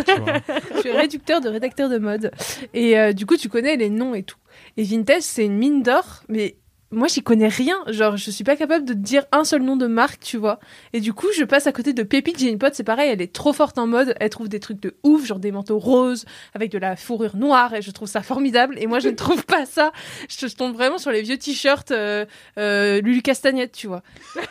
[0.03, 0.33] tu vois.
[0.75, 2.31] je suis réducteur de rédacteur de mode.
[2.73, 4.37] Et euh, du coup, tu connais les noms et tout.
[4.75, 6.55] Et Vintage, c'est une mine d'or, mais
[6.93, 7.75] moi, j'y connais rien.
[7.87, 10.59] Genre, je suis pas capable de dire un seul nom de marque, tu vois.
[10.93, 12.39] Et du coup, je passe à côté de Pépite.
[12.39, 14.15] J'ai une pote, c'est pareil, elle est trop forte en mode.
[14.19, 17.73] Elle trouve des trucs de ouf, genre des manteaux roses avec de la fourrure noire,
[17.73, 18.75] et je trouve ça formidable.
[18.79, 19.91] Et moi, je ne trouve pas ça.
[20.29, 22.25] Je, je tombe vraiment sur les vieux t-shirts euh,
[22.57, 24.03] euh, Lulu Castagnette, tu vois.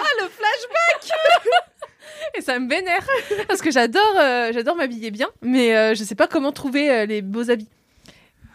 [0.00, 1.18] Ah, le flashback
[2.34, 3.06] Et ça me vénère
[3.48, 7.06] parce que j'adore, euh, j'adore m'habiller bien, mais euh, je sais pas comment trouver euh,
[7.06, 7.68] les beaux habits.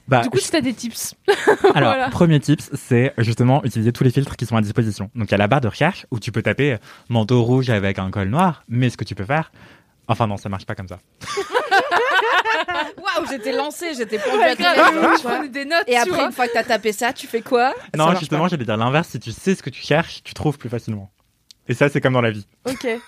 [0.07, 1.15] Bah, du coup, si t'as des tips.
[1.75, 2.09] Alors, Voilà.
[2.09, 5.09] premier tips, c'est justement utiliser tous les filtres qui sont à disposition.
[5.15, 6.77] Donc, il y a la barre de recherche où tu peux taper
[7.09, 9.51] manteau rouge avec un col noir, mais ce que tu peux faire.
[10.09, 10.99] Enfin, non, ça marche pas comme ça.
[12.97, 14.75] Waouh, j'étais lancée, j'étais Ouais, grave,
[15.15, 15.83] je tu prenais des notes.
[15.87, 16.25] Et tu après, vois.
[16.25, 17.73] une fois que t'as tapé ça, tu fais quoi?
[17.95, 19.09] Non, justement, j'allais dire l'inverse.
[19.09, 21.11] Si tu sais ce que tu cherches, tu trouves plus facilement.
[21.67, 22.45] Et ça, c'est comme dans la vie.
[22.69, 22.87] Ok.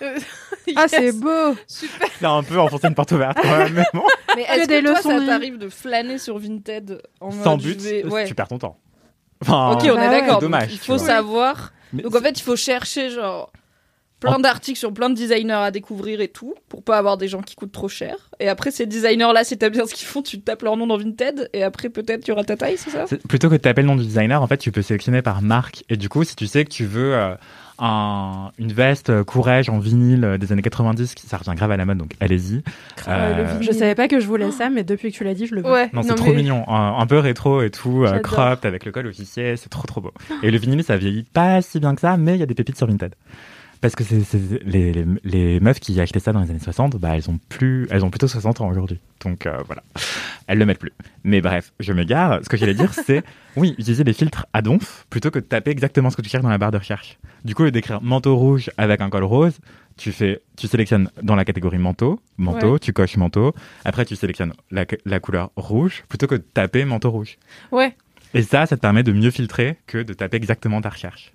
[0.74, 1.54] Ah, c'est beau.
[1.68, 2.08] Super.
[2.20, 3.72] Là, un peu enfoncer une porte ouverte, quand même.
[3.72, 4.02] Mais bon,
[4.36, 7.52] Mais est-ce Que des que toi, leçons ça t'arrive de flâner sur Vinted en sans
[7.52, 8.24] mode, but, vais- ouais.
[8.26, 8.76] tu perds ton temps.
[9.42, 10.40] Enfin, Ok, on Bah est d'accord.
[10.40, 11.72] Dommage, Il faut savoir.
[11.92, 13.52] mais Donc en fait, il faut chercher genre
[14.18, 17.28] plein En- d'articles sur plein de designers à découvrir et tout pour pas avoir des
[17.28, 18.16] gens qui coûtent trop cher.
[18.40, 20.88] Et après ces designers là, si t'aimes bien ce qu'ils font, tu tapes leur nom
[20.88, 23.04] dans Vinted et après peut-être tu auras ta taille, c'est ça?
[23.28, 25.84] Plutôt que de taper le nom du designer, en fait, tu peux sélectionner par marque.
[25.90, 27.34] Et du coup, si tu sais que tu veux euh,
[27.78, 31.70] un, une veste euh, Courrèges en vinyle euh, des années 90, qui- ça revient grave
[31.70, 32.62] à la mode, donc allez-y.
[33.08, 33.60] Euh, Euh.
[33.60, 35.62] Je savais pas que je voulais ça, mais depuis que tu l'as dit, je le
[35.62, 35.70] veux.
[35.70, 35.90] Ouais.
[35.92, 38.92] non, c'est trop mais- mignon, un, un peu rétro et tout, euh, cropped avec le
[38.92, 40.12] col officier, c'est trop trop beau.
[40.42, 42.54] Et le vinyle, ça vieillit pas si bien que ça, mais il y a des
[42.54, 43.14] pépites sur Vinted.
[43.86, 46.96] Parce que c'est c'est- les, les, les meufs qui achetaient ça dans les années 60,
[46.96, 48.98] bah, elles ont plus, elles ont plutôt 60 ans aujourd'hui.
[49.24, 49.82] Donc euh, voilà,
[50.48, 50.92] elles le mettent plus.
[51.22, 52.40] Mais bref, je m'égare.
[52.42, 53.22] Ce que j'allais dire, c'est
[53.56, 56.42] oui, utiliser des filtres à donf plutôt que de taper exactement ce que tu cherches
[56.42, 57.18] dans la barre de recherche.
[57.44, 59.58] Du coup, d'écrire manteau rouge avec un col rose,
[59.96, 62.78] tu fais, tu sélectionnes dans la catégorie manteau, manteau, Ouais.
[62.80, 63.54] tu coches manteau.
[63.84, 67.38] Après, tu sélectionnes la, la couleur rouge plutôt que de taper manteau rouge.
[67.70, 67.94] Ouais,
[68.34, 71.32] Et ça, ça te permet de mieux filtrer que de taper exactement ta recherche.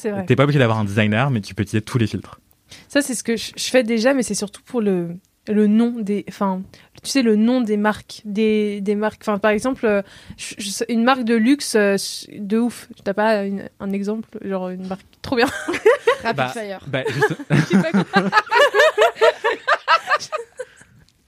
[0.00, 0.24] C'est vrai.
[0.26, 2.40] T'es pas obligé d'avoir un designer, mais tu peux utiliser tous les filtres.
[2.88, 5.16] Ça, c'est ce que je, fais déjà, mais c'est surtout pour le,
[5.48, 6.24] le nom des.
[6.28, 6.62] Enfin,
[7.02, 8.22] tu sais, le nom des marques.
[8.24, 9.22] Des, des marques.
[9.22, 10.02] Enfin, par exemple, euh,
[10.36, 11.96] je- je sais- une marque de luxe euh,
[12.32, 12.88] de ouf.
[13.04, 15.46] T'as pas une- un exemple Genre une marque trop bien?
[16.22, 16.80] Rapid Bah, fire.
[16.86, 17.36] Bah, juste-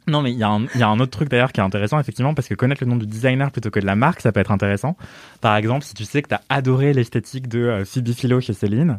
[0.09, 2.55] Non, mais il y, a un- autre truc d'ailleurs qui est intéressant, effectivement, parce que
[2.55, 4.97] connaître le nom du designer plutôt que de la marque, ça peut être intéressant.
[5.41, 8.53] Par exemple, si tu sais que tu as adoré l'esthétique de euh, Phoebe Philo chez
[8.53, 8.99] Céline.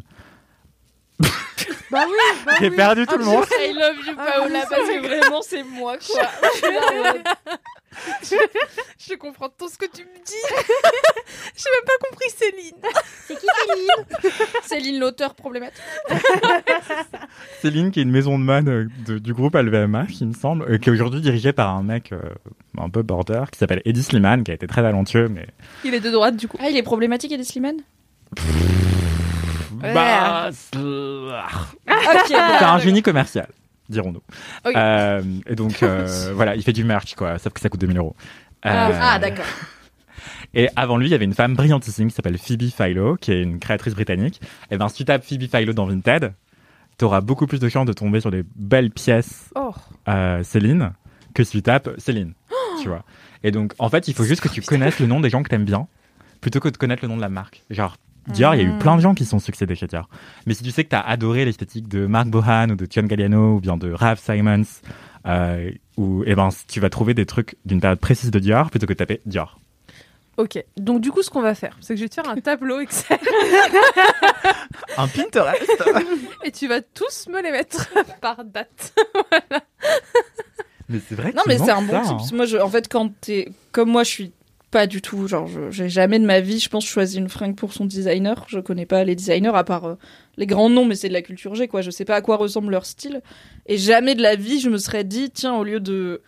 [1.90, 2.76] Bah oui, bah J'ai oui.
[2.76, 3.44] perdu tout le monde.
[3.60, 6.28] I love you Paola parce que vraiment c'est moi quoi.
[8.98, 10.32] Je comprends tout ce que tu me dis.
[11.56, 12.74] J'ai même pas compris Céline.
[13.26, 14.40] C'est qui Céline?
[14.64, 15.80] Céline l'auteur problématique.
[17.62, 20.64] Céline, qui est une maison de mode euh, de- du groupe LVMH, il me semble,
[20.68, 22.18] euh, qui est aujourd'hui dirigée par un mec euh,
[22.78, 25.46] un peu border, qui s'appelle Eddie Slimane, qui a été très talentueux, mais.
[25.84, 26.56] Il est de droite, du coup.
[26.60, 27.78] Ah il est problématique Eddie Slimane?
[28.36, 28.42] Bah,
[29.82, 32.26] c'est Ok.
[32.28, 33.48] c'est un génie commercial,
[33.88, 34.22] dirons-nous.
[34.74, 37.98] Euh, et donc, euh, voilà, il fait du merch, quoi, sauf que ça coûte 2000
[37.98, 38.16] euros.
[38.62, 39.44] Ah, Euh, ah, d'accord.
[40.56, 43.42] Et avant lui, il y avait une femme brillantissime qui s'appelle Phoebe Philo, qui est
[43.42, 44.40] une créatrice britannique.
[44.70, 46.32] Et ben, si tu tapes Phoebe Philo dans Vinted,
[46.96, 49.74] t'auras beaucoup plus de chances de tomber sur des belles pièces Oh.
[50.44, 50.92] Céline
[51.34, 52.34] que si tu tapes Céline,
[52.82, 53.02] tu vois.
[53.42, 55.48] Et donc, en fait, il faut juste que tu connaisses le nom des gens que
[55.48, 55.88] t'aimes bien,
[56.40, 57.62] plutôt que de connaître le nom de la marque.
[57.70, 57.96] Genre,
[58.28, 58.78] Dior, il y a eu Mm.
[58.78, 60.08] plein de gens qui sont succédés chez Dior.
[60.46, 63.06] Mais si tu sais que tu as adoré l'esthétique de Marc Bohan ou de John
[63.06, 64.62] Galliano ou bien de Ralph Simons,
[65.26, 68.86] euh, ou eh ben tu vas trouver des trucs d'une période précise de Dior plutôt
[68.86, 69.58] que de taper Dior.
[70.36, 70.62] Ok.
[70.76, 72.80] Donc du coup, ce qu'on va faire, c'est que je vais te faire un tableau
[72.80, 73.18] Excel
[74.96, 75.82] Un Pinterest.
[76.44, 77.88] et tu vas tous me les mettre
[78.20, 78.92] par date.
[80.88, 81.32] mais c'est vrai.
[81.34, 82.10] Non, qu'il mais c'est un bon ça, tip.
[82.20, 82.26] hein.
[82.30, 84.32] Que Moi, je, en fait, quand t'es comme moi, je suis
[84.74, 85.28] pas du tout.
[85.28, 88.44] Genre, j'ai jamais de ma vie, je pense, choisi une fringue pour son designer.
[88.48, 89.94] Je connais pas les designers à part euh,
[90.36, 91.80] les grands noms, mais c'est de la culture G, quoi.
[91.80, 93.22] Je sais pas à quoi ressemble leur style.
[93.66, 96.22] Et jamais de la vie, je me serais dit, tiens, au lieu de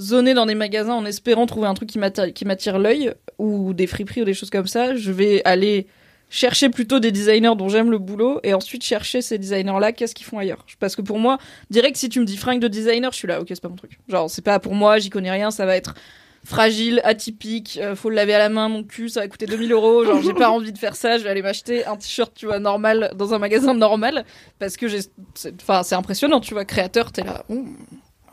[0.00, 3.74] zoner dans des magasins en espérant trouver un truc qui m'attire qui m'attire l'œil ou
[3.74, 5.86] des friperies ou des choses comme ça, je vais aller
[6.30, 10.16] chercher plutôt des designers dont j'aime le boulot et ensuite chercher ces designers là qu'est-ce
[10.16, 11.38] qu'ils font ailleurs parce que pour moi
[11.70, 13.76] direct si tu me dis fringue de designer je suis là ok c'est pas mon
[13.76, 15.94] truc genre c'est pas pour moi j'y connais rien ça va être
[16.44, 19.72] fragile atypique euh, faut le laver à la main mon cul ça va coûter 2000
[19.72, 22.46] euros genre j'ai pas envie de faire ça je vais aller m'acheter un t-shirt tu
[22.46, 24.24] vois normal dans un magasin normal
[24.58, 25.00] parce que j'ai
[25.34, 27.64] c'est- enfin c'est impressionnant tu vois créateur t'es là oh,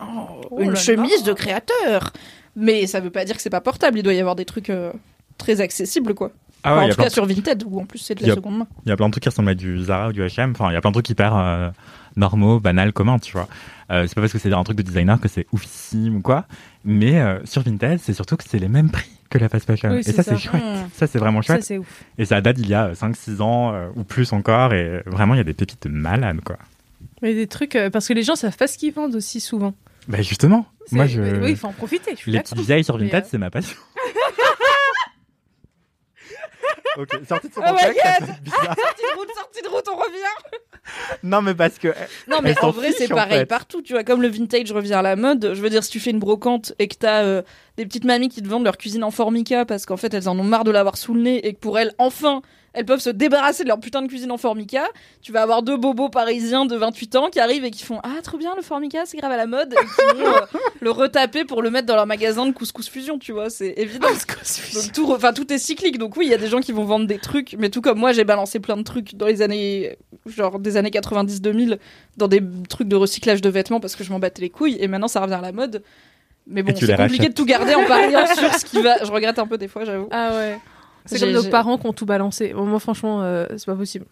[0.01, 0.05] oh,
[0.51, 1.27] Oh une là chemise là.
[1.27, 2.11] de créateur
[2.55, 4.69] mais ça veut pas dire que c'est pas portable il doit y avoir des trucs
[4.69, 4.91] euh,
[5.37, 6.31] très accessibles quoi
[6.63, 7.85] Ah ouais, Enfin, il en y a tout plein cas de- sur Vinted où en
[7.85, 9.49] plus c'est de la a- seconde main Il y a plein de trucs qui ressemblent
[9.49, 10.51] à du Zara ou du H&M.
[10.51, 11.69] Enfin, il y a plein de trucs hyper euh,
[12.17, 13.47] normaux, banals, communs, tu vois.
[13.89, 16.45] Euh, c'est pas parce que c'est un truc de designer que c'est oufissime ou quoi.
[16.83, 19.91] Mais euh, sur Vinted, c'est surtout que c'est les mêmes prix que la fast fashion.
[19.91, 20.35] Oui, et ça, ça.
[20.35, 20.61] c'est chouette.
[20.61, 20.89] Mmh.
[20.93, 21.71] Ça, c'est vraiment chouette.
[21.79, 22.03] ouf.
[22.17, 24.73] et ça date d'il y a 5-6 ans euh, ou plus encore.
[24.73, 26.57] Et vraiment, il y a des pépites malades, quoi.
[27.21, 29.73] Mais des trucs euh, parce que les gens savent pas ce qu'ils vendent aussi souvent.
[30.07, 31.21] Bah justement, moi, je...
[31.21, 32.11] Oui, il faut en profiter.
[32.11, 33.77] Je suis les petites vieilles sur Vinted, euh, c'est ma passion.
[36.97, 37.93] Ok, sorti de son Oh contexte,
[38.41, 38.75] bizarre.
[38.75, 40.59] sortie de route sortie de route on revient
[41.23, 41.89] Non, mais parce que...
[42.27, 43.45] Non, mais en vrai, c'est pareil fait.
[43.45, 43.81] partout.
[43.81, 45.51] Tu vois, comme le vintage revient à la mode.
[45.53, 47.41] Je veux dire, si tu fais une brocante et que t'as euh,
[47.77, 50.37] des petites mamies qui te vendent leur cuisine en formica parce qu'en fait, elles en
[50.37, 52.41] ont marre de l'avoir sous le nez et que pour elles, enfin,
[52.73, 54.83] elles peuvent se débarrasser de leur putain de cuisine en formica.
[55.21, 58.21] Tu vas avoir deux bobos parisiens de 28 ans qui arrivent et qui font Ah,
[58.23, 59.73] trop bien le formica, c'est grave à la mode.
[59.73, 60.39] Et qui vont euh,
[60.81, 63.49] le retaper pour le mettre dans leur magasin de couscous fusion, tu vois.
[63.49, 64.07] C'est évident.
[64.73, 65.97] Donc tout, re- enfin tout est cyclique.
[65.97, 67.99] Donc oui, il y a des gens qui vont vendre des trucs, mais tout comme
[67.99, 71.77] moi, j'ai balancé plein de trucs dans les années, genre des années 90-2000,
[72.17, 74.77] dans des trucs de recyclage de vêtements parce que je m'en battais les couilles.
[74.79, 75.83] Et maintenant, ça revient à la mode.
[76.47, 77.29] Mais bon, c'est compliqué rachètes.
[77.29, 79.03] de tout garder en pariant sur ce qui va.
[79.03, 80.07] Je regrette un peu des fois, j'avoue.
[80.11, 80.57] Ah ouais.
[81.05, 82.53] C'est comme nos parents qui ont tout balancé.
[82.53, 84.05] Bon, moi, franchement, euh, c'est pas possible.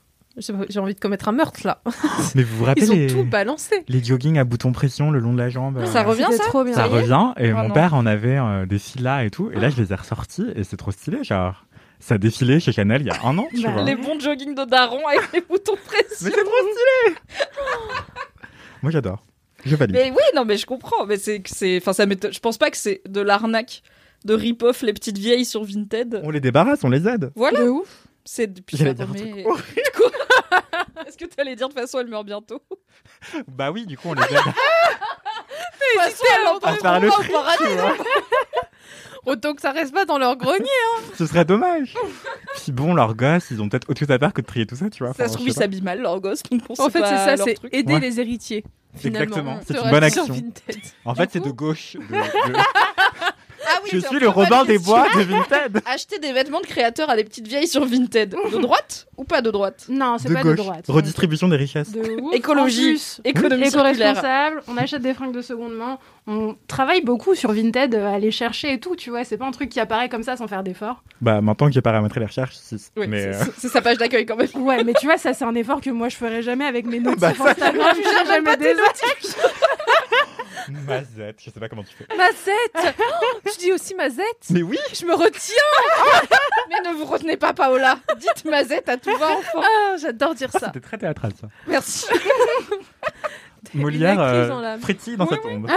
[0.69, 1.81] J'ai envie de commettre un meurtre là.
[2.35, 3.07] Mais vous vous rappelez Ils ont les...
[3.07, 3.83] tout balancé.
[3.89, 6.63] les joggings à boutons pression le long de la jambe euh, Ça revient ça trop
[6.63, 6.73] bien.
[6.75, 7.73] Ça revient et Oh mon non.
[7.73, 10.63] père en avait euh, des filas et tout et là je les ai ressortis et
[10.63, 11.65] c'est trop stylé genre
[11.99, 13.81] ça a défilé chez Chanel il y a un an tu Bah, vois.
[13.83, 16.15] Les bons jogging de daron avec les boutons Mais précieux.
[16.17, 17.15] c'est trop stylé
[18.81, 19.23] Moi j'adore.
[19.65, 19.95] Je valide.
[19.95, 21.05] Mais oui, non, mais je comprends.
[21.05, 22.05] Mais c'est, c'est, enfin, ça.
[22.07, 23.81] Je pense pas que c'est de l'arnaque
[24.25, 26.21] de rip-off les petites vieilles sur Vinted.
[26.23, 27.31] On les débarrasse, on les aide.
[27.35, 27.61] Voilà.
[27.63, 28.05] De ouf.
[28.25, 29.57] C'est depuis Du coup-
[31.07, 32.61] Est-ce que tu allais dire de toute façon elle meurt bientôt
[33.47, 34.29] Bah oui, du coup on les aide
[36.05, 36.25] Hésitez
[36.63, 37.27] à faire le tri.
[39.25, 40.65] Autant que ça reste pas dans leur grenier.
[41.17, 41.93] Ce serait dommage.
[42.55, 44.75] Puis bon, leurs gosses, ils ont peut-être autre chose à faire que de trier tout
[44.75, 45.13] ça, tu vois.
[45.13, 46.41] Ça Enfin, se trouve ils s'habillent mal leur gosse.
[46.43, 47.99] donc on en fait, c'est ça, c'est aider Ouais.
[47.99, 48.63] les héritiers.
[48.95, 50.25] Finalement, Exactement, c'est une bonne action.
[51.05, 51.95] En fait, c'est de gauche.
[51.95, 52.59] de- de-
[53.71, 54.79] Ah oui, Je suis le Robin des.
[54.79, 55.81] Bois de Vinted.
[55.85, 58.35] Acheter des vêtements de créateurs à des petites vieilles sur Vinted.
[58.51, 59.85] De droite ou pas de droite?
[59.89, 60.51] Non, c'est pas gauche.
[60.51, 60.85] de droite.
[60.87, 61.91] Redistribution des richesses.
[61.91, 62.33] De ouf.
[62.33, 62.91] Écologie.
[62.91, 65.97] Plus, Économie éco-responsable, on achète des fringues de seconde main,
[66.27, 69.45] on travaille beaucoup sur Vinted euh, à aller chercher et tout, tu vois, c'est pas
[69.45, 71.03] un truc qui apparaît comme ça sans faire d'effort.
[71.21, 72.55] Bah maintenant que j'ai paramétré les recherches.
[72.97, 74.47] Oui, euh, c'est- sa page d'accueil quand même.
[74.55, 76.99] Ouais, mais tu vois, ça c'est un effort que moi je ferais jamais avec mes
[77.01, 78.73] notifs Bah, ça, Instagram, je jamais des
[80.87, 82.05] Mazette, je sais pas comment tu fais.
[82.15, 82.95] Mazette
[83.45, 85.55] Je dis aussi Mazette Mais oui Je me retiens
[86.69, 87.99] Mais ne vous retenez pas Paola.
[88.17, 89.61] Dites Mazette à tout va enfant.
[89.63, 90.67] Ah, j'adore dire ça.
[90.67, 91.47] C'était très théâtral ça.
[91.67, 92.05] Merci.
[93.73, 95.53] Molière euh, frétille dans Oui, sa oui.
[95.55, 95.69] tombe.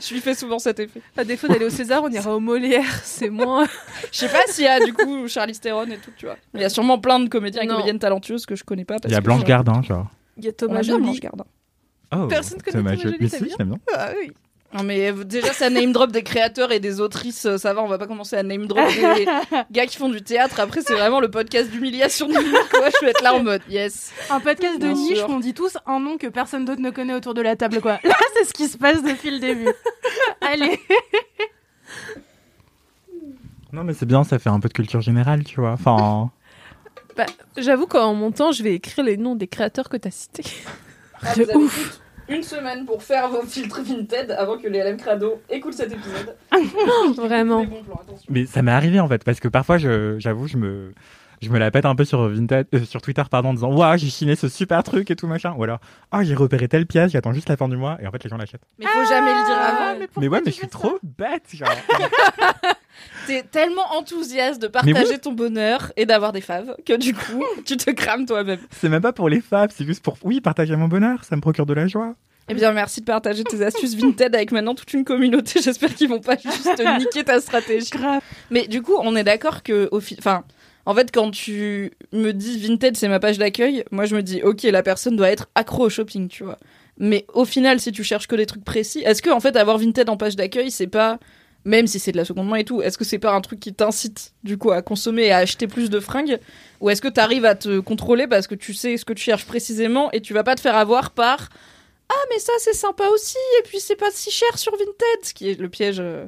[0.00, 1.00] Je lui fais souvent cet effet.
[1.16, 3.00] À défaut d'aller au César, on ira au Molière.
[3.04, 3.66] C'est moins.
[4.12, 6.36] Je sais pas s'il y a du coup Charlize Theron et tout, tu vois.
[6.54, 8.94] Il y a sûrement plein de comédiens et comédiennes talentueuses que je connais pas.
[8.94, 10.06] Parce Il y a Blanche Gardin, genre.
[10.36, 11.20] Il y a Thomas bien Blanche Joly.
[11.20, 11.44] Gardin.
[12.14, 13.78] Oh, Personne connaît Thomas Joly, Mais si, bien.
[13.94, 14.32] Ah oui.
[14.74, 17.82] Non mais euh, déjà ça name drop des créateurs et des autrices, euh, ça va,
[17.82, 19.24] on va pas commencer à name drop des
[19.70, 20.58] gars qui font du théâtre.
[20.60, 22.88] Après c'est vraiment le podcast d'humiliation de quoi.
[23.00, 24.12] Je vais être là en mode yes.
[24.28, 25.28] Un podcast de Bien niche sûr.
[25.30, 27.80] où on dit tous un nom que personne d'autre ne connaît autour de la table,
[27.80, 27.98] quoi.
[28.04, 29.68] Là, c'est ce qui se passe depuis le début.
[30.40, 30.78] Allez.
[33.72, 35.72] Non, mais c'est bien, ça fait un peu de culture générale, tu vois.
[35.72, 36.30] Enfin,
[37.16, 37.26] Bah,
[37.56, 40.44] J'avoue qu'en montant, je vais écrire les noms des créateurs que t'as cités.
[41.26, 42.00] Ah, De vous avez ouf.
[42.28, 46.34] Une semaine pour faire vos filtres Vinted avant que les LM Crado écoutent cet épisode.
[47.16, 47.64] Vraiment.
[47.64, 47.82] Plans,
[48.28, 50.92] mais ça m'est arrivé en fait, parce que parfois, je- j'avoue, je me.
[51.42, 53.98] Je me la pète un peu sur Vinted, euh, sur Twitter, pardon, en disant Waouh,
[53.98, 55.54] j'ai chiné ce super truc et tout machin.
[55.56, 55.78] Ou alors,
[56.10, 58.30] ah, j'ai repéré telle pièce, j'attends juste la fin du mois, et en fait, les
[58.30, 58.62] gens l'achètent.
[58.78, 60.06] Mais faut jamais le dire avant.
[60.18, 61.68] Mais ouais, mais je suis trop bête, genre.
[63.26, 67.76] T'es tellement enthousiaste de partager ton bonheur et d'avoir des faves que du coup, tu
[67.76, 68.60] te crames toi-même.
[68.70, 71.40] c'est même pas pour les faves, c'est juste pour, oui, partager mon bonheur, ça me
[71.40, 72.14] procure de la joie.
[72.48, 75.60] Eh bien, merci de partager tes astuces Vinted avec maintenant toute une communauté.
[75.64, 77.90] J'espère qu'ils vont pas juste niquer ta stratégie.
[78.52, 80.44] Mais du coup, on est d'accord que, au fi- enfin,
[80.86, 84.42] en fait, quand tu me dis Vinted, c'est ma page d'accueil, moi je me dis,
[84.42, 86.58] ok, la personne doit être accro au shopping, tu vois.
[86.98, 89.78] Mais au final, si tu cherches que des trucs précis, est-ce que en fait avoir
[89.78, 91.18] Vinted en page d'accueil, c'est pas,
[91.64, 93.58] même si c'est de la seconde main et tout, est-ce que c'est pas un truc
[93.58, 96.38] qui t'incite du coup à consommer et à acheter plus de fringues,
[96.80, 99.24] ou est-ce que tu arrives à te contrôler parce que tu sais ce que tu
[99.24, 101.48] cherches précisément et tu vas pas te faire avoir par
[102.08, 105.34] ah mais ça c'est sympa aussi et puis c'est pas si cher sur Vinted, ce
[105.34, 106.26] qui est le piège, euh,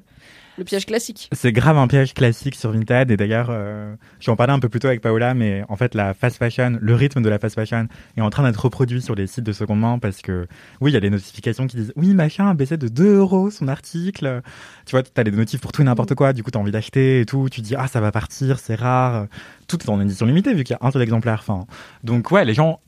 [0.59, 1.31] le piège classique.
[1.33, 4.81] C'est grave un piège classique sur Vinted et d'ailleurs, euh, j'en parlais un peu plus
[4.81, 7.87] tôt avec Paola, mais en fait la fast fashion, le rythme de la fast fashion
[8.17, 10.47] est en train d'être reproduit sur les sites de seconde main parce que
[10.81, 13.51] oui, il y a des notifications qui disent oui machin a baissé de 2 euros
[13.51, 14.43] son article.
[14.85, 17.21] Tu vois, t'as des notifs pour tout et n'importe quoi, du coup t'as envie d'acheter
[17.21, 19.27] et tout, tu dis ah ça va partir, c'est rare.
[19.69, 21.39] Tout est en édition limitée vu qu'il y a un seul exemplaire.
[21.41, 21.67] Enfin,
[22.03, 22.81] donc ouais, les gens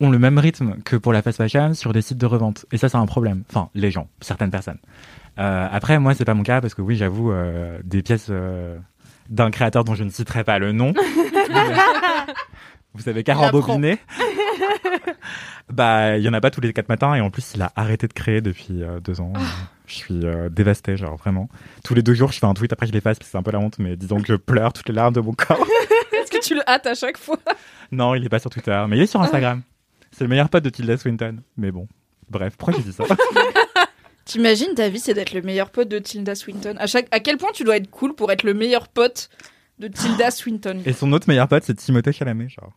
[0.00, 2.76] ont le même rythme que pour la fast fashion sur des sites de revente et
[2.76, 3.44] ça c'est un problème.
[3.48, 4.78] Enfin, les gens, certaines personnes.
[5.38, 8.76] Euh, après, moi, c'est pas mon cas parce que oui, j'avoue, euh, des pièces euh,
[9.28, 10.92] d'un créateur dont je ne citerai pas le nom.
[12.94, 13.98] Vous savez qu'à rembobiner.
[15.70, 17.72] bah, il y en a pas tous les quatre matins et en plus, il a
[17.76, 19.32] arrêté de créer depuis euh, deux ans.
[19.86, 21.48] Je suis euh, dévasté, genre vraiment.
[21.84, 23.42] Tous les deux jours, je fais un tweet, après je l'efface, parce que c'est un
[23.42, 25.64] peu la honte, mais disons que je pleure toutes les larmes de mon corps.
[26.12, 27.38] Est-ce que tu le hâtes à chaque fois?
[27.92, 29.62] Non, il est pas sur Twitter, mais il est sur Instagram.
[30.10, 31.36] C'est le meilleur pote de Tilda Swinton.
[31.56, 31.86] Mais bon,
[32.28, 33.04] bref, pourquoi j'ai dit ça?
[34.28, 36.74] T'imagines ta vie, c'est d'être le meilleur pote de Tilda Swinton.
[36.78, 39.30] À chaque, à quel point tu dois être cool pour être le meilleur pote
[39.78, 40.82] de Tilda Swinton?
[40.84, 42.72] Et son autre meilleur pote, c'est Timothée Chalamet, genre.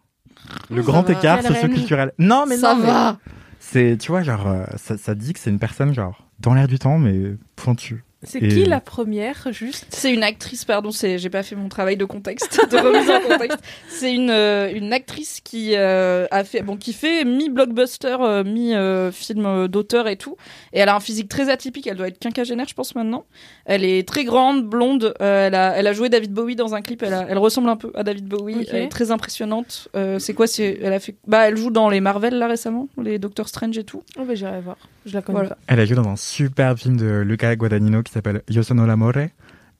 [0.69, 1.11] Le grand va.
[1.13, 2.13] écart socioculturel.
[2.17, 3.17] Non, mais Ça non, mais- va.
[3.59, 6.67] C'est, tu vois, genre, euh, ça, ça dit que c'est une personne, genre, dans l'air
[6.67, 8.03] du temps, mais pointue.
[8.23, 9.87] C'est Et- qui la première, juste?
[9.89, 13.19] C'est une actrice, pardon, c'est j'ai pas fait mon travail de contexte, de remise en
[13.21, 13.57] contexte.
[13.89, 18.43] C'est une euh, une actrice qui euh, a fait bon qui fait mi blockbuster, euh,
[18.43, 20.37] mi euh, film euh, d'auteur et tout.
[20.71, 21.87] Et elle a un physique très atypique.
[21.87, 23.25] Elle doit être quinquagénaire, je pense maintenant.
[23.65, 25.15] Elle est très grande, blonde.
[25.21, 27.01] euh, elle a elle a joué David Bowie dans un clip.
[27.01, 28.67] Elle a- elle ressemble un peu à David Bowie.
[28.69, 29.87] Elle est très impressionnante.
[29.95, 32.87] Euh, c'est quoi C'est elle a fait bah elle joue dans les Marvel là récemment,
[33.01, 34.03] les Doctor Strange et tout.
[34.19, 34.77] Oh, bah, j'irai voir.
[35.07, 35.49] Je la connais Voilà.
[35.55, 35.57] pas.
[35.67, 39.29] Elle a joué dans un super film de Luca Guadagnino qui s'appelle Io sono l'amore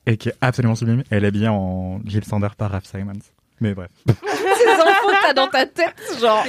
[0.06, 1.02] et qui est absolument sublime.
[1.10, 3.12] Elle est habillée en Jill Sander par Raph Simons.
[3.60, 3.90] Mais bref.
[4.08, 6.42] Ces infos que t'as dans ta tête, genre.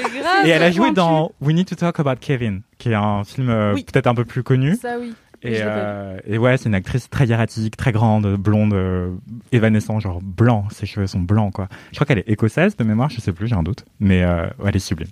[0.46, 3.50] Et elle a joué dans We Need to Talk About Kevin, qui est un film
[3.50, 3.84] euh, Oui.
[3.84, 4.76] peut-être un peu plus connu.
[4.78, 5.14] Ça, oui.
[5.44, 9.12] Et, euh, et ouais, c'est une actrice très hiératique, très grande, blonde, euh,
[9.52, 10.68] évanescent, genre blanc.
[10.72, 11.68] Ses cheveux sont blancs, quoi.
[11.92, 13.84] Je crois qu'elle est écossaise de mémoire, je sais plus, j'ai un doute.
[14.00, 15.10] Mais euh, ouais, elle est sublime.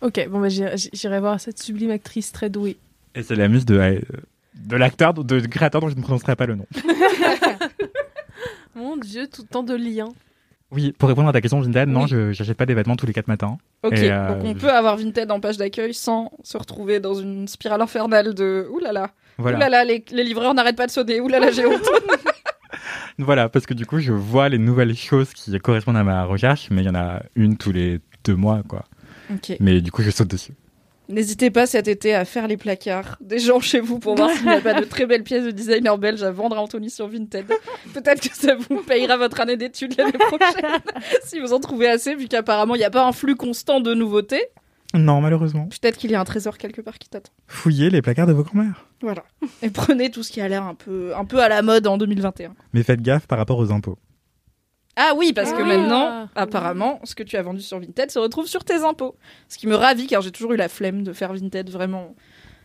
[0.00, 2.78] Ok, bon, bah, j'irai j'irai voir cette sublime actrice très douée.
[3.14, 4.00] Et c'est la muse de, euh,
[4.56, 6.66] de l'acteur, de, créateur dont je ne prononcerai pas le nom.
[8.74, 10.12] Mon dieu, tout tant de liens.
[10.72, 12.08] Oui, pour répondre à ta question, Vinted, non, Oui.
[12.08, 13.56] je j'achète pas des vêtements tous les quatre matins.
[13.84, 17.14] Ok, Et, euh, donc on peut avoir Vinted en page d'accueil sans se retrouver dans
[17.14, 19.58] une spirale infernale de oulala, Voilà.
[19.58, 21.82] oulala, les, les livreurs n'arrêtent pas de sonner, oulala, j'ai honte.
[23.18, 26.68] Voilà, parce que du coup, je vois les nouvelles choses qui correspondent à ma recherche,
[26.70, 28.84] mais il y en a une tous les deux mois, quoi.
[29.32, 29.56] ok.
[29.58, 30.52] Mais du coup, je saute dessus.
[31.08, 34.46] N'hésitez pas cet été à faire les placards des gens chez vous pour voir s'il
[34.46, 37.06] n'y a pas de très belles pièces de designer belge à vendre à Anthony sur
[37.08, 37.46] Vinted.
[37.94, 40.80] Peut-être que ça vous payera votre année d'études l'année prochaine,
[41.24, 43.94] si vous en trouvez assez, vu qu'apparemment il n'y a pas un flux constant de
[43.94, 44.46] nouveautés.
[44.94, 45.66] Non, malheureusement.
[45.66, 47.32] Peut-être qu'il y a un trésor quelque part qui t'attend.
[47.46, 48.86] Fouillez les placards de vos grand-mères.
[49.02, 49.24] Voilà.
[49.62, 51.98] Et prenez tout ce qui a l'air un peu, un peu à la mode en
[51.98, 52.54] 2021.
[52.72, 53.98] Mais faites gaffe par rapport aux impôts.
[54.96, 55.64] Ah oui, parce que Ah.
[55.64, 59.14] maintenant, apparemment, ce que tu as vendu sur Vinted se retrouve sur tes impôts.
[59.48, 62.14] Ce qui me ravit car j'ai toujours eu la flemme de faire Vinted vraiment.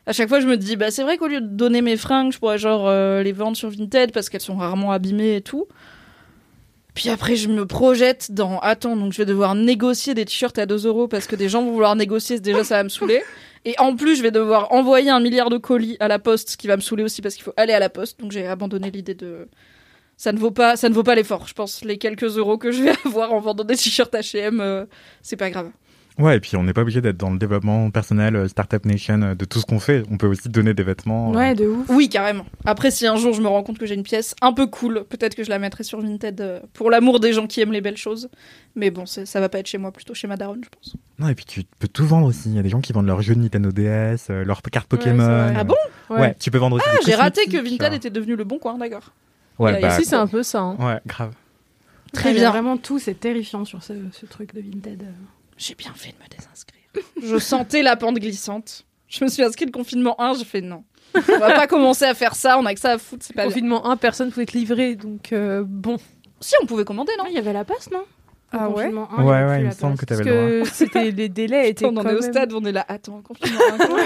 [0.06, 2.32] À chaque fois, je me dis, bah c'est vrai qu'au lieu de donner mes fringues,
[2.32, 5.68] je pourrais genre euh, les vendre sur Vinted parce qu'elles sont rarement abîmées et tout.
[6.94, 10.66] Puis après, je me projette dans attends, donc je vais devoir négocier des t-shirts à
[10.66, 13.22] 2 euros parce que des gens vont vouloir négocier, déjà ça va me saouler.
[13.64, 16.58] Et en plus, je vais devoir envoyer un milliard de colis à la poste, ce
[16.58, 18.20] qui va me saouler aussi parce qu'il faut aller à la poste.
[18.20, 19.48] Donc j'ai abandonné l'idée de,
[20.22, 22.72] ça ne vaut pas ça ne vaut pas l'effort je pense les quelques euros que
[22.72, 24.86] je vais avoir en vendant des t-shirts H&M euh,
[25.24, 25.70] c'est pas grave
[26.20, 29.22] Ouais, et puis on n'est pas obligé d'être dans le développement personnel, euh, Startup Nation,
[29.22, 30.04] euh, de tout ce qu'on fait.
[30.12, 31.32] On peut aussi donner des vêtements.
[31.34, 31.86] euh, Ouais, de ouf.
[31.90, 34.52] oui carrément après si un jour je me rends compte que j'ai une pièce un
[34.52, 37.62] peu cool peut-être que je la mettrai sur Vinted euh, pour l'amour des gens qui
[37.62, 38.30] aiment les belles choses
[38.76, 41.30] mais bon ça va pas être chez moi plutôt chez ma daronne je pense Non,
[41.30, 42.50] et puis tu peux tout vendre aussi.
[42.50, 44.88] Il y a des gens qui vendent leurs jeux de Nintendo DS, euh, leurs cartes
[44.90, 45.54] Pokémon.
[45.56, 45.76] Ah bon?
[46.10, 46.36] Ouais.
[46.40, 46.86] tu peux vendre aussi.
[46.92, 49.14] ah j'ai raté que Vinted était devenu le bon coin d'accord
[49.62, 50.60] Ouais, bah, Ici, c'est un peu ça.
[50.60, 50.76] hein.
[50.80, 51.34] ouais, grave.
[52.14, 52.50] Très bien.
[52.50, 55.06] Vraiment tout, c'est terrifiant sur ce, ce truc de Vinted.
[55.58, 56.82] J'ai bien fait de me désinscrire.
[57.24, 58.86] je sentais la pente glissante.
[59.08, 60.84] Je me suis inscrite le confinement 1, j'ai fait non.
[61.16, 63.46] On va pas commencer à faire ça, on a que ça à foutre, pas bien.
[63.46, 65.98] Confinement 1, personne pouvait te livrer, donc euh, bon.
[66.40, 67.26] Si, on pouvait commander, non?
[67.28, 68.04] Il y avait la passe, non?
[68.54, 70.70] Ah ouais Ouais, ouais, il me semble que Parce t'avais le droit.
[70.70, 72.86] que c'était les délais étaient on en est au même- stade où on est là.
[72.88, 73.96] Attends, confinement 1, comment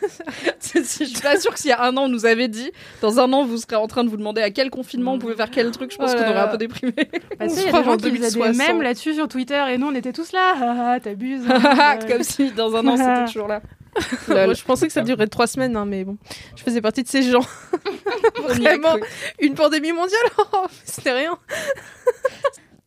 [0.74, 2.70] Je suis pas sûre que s'il y a un an, on nous avait dit,
[3.02, 5.34] dans un an, vous serez en train de vous demander à quel confinement on pouvait
[5.34, 5.90] faire quel truc.
[5.92, 6.92] Je pense Oh qu'on aurait un peu déprimé.
[7.38, 8.56] Bah, tu des gens en qui faisaient des 2060.
[8.56, 10.54] mèmes là-dessus sur Twitter et nous on était tous là.
[10.56, 11.42] Ah, ah, T'abuses.
[11.50, 11.98] hein.
[12.08, 13.60] Comme si dans un an, c'était toujours là.
[14.28, 16.16] Moi, je pensais que ça durerait trois semaines, hein, mais bon,
[16.54, 17.44] je faisais partie de ces gens.
[18.46, 18.94] Vraiment,
[19.40, 20.20] une pandémie mondiale,
[20.52, 21.36] oh, c'était rien.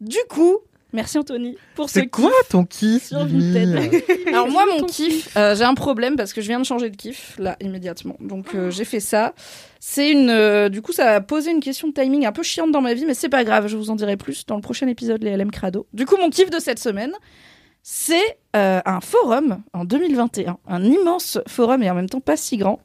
[0.04, 0.58] Du coup,
[0.92, 4.04] merci Anthony pour ce C'est quoi ton kiff, sur Mimi Vinted.
[4.28, 6.98] Alors moi mon kiff, euh, j'ai un problème parce que je viens de changer de
[6.98, 8.18] kiff là immédiatement.
[8.20, 9.34] Donc euh, j'ai fait ça.
[9.80, 12.72] C'est une euh, du coup ça a posé une question de timing un peu chiante
[12.72, 14.88] dans ma vie mais c'est pas grave, je vous en dirai plus dans le prochain
[14.88, 15.88] épisode les LM Crado.
[15.94, 17.14] Du coup mon kiff de cette semaine,
[17.82, 22.58] c'est euh, un forum en 2021, un immense forum et en même temps pas si
[22.58, 22.80] grand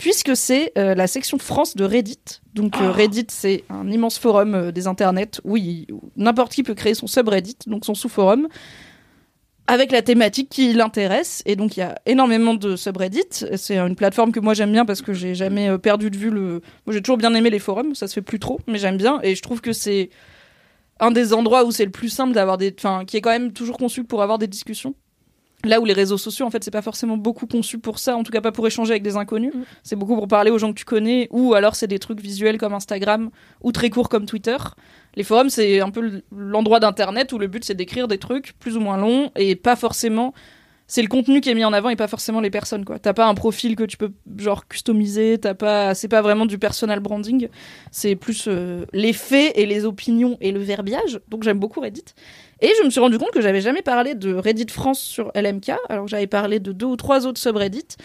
[0.00, 2.40] puisque c'est euh, la section France de Reddit.
[2.54, 6.62] Donc euh, Reddit, c'est un immense forum euh, des internets où, il- où n'importe qui
[6.62, 8.48] peut créer son subreddit, donc son sous-forum,
[9.66, 11.42] avec la thématique qui l'intéresse.
[11.44, 13.44] Et donc il y a énormément de subreddits.
[13.56, 16.30] C'est une plateforme que moi j'aime bien parce que j'ai jamais euh, perdu de vue
[16.30, 16.62] le.
[16.86, 19.20] Moi j'ai toujours bien aimé les forums, ça se fait plus trop, mais j'aime bien
[19.22, 20.08] et je trouve que c'est
[20.98, 23.52] un des endroits où c'est le plus simple d'avoir des, enfin, qui est quand même
[23.52, 24.94] toujours conçu pour avoir des discussions.
[25.64, 28.22] Là où les réseaux sociaux, en fait, c'est pas forcément beaucoup conçu pour ça, en
[28.22, 29.52] tout cas pas pour échanger avec des inconnus.
[29.82, 32.56] C'est beaucoup pour parler aux gens que tu connais, ou alors c'est des trucs visuels
[32.56, 33.30] comme Instagram,
[33.60, 34.56] ou très courts comme Twitter.
[35.16, 38.76] Les forums, c'est un peu l'endroit d'internet où le but c'est d'écrire des trucs plus
[38.76, 40.32] ou moins longs et pas forcément.
[40.86, 42.98] C'est le contenu qui est mis en avant et pas forcément les personnes, quoi.
[42.98, 45.94] T'as pas un profil que tu peux, genre, customiser, t'as pas.
[45.94, 47.46] C'est pas vraiment du personal branding.
[47.92, 51.20] C'est plus euh, les faits et les opinions et le verbiage.
[51.28, 52.06] Donc j'aime beaucoup Reddit.
[52.62, 55.72] Et je me suis rendu compte que j'avais jamais parlé de Reddit France sur LMK,
[55.88, 57.96] alors que j'avais parlé de deux ou trois autres subreddits.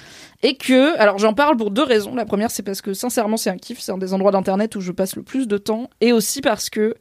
[0.43, 2.15] Et que, alors j'en parle pour deux raisons.
[2.15, 4.81] La première, c'est parce que sincèrement, c'est un kiff, c'est un des endroits d'internet où
[4.81, 5.89] je passe le plus de temps.
[5.99, 6.95] Et aussi parce que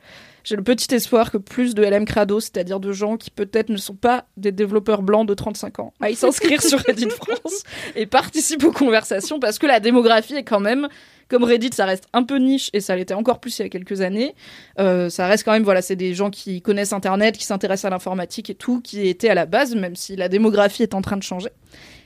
[0.45, 3.79] j'ai le petit espoir que plus de LM Crado, c'est-à-dire de gens qui peut-être ne
[3.79, 7.63] sont pas des développeurs blancs de 35 ans, aillent s'inscrire sur Reddit France
[7.97, 10.89] et participent aux conversations parce que la démographie est quand même,
[11.29, 13.69] comme Reddit, ça reste un peu niche et ça l'était encore plus il y a
[13.69, 14.35] quelques années.
[14.79, 17.91] Euh, ça reste quand même, voilà, c'est des gens qui connaissent Internet, qui s'intéressent à
[17.91, 21.17] l'informatique et tout, qui étaient à la base, même si la démographie est en train
[21.17, 21.51] de changer.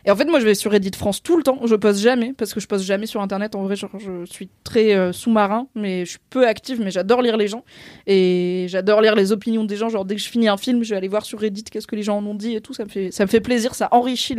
[0.09, 1.61] Et en fait, moi, je vais sur Reddit France tout le temps.
[1.67, 3.55] Je poste jamais parce que je poste jamais sur Internet.
[3.55, 3.87] En vrai, je
[4.25, 6.81] suis très euh, sous-marin, mais je suis peu active.
[6.81, 7.63] Mais j'adore lire les gens
[8.07, 9.91] et j'adore lire les opinions des gens.
[9.91, 11.95] Genre, dès que je finis un film, je vais aller voir sur Reddit qu'est-ce que
[11.95, 12.73] les gens en ont dit et tout.
[12.73, 13.75] Ça me fait, ça me fait plaisir.
[13.75, 14.35] Ça enrichit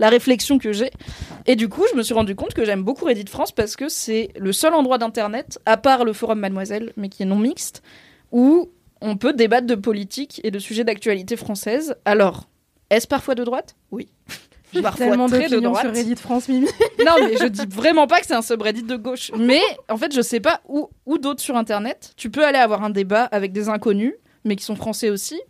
[0.00, 0.90] la réflexion que j'ai.
[1.46, 3.88] Et du coup, je me suis rendu compte que j'aime beaucoup Reddit France parce que
[3.88, 7.84] c'est le seul endroit d'Internet, à part le forum Mademoiselle, mais qui est non mixte,
[8.32, 8.68] où
[9.00, 11.94] on peut débattre de politique et de sujets d'actualité française.
[12.04, 12.48] Alors,
[12.90, 13.76] est-ce parfois de droite?
[13.92, 14.08] Oui.
[14.82, 15.84] Parfois Tellement très de droite.
[15.84, 16.66] sur Reddit France, Mimi.
[17.04, 19.30] Non, mais je dis vraiment pas que c'est un subreddit de gauche.
[19.36, 19.60] Mais
[19.90, 22.12] en fait, je sais pas où, où d'autres sur Internet.
[22.16, 24.14] Tu peux aller avoir un débat avec des inconnus,
[24.44, 25.40] mais qui sont français aussi,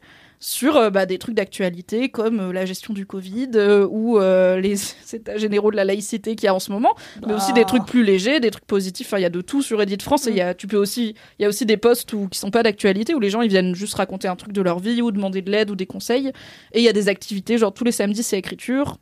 [0.45, 4.75] sur euh, bah, des trucs d'actualité comme euh, la gestion du Covid euh, ou les
[5.15, 6.95] états généraux de la laïcité qu'il y a en ce moment,
[7.27, 9.07] mais aussi des trucs plus légers, des trucs positifs.
[9.07, 10.27] Enfin, il y a de tout sur Reddit France.
[10.27, 12.39] Et il y a, tu peux aussi, il y a aussi des posts où, qui
[12.39, 15.01] sont pas d'actualité où les gens ils viennent juste raconter un truc de leur vie
[15.01, 16.31] ou demander de l'aide ou des conseils.
[16.73, 18.99] Et il y a des activités, genre tous les samedis c'est écriture,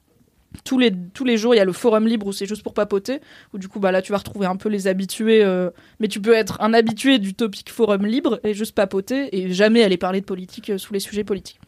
[0.64, 3.20] tous les, jours, il y a le forum libre où c'est juste pour papoter,
[3.52, 5.70] où du coup, bah, là, tu vas retrouver un peu les habitués, euh,
[6.00, 9.82] mais tu peux être un habitué du topic forum libre et juste papoter et jamais
[9.82, 11.60] aller parler de politique euh, sous les sujets politiques.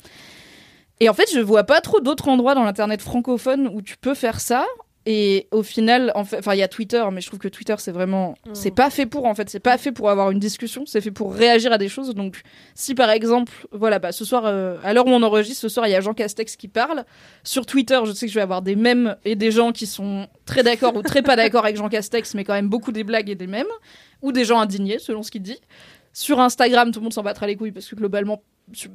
[1.00, 4.14] Et en fait, je vois pas trop d'autres endroits dans l'internet francophone où tu peux
[4.14, 4.64] faire ça.
[5.06, 7.74] Et au final, en fait, enfin, il y a Twitter, mais je trouve que Twitter,
[7.78, 10.86] c'est vraiment, c'est pas fait pour, en fait, c'est pas fait pour avoir une discussion,
[10.86, 12.14] c'est fait pour réagir à des choses.
[12.14, 12.40] Donc,
[12.74, 15.86] si par exemple, voilà, bah, ce soir, euh, à l'heure où on enregistre, ce soir,
[15.86, 17.04] il y a Jean Castex qui parle.
[17.42, 20.26] Sur Twitter, je sais que je vais avoir des mèmes et des gens qui sont
[20.46, 23.28] très d'accord ou très pas d'accord avec Jean Castex, mais quand même beaucoup des blagues
[23.28, 23.66] et des mèmes,
[24.22, 25.60] ou des gens indignés, selon ce qu'il dit.
[26.14, 28.42] Sur Instagram, tout le monde s'en battra les couilles parce que globalement,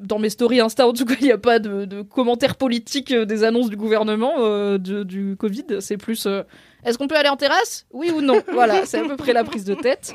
[0.02, 3.12] dans mes stories Insta, en tout cas, il n'y a pas de, de commentaires politiques
[3.12, 5.66] euh, des annonces du gouvernement euh, de- du Covid.
[5.80, 6.42] C'est plus euh,
[6.84, 7.86] est-ce qu'on peut aller en terrasse?
[7.92, 8.42] Oui ou non?
[8.54, 10.14] Voilà, c'est à peu près la prise de tête.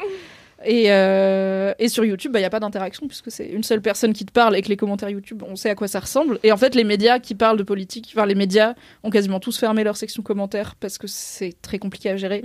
[0.67, 4.13] Et, euh, et sur YouTube, il n'y a pas d'interaction puisque c'est une seule personne
[4.15, 6.39] qui te parle et que les commentaires YouTube, on sait à quoi ça ressemble.
[6.43, 9.59] Et en fait, les médias qui parlent de politique, enfin les médias ont quasiment tous
[9.59, 12.43] fermé leur section commentaires parce que c'est très compliqué à gérer.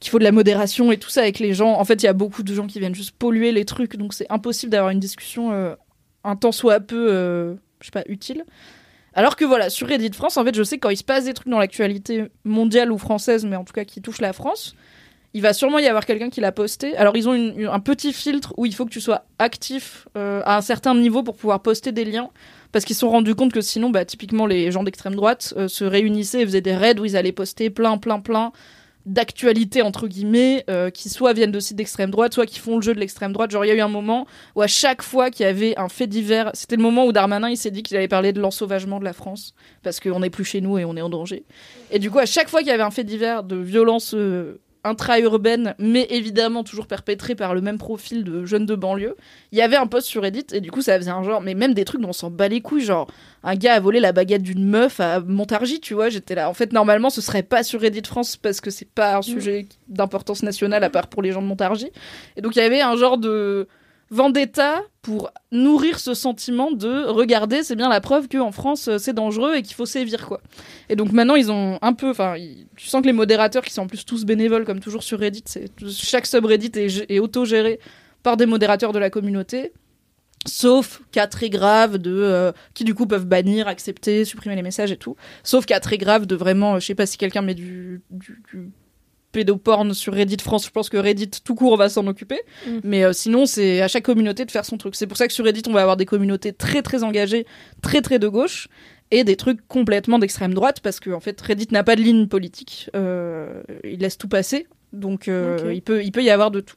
[0.00, 1.72] Qu'il faut de la modération et tout ça avec les gens.
[1.72, 4.12] En fait, il y a beaucoup de gens qui viennent juste polluer les trucs, donc
[4.14, 5.74] c'est impossible d'avoir une discussion euh,
[6.28, 8.44] un temps soit peu, euh, je sais pas, utile.
[9.14, 11.34] Alors que voilà, sur Reddit France, en fait, je sais quand il se passe des
[11.34, 14.74] trucs dans l'actualité mondiale ou française, mais en tout cas qui touchent la France,
[15.34, 16.96] il va sûrement y avoir quelqu'un qui l'a posté.
[16.96, 20.56] Alors ils ont un petit filtre où il faut que tu sois actif euh, à
[20.56, 22.30] un certain niveau pour pouvoir poster des liens.
[22.70, 25.68] Parce qu'ils se sont rendus compte que sinon, bah, typiquement, les gens d'extrême droite euh,
[25.68, 28.52] se réunissaient et faisaient des raids où ils allaient poster plein, plein, plein
[29.08, 32.82] d'actualités, entre guillemets, euh, qui soit viennent de sites d'extrême droite, soit qui font le
[32.82, 33.50] jeu de l'extrême droite.
[33.50, 35.88] Genre, il y a eu un moment où à chaque fois qu'il y avait un
[35.88, 39.00] fait divers, c'était le moment où Darmanin, il s'est dit qu'il allait parler de l'ensauvagement
[39.00, 41.44] de la France, parce qu'on n'est plus chez nous et on est en danger.
[41.90, 44.60] Et du coup, à chaque fois qu'il y avait un fait divers de violence euh,
[44.84, 49.16] intra-urbaine, mais évidemment toujours perpétré par le même profil de jeunes de banlieue,
[49.52, 51.54] il y avait un post sur Reddit, et du coup, ça faisait un genre, mais
[51.54, 53.10] même des trucs dont on s'en bat les couilles, genre,
[53.42, 56.48] un gars a volé la baguette d'une meuf à Montargis, tu vois, j'étais là.
[56.48, 59.68] En fait, normalement, ce serait pas sur Reddit France, parce que c'est pas un sujet
[59.88, 61.92] d'importance nationale, à part pour les gens de Montargis.
[62.36, 63.68] Et donc, il y avait un genre de
[64.10, 69.12] vendetta pour nourrir ce sentiment de regarder, c'est bien la preuve qu'en France euh, c'est
[69.12, 70.40] dangereux et qu'il faut sévir quoi.
[70.88, 72.36] Et donc maintenant ils ont un peu, enfin
[72.76, 75.44] tu sens que les modérateurs qui sont en plus tous bénévoles comme toujours sur Reddit,
[75.46, 77.80] c'est chaque subreddit est, est auto-géré
[78.22, 79.72] par des modérateurs de la communauté.
[80.46, 84.92] Sauf cas très graves de euh, qui du coup peuvent bannir, accepter, supprimer les messages
[84.92, 85.16] et tout.
[85.42, 88.70] Sauf cas très graves de vraiment, euh, je sais pas si quelqu'un met du, du
[89.38, 92.40] pédoporn sur Reddit France, je pense que Reddit tout court va s'en occuper.
[92.82, 94.96] Mais euh, sinon, c'est à chaque communauté de faire son truc.
[94.96, 97.46] C'est pour ça que sur Reddit, on va avoir des communautés très très engagées,
[97.80, 98.66] très très de gauche,
[99.12, 102.26] et des trucs complètement d'extrême droite, parce que en fait, Reddit n'a pas de ligne
[102.26, 102.90] politique.
[102.96, 106.76] Euh, il laisse tout passer, donc euh, il peut il peut y avoir de tout.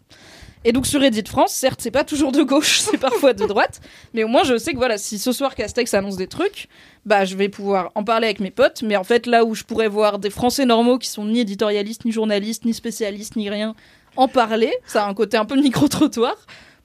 [0.63, 3.81] Et donc sur Reddit France, certes, c'est pas toujours de gauche, c'est parfois de droite,
[4.13, 6.67] mais au moins je sais que voilà, si ce soir Castex annonce des trucs,
[7.05, 9.63] bah je vais pouvoir en parler avec mes potes, mais en fait là où je
[9.63, 13.75] pourrais voir des Français normaux qui sont ni éditorialistes, ni journalistes, ni spécialistes, ni rien,
[14.17, 16.35] en parler, ça a un côté un peu micro-trottoir,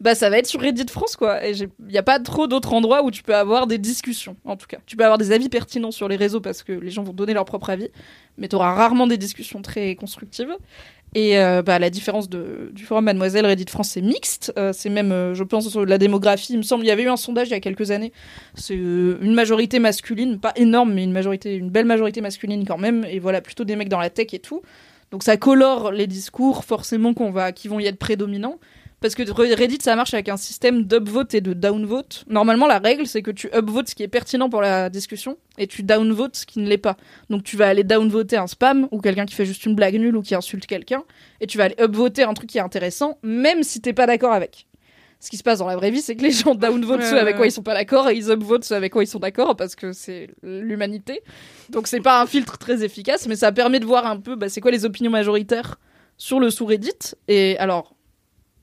[0.01, 1.45] bah ça va être sur Reddit France quoi.
[1.47, 4.57] Et il n'y a pas trop d'autres endroits où tu peux avoir des discussions, en
[4.57, 4.79] tout cas.
[4.87, 7.35] Tu peux avoir des avis pertinents sur les réseaux parce que les gens vont donner
[7.35, 7.89] leur propre avis,
[8.37, 10.55] mais tu auras rarement des discussions très constructives.
[11.17, 14.53] Et euh, bah, la différence du forum Mademoiselle Reddit France, c'est mixte.
[14.59, 16.53] Euh, c'est même, euh, je pense, la démographie.
[16.53, 18.13] Il me semble, il y avait eu un sondage il y a quelques années.
[18.55, 22.77] C'est euh, une majorité masculine, pas énorme, mais une majorité, une belle majorité masculine quand
[22.77, 23.07] même.
[23.09, 24.61] Et voilà, plutôt des mecs dans la tech et tout.
[25.11, 28.59] Donc ça colore les discours forcément qu'on va, qui vont y être prédominants.
[29.07, 32.25] Parce que Reddit, ça marche avec un système d'upvote et de downvote.
[32.29, 35.69] Normalement, la règle, c'est que tu upvotes ce qui est pertinent pour la discussion et
[35.69, 36.97] tu downvotes ce qui ne l'est pas.
[37.31, 40.17] Donc tu vas aller downvoter un spam ou quelqu'un qui fait juste une blague nulle
[40.17, 41.05] ou qui insulte quelqu'un
[41.41, 44.33] et tu vas aller upvoter un truc qui est intéressant, même si t'es pas d'accord
[44.33, 44.67] avec.
[45.21, 47.37] Ce qui se passe dans la vraie vie, c'est que les gens downvotent ceux avec
[47.37, 49.77] quoi ils sont pas d'accord et ils upvotent ceux avec quoi ils sont d'accord parce
[49.77, 51.21] que c'est l'humanité.
[51.71, 54.49] Donc c'est pas un filtre très efficace, mais ça permet de voir un peu bah,
[54.49, 55.79] c'est quoi les opinions majoritaires
[56.17, 57.15] sur le sous-Reddit.
[57.29, 57.96] Et alors,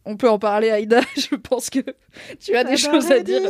[0.05, 1.01] on peut en parler, Aïda.
[1.15, 1.80] Je pense que
[2.39, 3.41] tu as des choses à dire.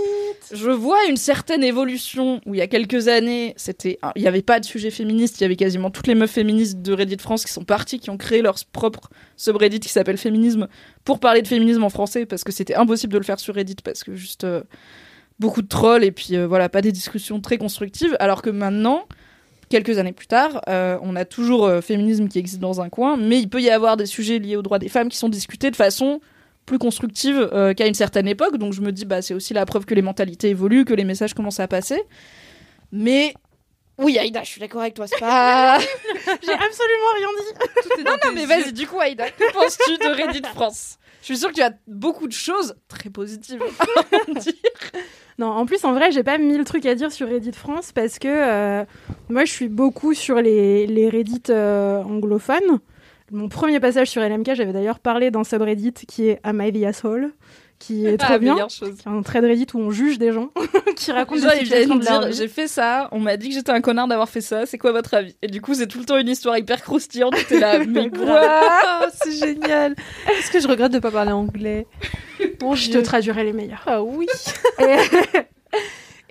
[0.52, 4.42] Je vois une certaine évolution où il y a quelques années, c'était, il n'y avait
[4.42, 5.40] pas de sujet féministe.
[5.40, 8.10] Il y avait quasiment toutes les meufs féministes de Reddit France qui sont parties, qui
[8.10, 10.68] ont créé leur propre subreddit qui s'appelle Féminisme
[11.06, 13.78] pour parler de féminisme en français parce que c'était impossible de le faire sur Reddit
[13.84, 14.62] parce que juste euh,
[15.40, 18.16] beaucoup de trolls et puis euh, voilà, pas des discussions très constructives.
[18.20, 19.06] Alors que maintenant,
[19.70, 23.18] quelques années plus tard, euh, on a toujours euh, féminisme qui existe dans un coin,
[23.18, 25.72] mais il peut y avoir des sujets liés aux droits des femmes qui sont discutés
[25.72, 26.22] de façon
[26.66, 28.58] plus constructive euh, qu'à une certaine époque.
[28.58, 31.04] Donc je me dis, bah, c'est aussi la preuve que les mentalités évoluent, que les
[31.04, 32.02] messages commencent à passer.
[32.92, 33.34] Mais
[33.98, 35.78] oui, Aïda, je suis d'accord avec toi, c'est pas.
[36.18, 38.04] J'ai absolument rien dit.
[38.04, 40.98] non, non, mais vas-y, du coup, Aïda, que penses-tu de Reddit France?
[41.22, 44.54] Je suis sûre que tu as beaucoup de choses très positives à dire.
[45.38, 48.20] Non, en plus, en vrai, j'ai pas mille trucs à dire sur Reddit France parce
[48.20, 48.84] que euh,
[49.30, 52.80] moi, je suis beaucoup sur les, les Reddit euh, anglophones.
[53.34, 56.84] Mon premier passage sur LMK, j'avais d'ailleurs parlé d'un subreddit qui est Am I the
[56.86, 57.32] Asshole?
[57.80, 58.54] Qui est trop Ah, bien.
[58.54, 58.96] meilleure chose.
[58.96, 60.52] qui est un thread Reddit où on juge des gens
[60.96, 63.72] qui racontent des situations me de leur j'ai fait ça, on m'a dit que j'étais
[63.72, 65.36] un connard d'avoir fait ça, c'est quoi votre avis?
[65.42, 68.62] Et du coup, c'est tout le temps une histoire hyper croustillante, t'es là, mais quoi?
[69.02, 69.96] Oh, c'est génial.
[70.30, 71.88] Est-ce que je regrette de pas parler anglais?
[72.62, 73.84] Mon Je te traduirai les meilleurs.
[73.88, 74.28] Ah oui.
[74.80, 74.96] Et,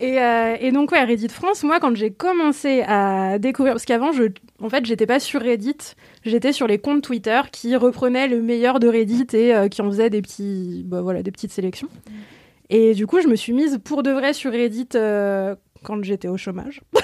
[0.02, 4.10] et, euh, et donc, ouais, Reddit France, moi, quand j'ai commencé à découvrir, parce qu'avant,
[4.10, 4.24] je,
[4.60, 8.80] en fait, j'étais pas sur Reddit, j'étais sur les comptes Twitter qui reprenaient le meilleur
[8.80, 11.86] de Reddit et euh, qui en faisaient des, petits, bah, voilà, des petites sélections.
[12.68, 15.54] Et du coup, je me suis mise pour de vrai sur Reddit euh,
[15.84, 16.80] quand j'étais au chômage.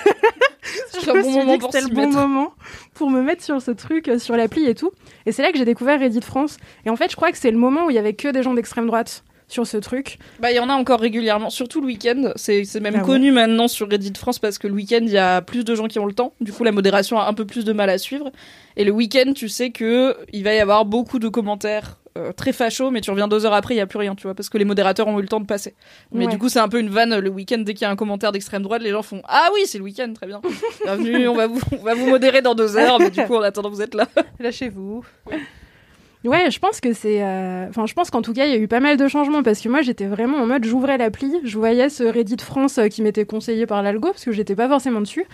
[1.01, 2.19] Je me bon suis moment dit que c'était le bon mettre.
[2.19, 2.53] moment
[2.95, 4.91] pour me mettre sur ce truc, sur l'appli et tout.
[5.25, 6.57] Et c'est là que j'ai découvert Reddit France.
[6.85, 8.43] Et en fait, je crois que c'est le moment où il y avait que des
[8.43, 10.19] gens d'extrême droite sur ce truc.
[10.41, 12.33] Bah, il y en a encore régulièrement, surtout le week-end.
[12.37, 13.05] C'est c'est même Ah ouais.
[13.07, 15.87] connu maintenant sur Reddit France parce que le week-end, il y a plus de gens
[15.89, 16.35] qui ont le temps.
[16.41, 18.31] Du coup, la modération a un peu plus de mal à suivre.
[18.77, 22.53] Et le week-end, tu sais que il va y avoir beaucoup de commentaires euh, très
[22.53, 24.49] fachos, mais tu reviens deux heures après, il y a plus rien, tu vois, parce
[24.49, 25.75] que les modérateurs ont eu le temps de passer.
[26.11, 26.31] Mais Ouais.
[26.33, 28.33] du coup, c'est un peu une vanne le week-end dès qu'il y a un commentaire
[28.33, 30.41] d'extrême droite, les gens font Ah oui, c'est le week-end, très bien.
[30.85, 33.43] Bienvenue, on va vous, on va vous modérer dans deux heures, mais du coup, en
[33.43, 34.09] attendant, vous êtes là.
[34.41, 35.05] Lâchez-vous.
[35.27, 35.39] Ouais,
[36.25, 37.23] je pense que c'est.
[37.23, 39.43] euh, Enfin, je pense qu'en tout cas, il y a eu pas mal de changements
[39.43, 42.89] parce que moi, j'étais vraiment en mode, j'ouvrais l'appli, je voyais ce Reddit France euh,
[42.89, 45.27] qui m'était conseillé par l'algo parce que j'étais pas forcément dessus.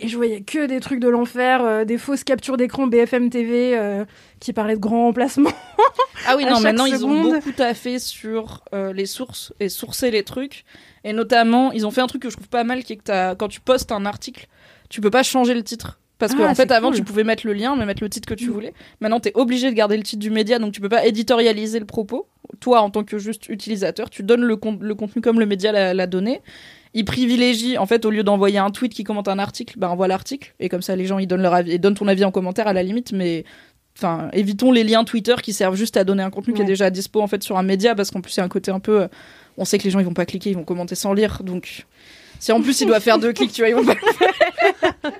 [0.00, 3.76] Et je voyais que des trucs de l'enfer, euh, des fausses captures d'écran BFM TV
[3.76, 4.04] euh,
[4.38, 5.50] qui parlaient de grands remplacements.
[6.26, 8.62] Ah oui, non, maintenant ils ont beaucoup taffé sur
[8.92, 10.64] les sources et sourcer les trucs.
[11.04, 13.34] Et notamment, ils ont fait un truc que je trouve pas mal qui est que
[13.34, 14.46] quand tu postes un article,
[14.90, 16.00] tu peux pas changer le titre.
[16.18, 16.96] Parce Ah, qu'en fait, c'est avant, cool.
[16.96, 18.72] tu pouvais mettre le lien, mais mettre le titre que tu voulais.
[19.00, 21.84] Maintenant, t'es obligé de garder le titre du média, donc tu peux pas éditorialiser le
[21.86, 22.26] propos.
[22.60, 25.70] Toi, en tant que juste utilisateur, tu donnes le, con- le contenu comme le média
[25.94, 26.40] l'a donné.
[26.94, 30.08] Ils privilégient, en fait, au lieu d'envoyer un tweet qui commente un article, bah envoie
[30.08, 30.54] l'article.
[30.58, 32.72] Et comme ça, les gens, ils donnent leur avis, donnent ton avis en commentaire à
[32.72, 33.44] la limite, mais
[33.96, 36.88] enfin, évitons les liens Twitter qui servent juste à donner un contenu qui est déjà
[36.90, 38.78] dispo en fait sur un média parce qu'en plus il y a un côté un
[38.78, 39.08] peu euh,
[39.56, 41.84] on sait que les gens ils vont pas cliquer, ils vont commenter sans lire donc
[42.38, 44.94] si en plus il doit faire deux clics, tu vois, ils vont pas le faire.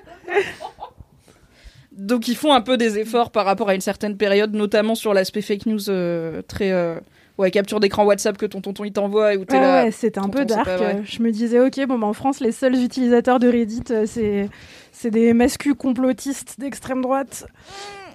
[1.99, 5.13] Donc ils font un peu des efforts par rapport à une certaine période, notamment sur
[5.13, 6.95] l'aspect fake news euh, très euh,
[7.37, 9.83] ouais capture d'écran WhatsApp que ton tonton il t'envoie et où t'es Ouais, là.
[9.83, 10.67] ouais, c'était un peu dark.
[11.03, 14.49] Je me disais, ok, bon, bah, en France, les seuls utilisateurs de Reddit, euh, c'est
[14.91, 17.45] c'est des mascus complotistes d'extrême droite.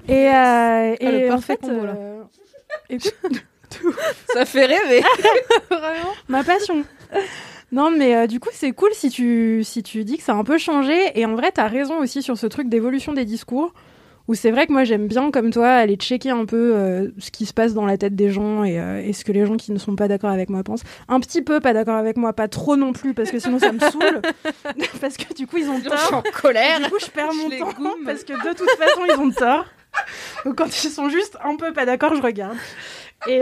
[0.08, 1.94] Et, euh, et Ah, le en parfait fait, combo, là.
[2.90, 3.12] écoute,
[4.34, 5.02] Ça fait rêver.
[5.70, 6.84] Vraiment Ma passion.
[7.74, 10.36] Non, mais euh, du coup, c'est cool si tu, si tu dis que ça a
[10.36, 10.94] un peu changé.
[11.18, 13.74] Et en vrai, t'as raison aussi sur ce truc d'évolution des discours.
[14.28, 17.32] Où c'est vrai que moi, j'aime bien, comme toi, aller checker un peu euh, ce
[17.32, 19.56] qui se passe dans la tête des gens et, euh, et ce que les gens
[19.56, 20.84] qui ne sont pas d'accord avec moi pensent.
[21.08, 23.72] Un petit peu pas d'accord avec moi, pas trop non plus, parce que sinon ça
[23.72, 24.22] me saoule.
[25.00, 26.22] parce que du coup, ils ont Je suis tort.
[26.26, 26.78] en colère.
[26.80, 27.72] Du coup, je perds mon temps.
[27.76, 28.04] goume.
[28.06, 29.66] Parce que de toute façon, ils ont tort.
[30.44, 32.56] Donc quand ils sont juste un peu pas d'accord, je regarde.
[33.26, 33.40] Et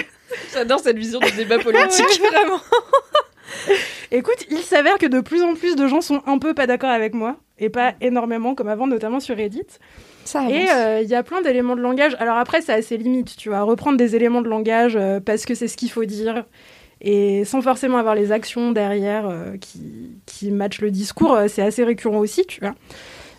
[0.54, 2.20] J'adore cette vision du débat politique.
[2.32, 2.60] vraiment.
[4.10, 6.90] Écoute, il s'avère que de plus en plus de gens sont un peu pas d'accord
[6.90, 9.66] avec moi, et pas énormément comme avant, notamment sur Reddit.
[10.24, 12.16] Ça Et euh, il y a plein d'éléments de langage.
[12.18, 15.54] Alors après, c'est assez limite, tu vas reprendre des éléments de langage euh, parce que
[15.54, 16.44] c'est ce qu'il faut dire,
[17.00, 21.62] et sans forcément avoir les actions derrière euh, qui, qui matchent le discours, euh, c'est
[21.62, 22.74] assez récurrent aussi, tu vois.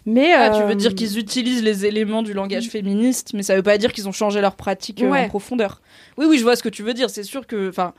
[0.06, 3.64] Mais, Ah, tu veux dire qu'ils utilisent les éléments du langage féministe, mais ça veut
[3.64, 5.82] pas dire qu'ils ont changé leur pratique en profondeur.
[6.19, 7.10] Oui, oui, je vois ce que tu veux dire.
[7.10, 7.95] C'est sûr que, enfin,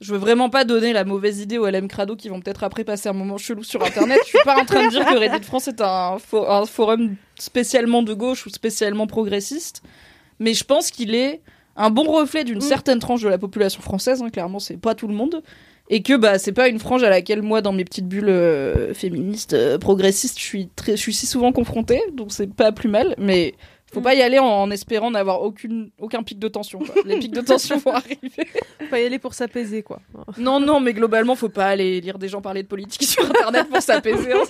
[0.00, 2.84] je veux vraiment pas donner la mauvaise idée aux LM Crado qui vont peut-être après
[2.84, 4.18] passer un moment chelou sur Internet.
[4.24, 7.16] je suis pas en train de dire que Reddit France est un, fo- un forum
[7.38, 9.82] spécialement de gauche ou spécialement progressiste,
[10.38, 11.40] mais je pense qu'il est
[11.76, 14.22] un bon reflet d'une certaine tranche de la population française.
[14.22, 15.42] hein, clairement, c'est pas tout le monde.
[15.88, 18.92] Et que bah c'est pas une frange à laquelle moi dans mes petites bulles euh,
[18.92, 22.88] féministes euh, progressistes je suis très je suis si souvent confrontée donc c'est pas plus
[22.88, 23.54] mal mais
[23.92, 26.94] faut pas y aller en, en espérant n'avoir aucune aucun pic de tension quoi.
[27.04, 28.46] les pics de tension vont arriver
[28.80, 30.00] Faut pas y aller pour s'apaiser, quoi.
[30.38, 33.68] non non mais globalement faut pas aller lire des gens parler de politique sur internet
[33.68, 34.42] pour s'apaiser hein.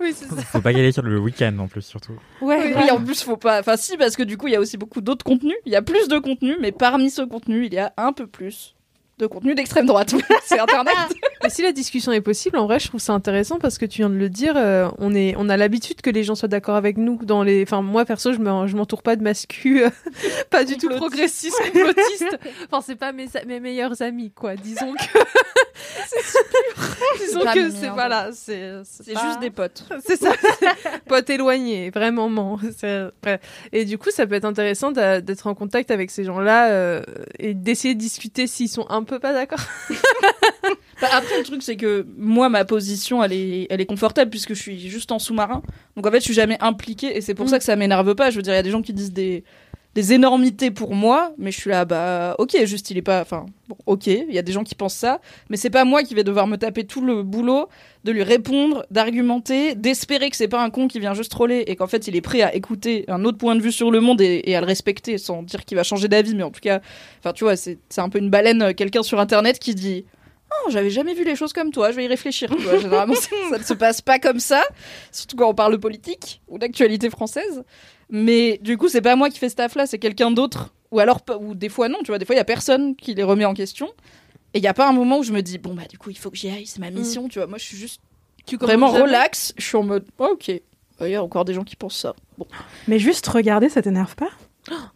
[0.00, 2.12] oui c'est ça Faut pas y aller sur le week-end en plus, surtout.
[2.40, 2.90] Ouais, oui, grave.
[3.00, 5.00] en plus faut pas enfin si parce que du coup il y a aussi beaucoup
[5.00, 7.92] d'autres contenus il y a plus de contenus mais parmi ce contenu il y a
[7.96, 8.74] un peu plus
[9.18, 10.14] de contenu d'extrême droite
[10.44, 10.94] c'est internet
[11.42, 13.98] Mais si la discussion est possible, en vrai, je trouve ça intéressant parce que tu
[13.98, 16.74] viens de le dire, euh, on est, on a l'habitude que les gens soient d'accord
[16.74, 17.62] avec nous dans les.
[17.62, 19.90] Enfin, moi perso, je je m'entoure pas de mascus, euh,
[20.50, 21.54] pas du tout Complotiste.
[21.54, 22.38] progressistes, complotistes.
[22.70, 24.56] Enfin, c'est pas mes, mes meilleurs amis, quoi.
[24.56, 25.18] Disons que.
[27.24, 28.82] Disons que c'est voilà, c'est.
[29.12, 30.32] pas- juste des potes C'est ça,
[31.06, 32.58] pote éloigné, vraiment.
[33.72, 37.02] Et du coup, ça peut être intéressant d'être en contact avec ces gens-là euh,
[37.38, 39.60] et d'essayer de discuter s'ils sont un peu pas d'accord.
[41.00, 44.54] Bah, après, le truc, c'est que moi, ma position, elle est, elle est confortable puisque
[44.54, 45.60] je suis juste en sous-marin.
[45.96, 47.48] Donc, en fait, je suis jamais impliquée et c'est pour Mm.
[47.48, 48.30] ça que ça m'énerve pas.
[48.30, 49.42] Je veux dire, il y a des gens qui disent des,
[49.94, 53.20] des énormités pour moi, mais je suis là, bah, ok, juste, il est pas.
[53.20, 56.02] Enfin, bon, ok, il y a des gens qui pensent ça, mais c'est pas moi
[56.02, 57.68] qui vais devoir me taper tout le boulot
[58.02, 61.76] de lui répondre, d'argumenter, d'espérer que c'est pas un con qui vient juste troller et
[61.76, 64.20] qu'en fait, il est prêt à écouter un autre point de vue sur le monde
[64.20, 66.80] et, à le respecter sans dire qu'il va changer d'avis, mais en tout cas,
[67.20, 70.04] enfin, tu vois, c'est un peu une baleine, euh, quelqu'un sur internet qui dit.
[70.62, 72.48] Oh, j'avais jamais vu les choses comme toi, je vais y réfléchir.
[72.80, 74.62] Généralement, ça, ça ne se passe pas comme ça,
[75.10, 77.64] surtout quand on parle de politique ou d'actualité française.
[78.10, 80.74] Mais du coup, c'est pas moi qui fais ce taf-là, c'est quelqu'un d'autre.
[80.90, 83.14] Ou alors, ou des fois non, tu vois, des fois il y a personne qui
[83.14, 83.88] les remet en question.
[84.52, 86.10] Et il y a pas un moment où je me dis, bon, bah, du coup,
[86.10, 87.48] il faut que j'y aille, c'est ma mission, tu vois.
[87.48, 88.00] Moi, je suis juste
[88.46, 90.48] Tu vraiment relax, je suis en mode, oh, ok.
[91.00, 92.14] Il y a encore des gens qui pensent ça.
[92.38, 92.46] Bon.
[92.86, 94.30] Mais juste regarder, ça t'énerve pas?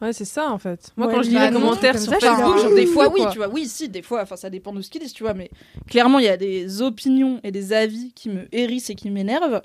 [0.00, 0.92] Ouais, c'est ça en fait.
[0.96, 3.08] Moi, Ouais, quand je lis bah les non, commentaires comme sur ça, Facebook, des fois,
[3.12, 5.24] oui, tu vois, oui, si, des fois, enfin, ça dépend de ce qu'ils disent, tu
[5.24, 5.50] vois, mais
[5.88, 9.60] clairement, il y a des opinions et des avis qui me hérissent et qui m'énervent.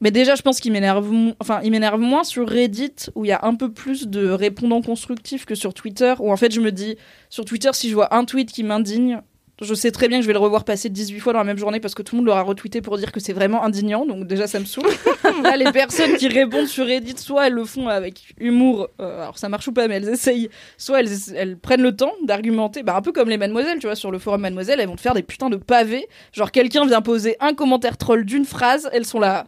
[0.00, 3.28] Mais déjà, je pense qu'ils m'énervent, mo- enfin, ils m'énervent moins sur Reddit, où il
[3.28, 6.60] y a un peu plus de répondants constructifs que sur Twitter, où en fait, je
[6.60, 6.96] me dis,
[7.30, 9.20] sur Twitter, si je vois un tweet qui m'indigne,
[9.62, 11.56] je sais très bien que je vais le revoir passer 18 fois dans la même
[11.56, 14.04] journée parce que tout le monde l'aura retweeté pour dire que c'est vraiment indignant.
[14.04, 14.84] Donc déjà, ça me saoule.
[15.42, 19.38] Là, les personnes qui répondent sur Reddit, soit elles le font avec humour, euh, alors
[19.38, 20.50] ça marche ou pas, mais elles essayent.
[20.76, 23.96] Soit elles, elles prennent le temps d'argumenter, bah, un peu comme les mademoiselles, tu vois,
[23.96, 26.06] sur le forum mademoiselle, elles vont te faire des putains de pavés.
[26.34, 29.46] Genre quelqu'un vient poser un commentaire troll d'une phrase, elles sont là.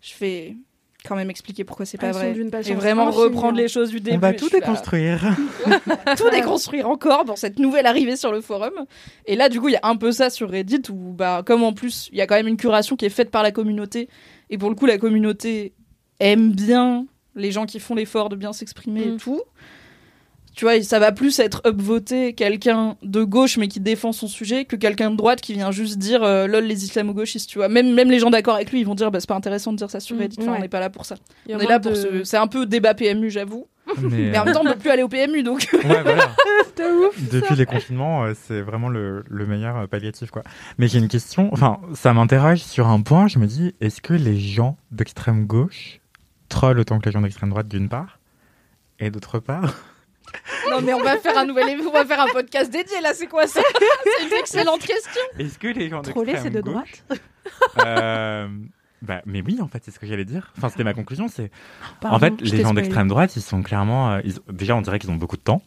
[0.00, 0.56] Je fais
[1.04, 2.70] quand même expliquer pourquoi c'est pas Elles sont vrai.
[2.70, 3.62] Et vraiment reprendre hein.
[3.62, 4.16] les choses du début.
[4.16, 5.36] On va tout là, déconstruire.
[6.18, 8.72] tout déconstruire encore dans cette nouvelle arrivée sur le forum.
[9.26, 11.62] Et là, du coup, il y a un peu ça sur Reddit où, bah, comme
[11.62, 14.08] en plus, il y a quand même une curation qui est faite par la communauté.
[14.50, 15.72] Et pour le coup, la communauté
[16.18, 19.16] aime bien les gens qui font l'effort de bien s'exprimer et Mm.
[19.18, 19.40] tout.
[20.54, 24.64] Tu vois, ça va plus être upvoter quelqu'un de gauche mais qui défend son sujet
[24.64, 27.68] que quelqu'un de droite qui vient juste dire euh, lol les islamo-gauchistes, tu vois.
[27.68, 29.78] Même, même les gens d'accord avec lui, ils vont dire bah c'est pas intéressant de
[29.78, 30.48] dire ça sur Mm, Reddit, ouais.
[30.48, 31.16] on n'est pas là pour ça.
[31.48, 32.24] On est là pour ce...
[32.24, 33.66] C'est un peu débat PMU, j'avoue.
[34.02, 35.68] Mais, Mais en même temps, on peut plus aller au PMU, donc...
[35.72, 36.30] ouais, voilà.
[36.80, 37.30] Ouf.
[37.30, 40.42] Depuis les confinements, euh, c'est vraiment le, le meilleur euh, palliatif, quoi.
[40.78, 43.28] Mais j'ai une question, enfin, ça m'interroge sur un point.
[43.28, 46.00] Je me dis, est-ce que les gens d'extrême gauche
[46.48, 48.18] trollent autant que les gens d'extrême droite, d'une part,
[48.98, 49.74] et d'autre part
[50.70, 53.26] Non mais on va faire un nouvel on va faire un podcast dédié là, c'est
[53.26, 53.60] quoi ça?
[54.04, 55.20] C'est une excellente question.
[55.38, 57.04] Est-ce que les gens Troller, c'est de d'extrême droite
[57.86, 58.48] euh,
[59.02, 60.52] bah, mais oui, en fait, c'est ce que j'allais dire.
[60.58, 61.26] Enfin, c'était ma conclusion.
[61.28, 61.50] C'est
[62.00, 64.12] Pardon, en fait les gens d'extrême droite, ils sont clairement.
[64.12, 65.62] euh, ils- déjà, on dirait qu'ils ont beaucoup de temps.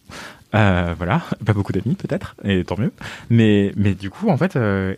[0.53, 2.91] Euh, voilà, pas beaucoup d'amis peut-être, et tant mieux.
[3.29, 4.55] Mais mais du coup, en fait.
[4.55, 4.95] euh,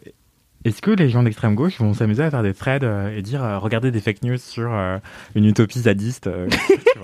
[0.65, 3.43] est-ce que les gens d'extrême gauche vont s'amuser à faire des threads euh, et dire
[3.43, 4.97] euh, regardez des fake news sur euh,
[5.35, 6.49] une utopie zadiste euh.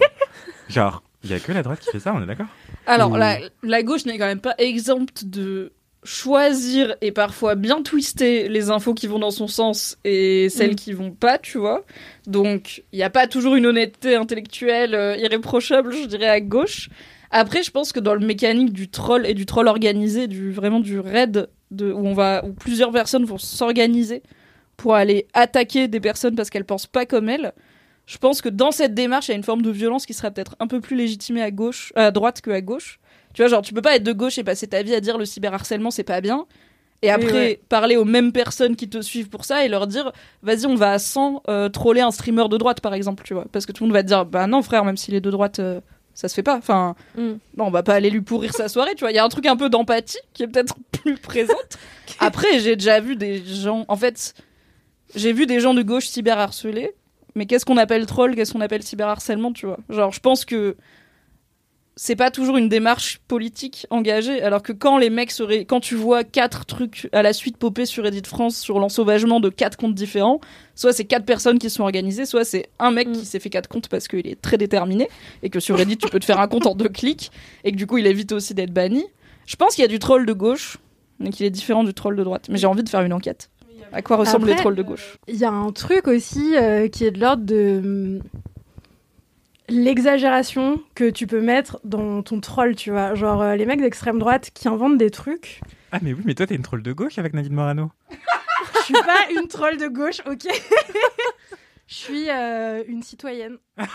[0.67, 2.47] Genre, il y a que la droite qui fait ça, on est d'accord?
[2.87, 5.71] Alors Ou- la, la gauche n'est quand même pas exempte de
[6.03, 10.75] choisir et parfois bien twister les infos qui vont dans son sens et celles Mm.
[10.75, 11.85] qui vont pas, tu vois.
[12.25, 16.89] Donc il n'y a pas toujours une honnêteté intellectuelle euh, irréprochable, je dirais, à gauche.
[17.29, 20.79] Après, je pense que dans le mécanique du troll et du troll organisé, du vraiment
[20.79, 24.21] du raid, de, où on va, où plusieurs personnes vont s'organiser
[24.77, 27.53] pour aller attaquer des personnes parce qu'elles pensent pas comme elles.
[28.11, 30.31] Je pense que dans cette démarche, il y a une forme de violence qui serait
[30.31, 32.99] peut-être un peu plus légitimée à gauche, à droite que à gauche.
[33.33, 35.17] Tu vois, genre, tu peux pas être de gauche et passer ta vie à dire
[35.17, 36.45] le cyberharcèlement, c'est pas bien.
[37.03, 37.59] Et après, ouais.
[37.69, 40.11] parler aux mêmes personnes qui te suivent pour ça et leur dire,
[40.43, 43.45] vas-y, on va à 100 euh, troller un streamer de droite, par exemple, tu vois.
[43.49, 45.31] Parce que tout le monde va te dire, bah non, frère, même s'il est de
[45.31, 45.79] droite, euh,
[46.13, 46.57] ça se fait pas.
[46.57, 47.35] Enfin, Mm.
[47.55, 49.11] non, on va pas aller lui pourrir sa soirée, tu vois.
[49.11, 51.77] Il y a un truc un peu d'empathie qui est peut-être plus présente.
[52.19, 54.33] Après, j'ai déjà vu des gens, en fait,
[55.15, 56.91] j'ai vu des gens de gauche cyberharcelés.
[57.35, 59.77] Mais qu'est-ce qu'on appelle troll, qu'est-ce qu'on appelle cyberharcèlement, tu vois?
[59.89, 60.75] Genre, je pense que
[61.97, 65.95] c'est pas toujours une démarche politique engagée, alors que quand les mecs seraient, quand tu
[65.95, 69.93] vois quatre trucs à la suite popper sur Reddit France sur l'ensauvagement de quatre comptes
[69.93, 70.39] différents,
[70.73, 73.11] soit c'est quatre personnes qui sont organisées, soit c'est un mec Mm.
[73.11, 75.09] qui s'est fait quatre comptes parce qu'il est très déterminé
[75.43, 77.29] et que sur Reddit tu peux te faire un compte en deux clics
[77.65, 79.05] et que du coup il évite aussi d'être banni.
[79.45, 80.77] Je pense qu'il y a du troll de gauche,
[81.19, 82.47] mais qu'il est différent du troll de droite.
[82.49, 83.50] Mais j'ai envie de faire une enquête.
[83.91, 87.05] À quoi ressemblent les trolls de gauche Il y a un truc aussi euh, qui
[87.05, 88.21] est de l'ordre de hum,
[89.69, 93.15] l'exagération que tu peux mettre dans ton troll, tu vois.
[93.15, 95.61] Genre euh, les mecs d'extrême droite qui inventent des trucs.
[95.91, 97.91] Ah, mais oui, mais toi, t'es une troll de gauche avec Nadine Morano.
[98.75, 100.47] Je suis pas une troll de gauche, ok
[101.91, 103.85] Je suis euh, une citoyenne qui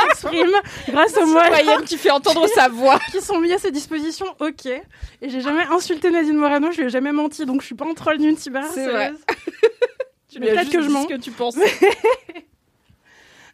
[0.00, 0.50] s'exprime
[0.88, 2.98] grâce aux mots Citoyenne qui fait entendre sa voix.
[3.12, 4.64] qui sont mis à ses dispositions, ok.
[4.64, 7.84] Et j'ai jamais insulté Nadine Morano, je lui ai jamais menti, donc je suis pas
[7.84, 8.62] un troll ni une C'est vrai.
[8.70, 9.18] cyberharceleuse.
[10.30, 11.02] Tu Mais peut-être que je mens.
[11.02, 11.56] ce que tu penses.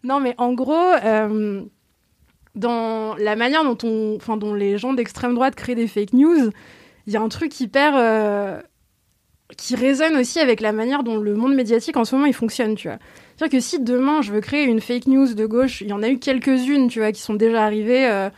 [0.05, 1.63] Non, mais en gros, euh,
[2.55, 6.51] dans la manière dont, on, enfin, dont les gens d'extrême droite créent des fake news,
[7.07, 7.95] il y a un truc hyper.
[7.97, 8.61] euh,
[9.57, 12.75] qui résonne aussi avec la manière dont le monde médiatique en ce moment il fonctionne,
[12.75, 12.99] tu vois.
[13.37, 16.03] C'est-à-dire que si demain je veux créer une fake news de gauche, il y en
[16.03, 18.07] a eu quelques-unes, tu vois, qui sont déjà arrivées.
[18.07, 18.31] euh,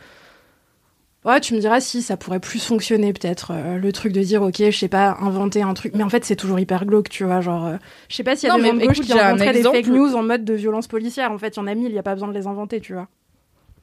[1.25, 4.41] Ouais, tu me diras si ça pourrait plus fonctionner peut-être euh, le truc de dire
[4.43, 7.25] ok, je sais pas inventer un truc, mais en fait c'est toujours hyper glauque, tu
[7.25, 7.75] vois, genre euh,
[8.07, 9.63] je sais pas s'il y a Non, des gens de gauche écoute, qui inventeraient des
[9.63, 11.31] fake news en mode de violence policière.
[11.31, 12.79] En fait, il y en a mille, il y a pas besoin de les inventer,
[12.79, 13.07] tu vois.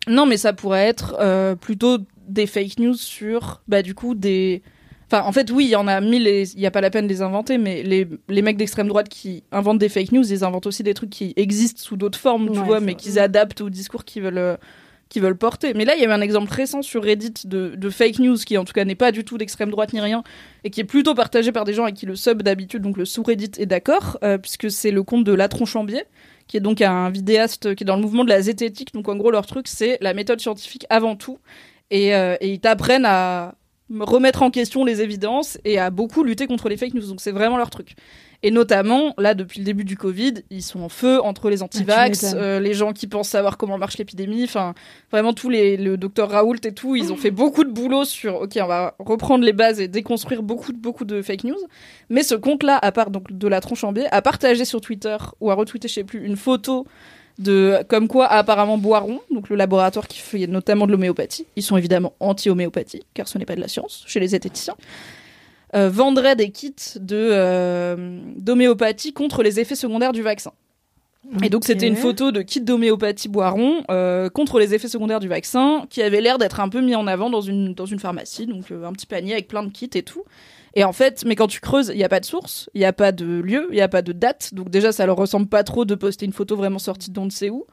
[0.08, 4.62] Non, mais ça pourrait être plutôt des fake news sur, bah, du coup, des.
[5.06, 6.90] Enfin, en fait, oui, il y en a mille et il n'y a pas la
[6.90, 10.32] peine de les inventer, mais les, les mecs d'extrême droite qui inventent des fake news,
[10.32, 13.18] ils inventent aussi des trucs qui existent sous d'autres formes, tu Ouais, vois, mais qu'ils
[13.18, 14.56] adaptent au discours qu'ils veulent, euh,
[15.10, 15.74] qu'ils veulent porter.
[15.74, 18.56] Mais là, il y avait un exemple récent sur Reddit de, de fake news qui,
[18.56, 20.24] en tout cas, n'est pas du tout d'extrême droite ni rien,
[20.64, 23.04] et qui est plutôt partagé par des gens avec qui le sub d'habitude, donc le
[23.04, 26.04] sous-Reddit, est d'accord, euh, puisque c'est le compte de Latron Chambier
[26.46, 28.92] qui est donc un vidéaste qui est dans le mouvement de la zététique.
[28.92, 31.38] Donc en gros, leur truc, c'est la méthode scientifique avant tout.
[31.90, 33.54] Et, euh, et ils t'apprennent à
[34.00, 37.06] remettre en question les évidences et à beaucoup lutter contre les fake news.
[37.06, 37.94] Donc c'est vraiment leur truc.
[38.42, 42.24] Et notamment, là, depuis le début du Covid, ils sont en feu entre les anti-vax,
[42.24, 42.42] Ah, tu m'étonnes.
[42.42, 44.74] euh, les gens qui pensent savoir comment marche l'épidémie, enfin,
[45.10, 48.42] vraiment tous les, le docteur Raoult et tout, ils ont fait beaucoup de boulot sur,
[48.42, 51.56] ok, on va reprendre les bases et déconstruire beaucoup, de- beaucoup de fake news.
[52.10, 55.16] Mais ce compte-là, à part donc de la tronche en biais, a partagé sur Twitter
[55.40, 56.86] ou a retweeté, je sais plus, une photo
[57.38, 61.76] de comme quoi apparemment Boiron, donc le laboratoire qui fait notamment de l'homéopathie, ils sont
[61.76, 64.76] évidemment anti-homéopathie, car ce n'est pas de la science chez les zététiciens,
[65.74, 70.52] euh, vendrait des kits de euh, d'homéopathie contre les effets secondaires du vaccin.
[71.42, 75.28] Et donc c'était une photo de kit d'homéopathie Boiron euh, contre les effets secondaires du
[75.28, 78.46] vaccin qui avait l'air d'être un peu mis en avant dans une dans une pharmacie,
[78.46, 80.24] donc euh, un petit panier avec plein de kits et tout.
[80.74, 82.84] Et en fait, mais quand tu creuses, il n'y a pas de source, il n'y
[82.84, 84.54] a pas de lieu, il n'y a pas de date.
[84.54, 87.26] Donc déjà, ça leur ressemble pas trop de poster une photo vraiment sortie de on
[87.26, 87.66] ne sait où.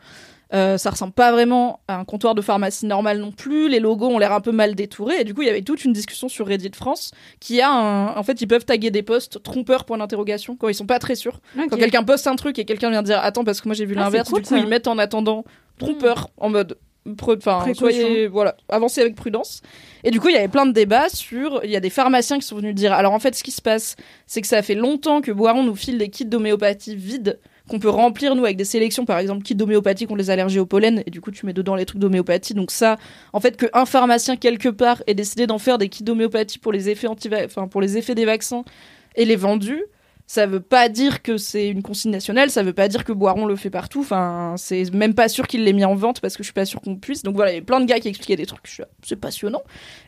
[0.53, 3.69] Euh, ça ressemble pas vraiment à un comptoir de pharmacie normal non plus.
[3.69, 5.21] Les logos ont l'air un peu mal détourés.
[5.21, 8.07] Et du coup, il y avait toute une discussion sur Reddit France qui a un...
[8.17, 11.15] En fait, ils peuvent taguer des posts trompeurs point d'interrogation quand ils sont pas très
[11.15, 11.39] sûrs.
[11.55, 13.95] Quand quelqu'un poste un truc et quelqu'un vient dire attends parce que moi j'ai vu
[13.97, 14.59] Ah, l'inverse, cool, du coup ça.
[14.59, 15.45] ils mettent en attendant
[15.79, 16.77] trompeur en mode
[17.21, 19.61] enfin soyez voilà avancez avec prudence.
[20.03, 22.37] Et du coup il y avait plein de débats sur il y a des pharmaciens
[22.37, 23.95] qui sont venus dire alors en fait ce qui se passe
[24.27, 27.89] c'est que ça fait longtemps que Boiron nous file des kits d'homéopathie vides qu'on peut
[27.89, 31.03] remplir nous avec des sélections par exemple kits d'homéopathie contre les allergies au pollen.
[31.05, 32.53] Et du coup tu mets dedans les trucs d'homéopathie.
[32.53, 32.97] Donc ça
[33.33, 36.89] en fait qu'un pharmacien quelque part ait décidé d'en faire des kits d'homéopathie pour les
[36.89, 38.63] effets anti enfin pour les effets des vaccins
[39.15, 39.83] et les vendus
[40.33, 43.45] ça veut pas dire que c'est une consigne nationale, ça veut pas dire que Boiron
[43.45, 43.99] le fait partout.
[43.99, 46.63] Enfin, c'est même pas sûr qu'il l'ait mis en vente parce que je suis pas
[46.63, 47.21] sûr qu'on puisse.
[47.23, 48.81] Donc voilà, il y a plein de gars qui expliquaient des trucs.
[49.03, 49.61] C'est passionnant.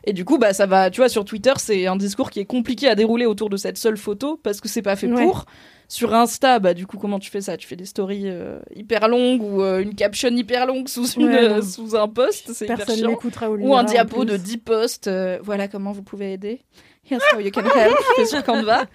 [0.04, 0.88] Et du coup, bah ça va.
[0.90, 3.76] Tu vois, sur Twitter, c'est un discours qui est compliqué à dérouler autour de cette
[3.76, 5.22] seule photo parce que c'est pas fait Ouais.
[5.26, 5.44] pour.
[5.86, 7.58] Sur Insta, bah du coup, comment tu fais ça?
[7.58, 11.26] Tu fais des stories euh, hyper longues ou euh, une caption hyper longue sous une
[11.28, 13.10] Ouais, euh, sous un post, c'est hyper chiant.
[13.12, 15.06] ou Ou un diapo de 10 posts.
[15.08, 16.62] euh, voilà comment vous pouvez aider.
[17.06, 17.98] Here's how you can help.
[18.16, 18.86] C'est sur Canva.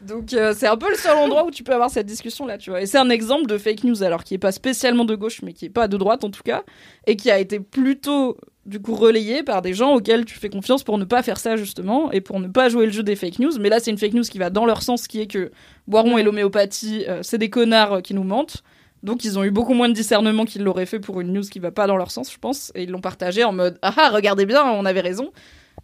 [0.00, 2.58] Donc euh, c'est un peu le seul endroit où tu peux avoir cette discussion là,
[2.58, 2.82] tu vois.
[2.82, 5.52] Et c'est un exemple de fake news alors qui est pas spécialement de gauche mais
[5.52, 6.64] qui est pas de droite en tout cas
[7.06, 8.36] et qui a été plutôt
[8.66, 11.56] du coup relayé par des gens auxquels tu fais confiance pour ne pas faire ça
[11.56, 13.52] justement et pour ne pas jouer le jeu des fake news.
[13.60, 15.52] Mais là c'est une fake news qui va dans leur sens qui est que
[15.86, 18.64] Boiron et l'homéopathie euh, c'est des connards euh, qui nous mentent.
[19.04, 21.60] Donc ils ont eu beaucoup moins de discernement qu'ils l'auraient fait pour une news qui
[21.60, 24.10] va pas dans leur sens, je pense, et ils l'ont partagé en mode ah ah
[24.10, 25.32] regardez bien, on avait raison.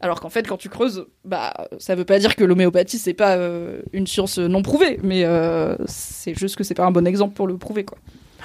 [0.00, 3.36] Alors qu'en fait, quand tu creuses, bah, ça veut pas dire que l'homéopathie c'est pas
[3.36, 7.34] euh, une science non prouvée, mais euh, c'est juste que c'est pas un bon exemple
[7.34, 7.98] pour le prouver, quoi.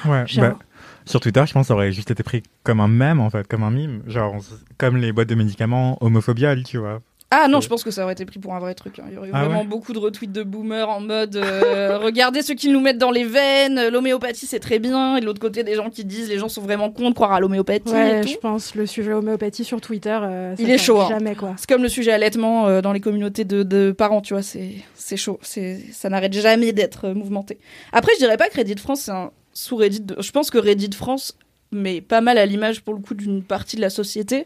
[0.06, 0.58] Ouais, bah,
[1.06, 3.48] sur Twitter, je pense que ça aurait juste été pris comme un mème, en fait,
[3.48, 4.02] comme un mime.
[4.08, 4.36] Genre,
[4.78, 7.02] comme les boîtes de médicaments homophobiales, tu vois.
[7.44, 7.62] Ah non, Euh.
[7.62, 9.00] je pense que ça aurait été pris pour un vrai truc.
[9.00, 9.06] hein.
[9.10, 11.98] Il y aurait eu Ah vraiment ouais beaucoup de retweets de boomers en mode euh,
[12.02, 15.40] regardez ce qu'ils nous mettent dans les veines, l'homéopathie c'est très bien, et de l'autre
[15.42, 17.94] côté des gens qui disent les gens sont vraiment cons de croire à l'homéopathie et
[17.94, 18.28] Ouais, tout.
[18.30, 20.18] je pense le sujet homéopathie sur Twitter.
[20.22, 21.08] euh, ça Il est chaud, hein.
[21.10, 21.54] Jamais quoi.
[21.58, 24.72] C'est comme le sujet allaitement euh, dans les communautés de, de parents, tu vois, c'est
[24.96, 27.58] c'est chaud, c'est ça n'arrête jamais d'être euh, mouvementé.
[27.92, 30.02] Après, je dirais pas que Reddit France c'est un sous-Reddit.
[30.02, 31.38] de- Je pense que Reddit France,
[31.72, 34.46] mais pas mal à l'image pour le coup d'une partie de la société.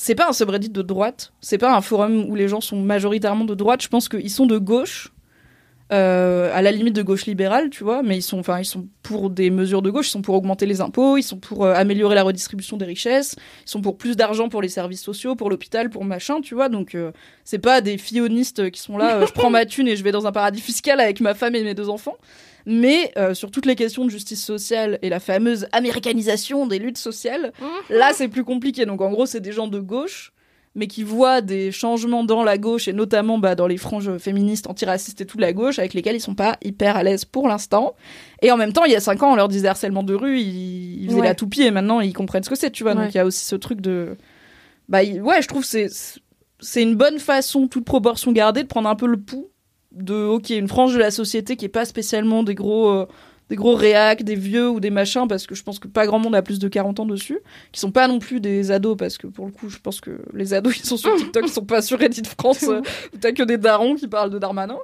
[0.00, 3.44] C'est pas un subreddit de droite, c'est pas un forum où les gens sont majoritairement
[3.44, 3.82] de droite.
[3.82, 5.12] Je pense qu'ils sont de gauche,
[5.92, 9.28] euh, à la limite de gauche libérale, tu vois, mais ils sont, ils sont pour
[9.28, 12.14] des mesures de gauche, ils sont pour augmenter les impôts, ils sont pour euh, améliorer
[12.14, 13.34] la redistribution des richesses,
[13.66, 16.68] ils sont pour plus d'argent pour les services sociaux, pour l'hôpital, pour machin, tu vois.
[16.68, 17.10] Donc, euh,
[17.42, 20.12] c'est pas des fillonistes qui sont là, euh, je prends ma thune et je vais
[20.12, 22.18] dans un paradis fiscal avec ma femme et mes deux enfants.
[22.70, 26.98] Mais euh, sur toutes les questions de justice sociale et la fameuse américanisation des luttes
[26.98, 27.52] sociales,
[27.88, 28.84] là c'est plus compliqué.
[28.84, 30.32] Donc en gros, c'est des gens de gauche,
[30.74, 34.66] mais qui voient des changements dans la gauche et notamment bah, dans les franges féministes,
[34.68, 37.48] antiracistes et tout de la gauche, avec lesquels ils sont pas hyper à l'aise pour
[37.48, 37.96] l'instant.
[38.42, 40.38] Et en même temps, il y a cinq ans, on leur disait harcèlement de rue,
[40.38, 41.26] ils, ils faisaient Ouais.
[41.26, 42.94] la toupie et maintenant ils comprennent ce que c'est, tu vois.
[42.94, 43.04] Ouais.
[43.04, 44.16] Donc il y a aussi ce truc de.
[44.88, 45.88] Bah ouais, je trouve que c'est
[46.60, 49.48] c'est une bonne façon, toute proportion gardée, de prendre un peu le pouls
[50.02, 53.06] de ok une frange de la société qui est pas spécialement des gros euh,
[53.48, 56.18] des gros réacs, des vieux ou des machins parce que je pense que pas grand
[56.18, 57.38] monde a plus de 40 ans dessus,
[57.72, 60.20] qui sont pas non plus des ados parce que pour le coup je pense que
[60.34, 62.82] les ados qui sont sur TikTok ils sont pas sur Reddit France euh,
[63.14, 64.78] où t'as que des darons qui parlent de Darmanin,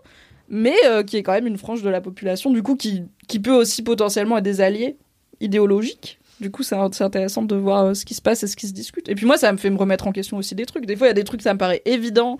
[0.48, 3.38] mais euh, qui est quand même une frange de la population du coup qui qui
[3.38, 4.96] peut aussi potentiellement être des alliés
[5.40, 6.18] idéologiques.
[6.40, 8.66] Du coup, c'est c'est intéressant de voir euh, ce qui se passe et ce qui
[8.66, 9.08] se discute.
[9.08, 10.84] Et puis moi, ça me fait me remettre en question aussi des trucs.
[10.84, 12.38] Des fois, il y a des trucs, ça me paraît évident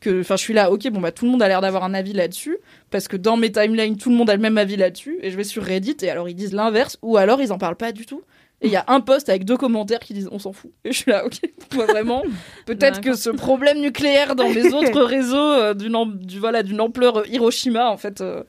[0.00, 1.94] que, enfin, je suis là, ok, bon bah tout le monde a l'air d'avoir un
[1.94, 2.58] avis là-dessus,
[2.90, 5.36] parce que dans mes timelines, tout le monde a le même avis là-dessus, et je
[5.36, 8.06] vais sur Reddit et alors ils disent l'inverse, ou alors ils en parlent pas du
[8.06, 8.22] tout.
[8.62, 10.70] Et il y a un post avec deux commentaires qui disent on s'en fout.
[10.84, 11.40] Et je suis là, ok,
[11.74, 12.22] moi vraiment,
[12.66, 17.18] peut-être que ce problème nucléaire dans les autres réseaux euh, d'une du, voilà, d'une ampleur
[17.18, 18.42] euh, Hiroshima, en fait, euh,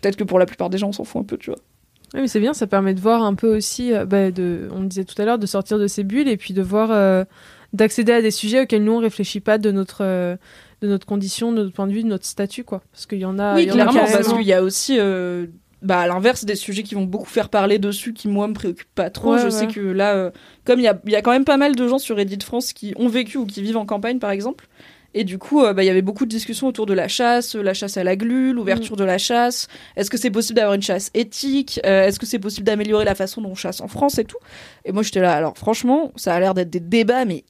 [0.00, 1.60] peut-être que pour la plupart des gens on s'en fout un peu, tu vois.
[2.14, 4.80] Oui, mais c'est bien, ça permet de voir un peu aussi, euh, bah, de, on
[4.80, 7.26] le disait tout à l'heure, de sortir de ses bulles et puis de voir
[7.72, 10.38] d'accéder à des sujets auxquels nous on réfléchit pas de notre
[10.82, 12.82] de notre condition, de notre point de vue, de notre statut quoi.
[12.92, 13.54] Parce qu'il y en a.
[13.54, 14.16] Oui, a clairement, carrément.
[14.16, 15.46] parce qu'il y a aussi, euh,
[15.82, 18.94] bah, à l'inverse, des sujets qui vont beaucoup faire parler dessus, qui moi me préoccupent
[18.94, 19.32] pas trop.
[19.32, 19.50] Ouais, je ouais.
[19.50, 20.30] sais que là, euh,
[20.64, 22.72] comme il y a, y a quand même pas mal de gens sur Reddit France
[22.72, 24.68] qui ont vécu ou qui vivent en campagne, par exemple.
[25.18, 27.54] Et du coup, euh, bah, il y avait beaucoup de discussions autour de la chasse,
[27.54, 29.66] la chasse à la glu, l'ouverture de la chasse.
[29.96, 31.80] Est-ce que c'est possible d'avoir une chasse éthique?
[31.84, 34.36] Est-ce que c'est possible d'améliorer la façon dont on chasse en France et tout?
[34.84, 35.32] Et moi, j'étais là.
[35.32, 37.44] Alors, franchement, ça a l'air d'être des débats, mais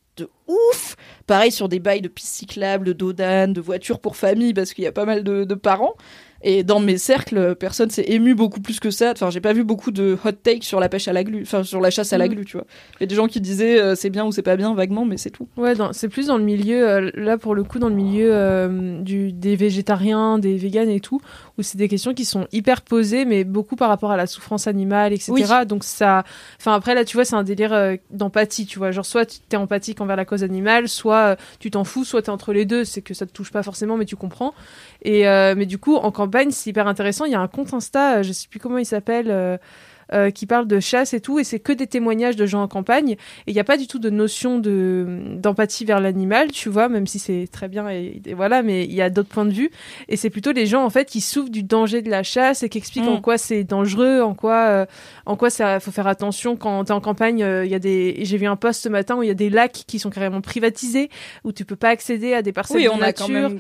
[0.49, 0.97] ouf
[1.27, 4.85] Pareil sur des bails de pistes cyclables, de dodanes, de voitures pour famille, parce qu'il
[4.85, 5.95] y a pas mal de, de parents.
[6.43, 9.11] Et dans mes cercles, personne s'est ému beaucoup plus que ça.
[9.13, 11.65] Enfin, j'ai pas vu beaucoup de hot takes sur la pêche à la glu, enfin
[11.65, 12.35] sur la chasse à la Mhm.
[12.35, 12.67] glu, tu vois.
[13.01, 15.05] Il y a des gens qui disaient euh, c'est bien ou c'est pas bien vaguement,
[15.05, 15.49] mais c'est tout.
[15.57, 19.01] Ouais, c'est plus dans le milieu, euh, là pour le coup, dans le milieu euh,
[19.01, 21.21] du, des végétariens, des véganes et tout,
[21.59, 24.67] où c'est des questions qui sont hyper posées, mais beaucoup par rapport à la souffrance
[24.67, 25.33] animale, etc.
[25.33, 25.67] Oui.
[25.67, 26.25] Donc ça.
[26.59, 28.91] Enfin, après, là, tu vois, c'est un délire euh, d'empathie, tu vois.
[28.91, 32.23] Genre, soit tu es empathique envers la cause animale, soit euh, tu t'en fous, soit
[32.23, 32.85] tu es entre les deux.
[32.85, 34.55] C'est que ça te touche pas forcément, mais tu comprends.
[35.03, 37.25] Et, euh, mais du coup, en campagne, c'est hyper intéressant.
[37.25, 39.59] Il y a un compte Insta, je sais plus comment il s'appelle.
[40.13, 42.69] Euh, qui parle de chasse et tout, et c'est que des témoignages de gens en
[42.69, 43.13] campagne.
[43.13, 43.17] Et
[43.49, 45.07] il n'y a pas du tout de notion de
[45.37, 48.95] d'empathie vers l'animal, tu vois, même si c'est très bien et, et voilà, mais il
[48.95, 49.71] y a d'autres points de vue.
[50.09, 52.69] Et c'est plutôt les gens en fait qui souffrent du danger de la chasse et
[52.69, 53.09] qui expliquent Mm.
[53.09, 54.87] en quoi c'est dangereux, en quoi euh,
[55.27, 57.43] en quoi ça faut faire attention quand t'es en campagne.
[57.43, 59.35] euh, Il y a des, j'ai vu un post ce matin où il y a
[59.35, 61.11] des lacs qui sont carrément privatisés
[61.45, 63.27] où tu peux pas accéder à des parcelles Oui, de on a nature.
[63.27, 63.59] quand même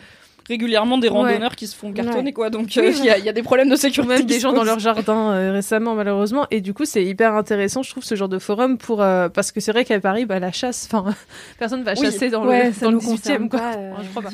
[0.48, 1.14] régulièrement des Ouais.
[1.14, 2.32] randonneurs qui se font cartonner, Ouais.
[2.32, 2.50] quoi.
[2.50, 4.14] Donc euh, il y, a- il y a des problèmes de sécurité.
[4.14, 7.82] même des gens dans leur jardin euh, récemment malheureusement et du coup c'est hyper intéressant
[7.82, 10.38] je trouve ce genre de forum pour euh, parce que c'est vrai qu'à Paris bah,
[10.38, 11.12] la chasse enfin
[11.58, 12.04] personne va Oui.
[12.04, 14.28] chasser dans ouais, le dans le nous 18e concerne quoi pas je crois pas.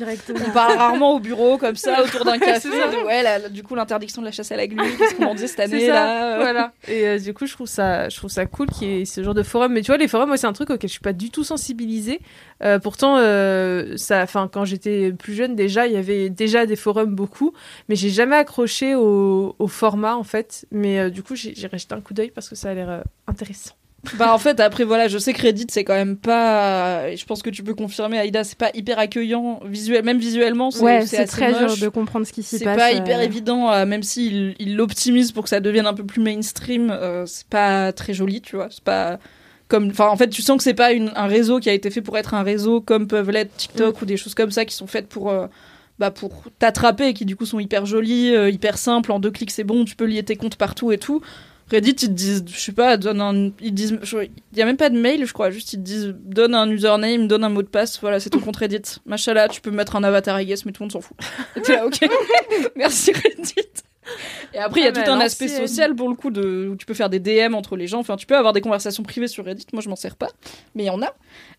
[0.47, 2.69] On parle rarement au bureau comme ça autour d'un café.
[2.69, 5.33] De, ouais, là, du coup l'interdiction de la chasse à la glu, qu'est-ce qu'on en
[5.35, 6.73] disait cette année là voilà.
[6.87, 9.33] Et du coup, je trouve ça, je trouve ça cool qu'il y ait ce genre
[9.33, 9.71] de forum.
[9.73, 11.43] Mais tu vois, les forums, moi, c'est un truc auquel je suis pas du tout
[11.43, 12.19] sensibilisée.
[12.81, 13.15] Pourtant,
[13.97, 17.53] ça, enfin, quand j'étais plus jeune, déjà, il y avait déjà des forums beaucoup,
[17.89, 20.65] mais j'ai jamais accroché au, au format en fait.
[20.71, 22.89] Mais euh, du coup, j'ai j'ai jeté un coup d'œil parce que ça a l'air
[22.89, 23.71] euh, intéressant.
[24.17, 27.41] Bah en fait après voilà je sais que Reddit c'est quand même pas je pense
[27.41, 31.15] que tu peux confirmer Aïda c'est pas hyper accueillant visuel même visuellement c'est Ouais, c'est
[31.15, 31.75] c'est très moche.
[31.75, 32.75] dur de comprendre ce qui s'y c'est passe.
[32.75, 36.03] pas euh, hyper évident euh, même s'il il l'optimise pour que ça devienne un peu
[36.05, 39.19] plus mainstream euh, c'est pas très joli tu vois c'est pas
[39.69, 41.89] comme enfin en fait tu sens que c'est pas une, un réseau qui a été
[41.89, 44.75] fait pour être un réseau comme peuvent l'être TikTok ou des choses comme ça qui
[44.75, 45.47] sont faites pour euh,
[45.99, 49.51] bah pour t'attraper qui du coup sont hyper jolies euh, hyper simples en deux clics
[49.51, 51.21] c'est bon tu peux lier tes comptes partout et tout
[51.71, 54.77] Reddit, ils te disent, je sais pas, donne un, ils disent, il y a même
[54.77, 57.63] pas de mail, je crois, juste ils te disent, donne un username, donne un mot
[57.63, 58.99] de passe, voilà, c'est ton compte Reddit.
[59.05, 61.17] Machallah, tu peux mettre un avatar, I guess, mais tout le monde s'en fout.
[61.63, 61.99] T'es là, ok.
[62.75, 63.83] Merci Reddit.
[64.53, 66.69] Et après, il y a Ah, mais tout un aspect social pour le coup de,
[66.71, 67.99] où tu peux faire des DM entre les gens.
[67.99, 69.65] Enfin, tu peux avoir des conversations privées sur Reddit.
[69.73, 70.29] Moi, je m'en sers pas,
[70.75, 71.13] mais il y en a.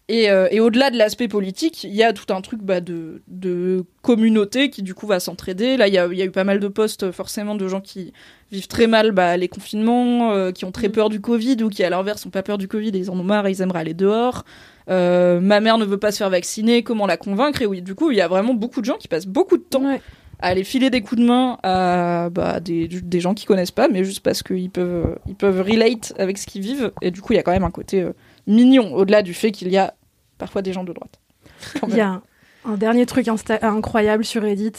[0.09, 3.23] Et, euh, et au-delà de l'aspect politique, il y a tout un truc bah, de,
[3.27, 5.77] de communauté qui du coup va s'entraider.
[5.79, 7.81] Là, il y a, il y a eu pas mal de posts forcément de gens
[7.81, 8.13] qui
[8.53, 10.93] vivent très mal bah, les confinements, euh, qui ont très Mm.
[10.93, 13.19] peur du Covid ou qui à l'inverse ont pas peur du Covid et ils en
[13.19, 14.45] ont marre et ils aimeraient aller dehors.
[14.91, 17.63] Euh, ma mère ne veut pas se faire vacciner, comment la convaincre?
[17.63, 19.63] Et oui, du coup, il y a vraiment beaucoup de gens qui passent beaucoup de
[19.63, 20.03] temps Ouais.
[20.45, 23.89] À aller filer des coups de main à bah, des, des gens qui connaissent pas,
[23.89, 26.93] mais juste parce qu'ils peuvent, ils peuvent relate avec ce qu'ils vivent.
[27.01, 28.13] Et du coup, il y a quand même un côté euh,
[28.47, 29.95] mignon, au-delà du fait qu'il y a
[30.39, 31.19] parfois des gens de droite.
[31.89, 32.21] Il y a
[32.67, 33.27] un dernier truc
[33.63, 34.73] incroyable sur Reddit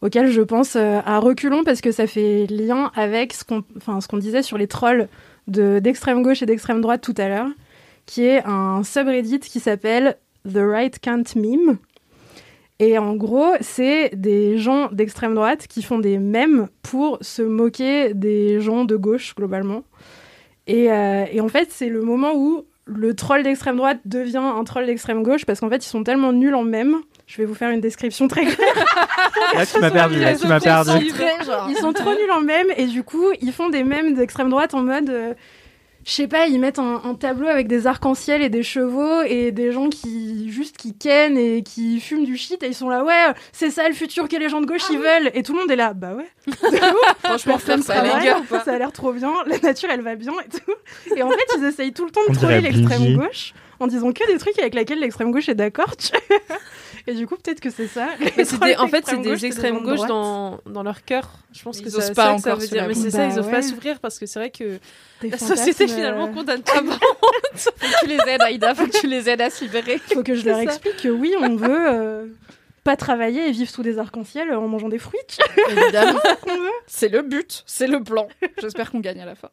[0.00, 4.42] auquel je pense euh, à reculons parce que ça fait lien avec ce qu'on disait
[4.42, 5.08] sur les trolls
[5.46, 7.48] de- d'extrême gauche et d'extrême droite tout à l'heure,
[8.06, 10.16] qui est un subreddit qui s'appelle
[10.50, 11.76] The Right Can't Meme.
[12.82, 18.12] Et en gros, c'est des gens d'extrême droite qui font des mèmes pour se moquer
[18.12, 19.84] des gens de gauche, globalement.
[20.66, 24.64] Et, euh, et en fait, c'est le moment où le troll d'extrême droite devient un
[24.64, 26.96] troll d'extrême gauche parce qu'en fait, ils sont tellement nuls en mèmes.
[27.28, 28.56] Je vais vous faire une description très claire.
[29.54, 30.90] Là, tu m'as perdu, là, tu m'as perdu.
[31.68, 34.74] Ils sont trop nuls en mèmes et du coup, ils font des mèmes d'extrême droite
[34.74, 35.08] en mode.
[35.08, 35.34] euh,
[36.04, 39.52] je sais pas, ils mettent un, un tableau avec des arcs-en-ciel et des chevaux et
[39.52, 43.04] des gens qui juste qui kennent et qui fument du shit et ils sont là
[43.04, 45.30] ouais c'est ça le futur que les gens de gauche ils veulent.
[45.34, 46.28] Et tout le monde est là bah ouais.
[47.22, 50.16] Franchement, faire ça, les travaille, gars, ça a l'air trop bien la nature elle va
[50.16, 51.14] bien et tout.
[51.16, 54.26] Et en fait ils essayent tout le temps de troller l'extrême gauche en disant que
[54.32, 56.10] des trucs avec lesquels l'extrême gauche est d'accord tu
[57.06, 59.80] et du coup peut-être que c'est ça Mais des- en fait, c'est des extrêmes gens
[59.80, 60.08] de gauche droite.
[60.08, 61.28] dans, dans leur cœur.
[61.52, 62.86] Je pense Ils que ça, pas ça que ça encore veut dire.
[62.86, 64.78] Mais c'est ça, ils Bah osent pas s'ouvrir parce que c'est vrai que
[65.20, 66.72] Des la société euh, finalement condamne pas.
[67.54, 69.98] Faut que tu les aides, Aïda, faut que tu les aides à se libérer.
[69.98, 72.26] faut que je leur explique que oui on veut euh,
[72.84, 75.20] pas travailler et vivre sous des arcs-en-ciel en mangeant des fruits
[75.70, 76.18] Évidemment.
[76.42, 78.28] qu'on veut C'est le but, c'est le plan.
[78.60, 79.50] J'espère qu'on gagne à la fin.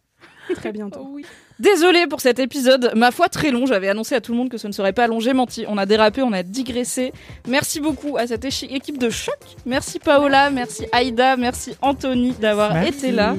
[0.55, 1.17] Très bientôt.
[1.59, 3.65] Désolée pour cet épisode, ma foi très long.
[3.65, 5.19] J'avais annoncé à tout le monde que ce ne serait pas long.
[5.19, 5.65] J'ai menti.
[5.67, 7.11] On a dérapé, on a digressé.
[7.47, 9.38] Merci beaucoup à cette équipe de choc.
[9.65, 13.35] Merci Paola, merci Aïda, merci Anthony d'avoir été là.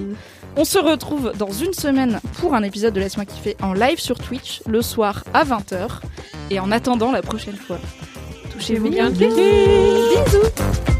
[0.57, 4.19] On se retrouve dans une semaine pour un épisode de Laisse-moi kiffer en live sur
[4.19, 6.01] Twitch le soir à 20h.
[6.51, 7.79] Et en attendant la prochaine fois,
[8.53, 9.11] touchez-vous bien.
[9.11, 11.00] Bisous.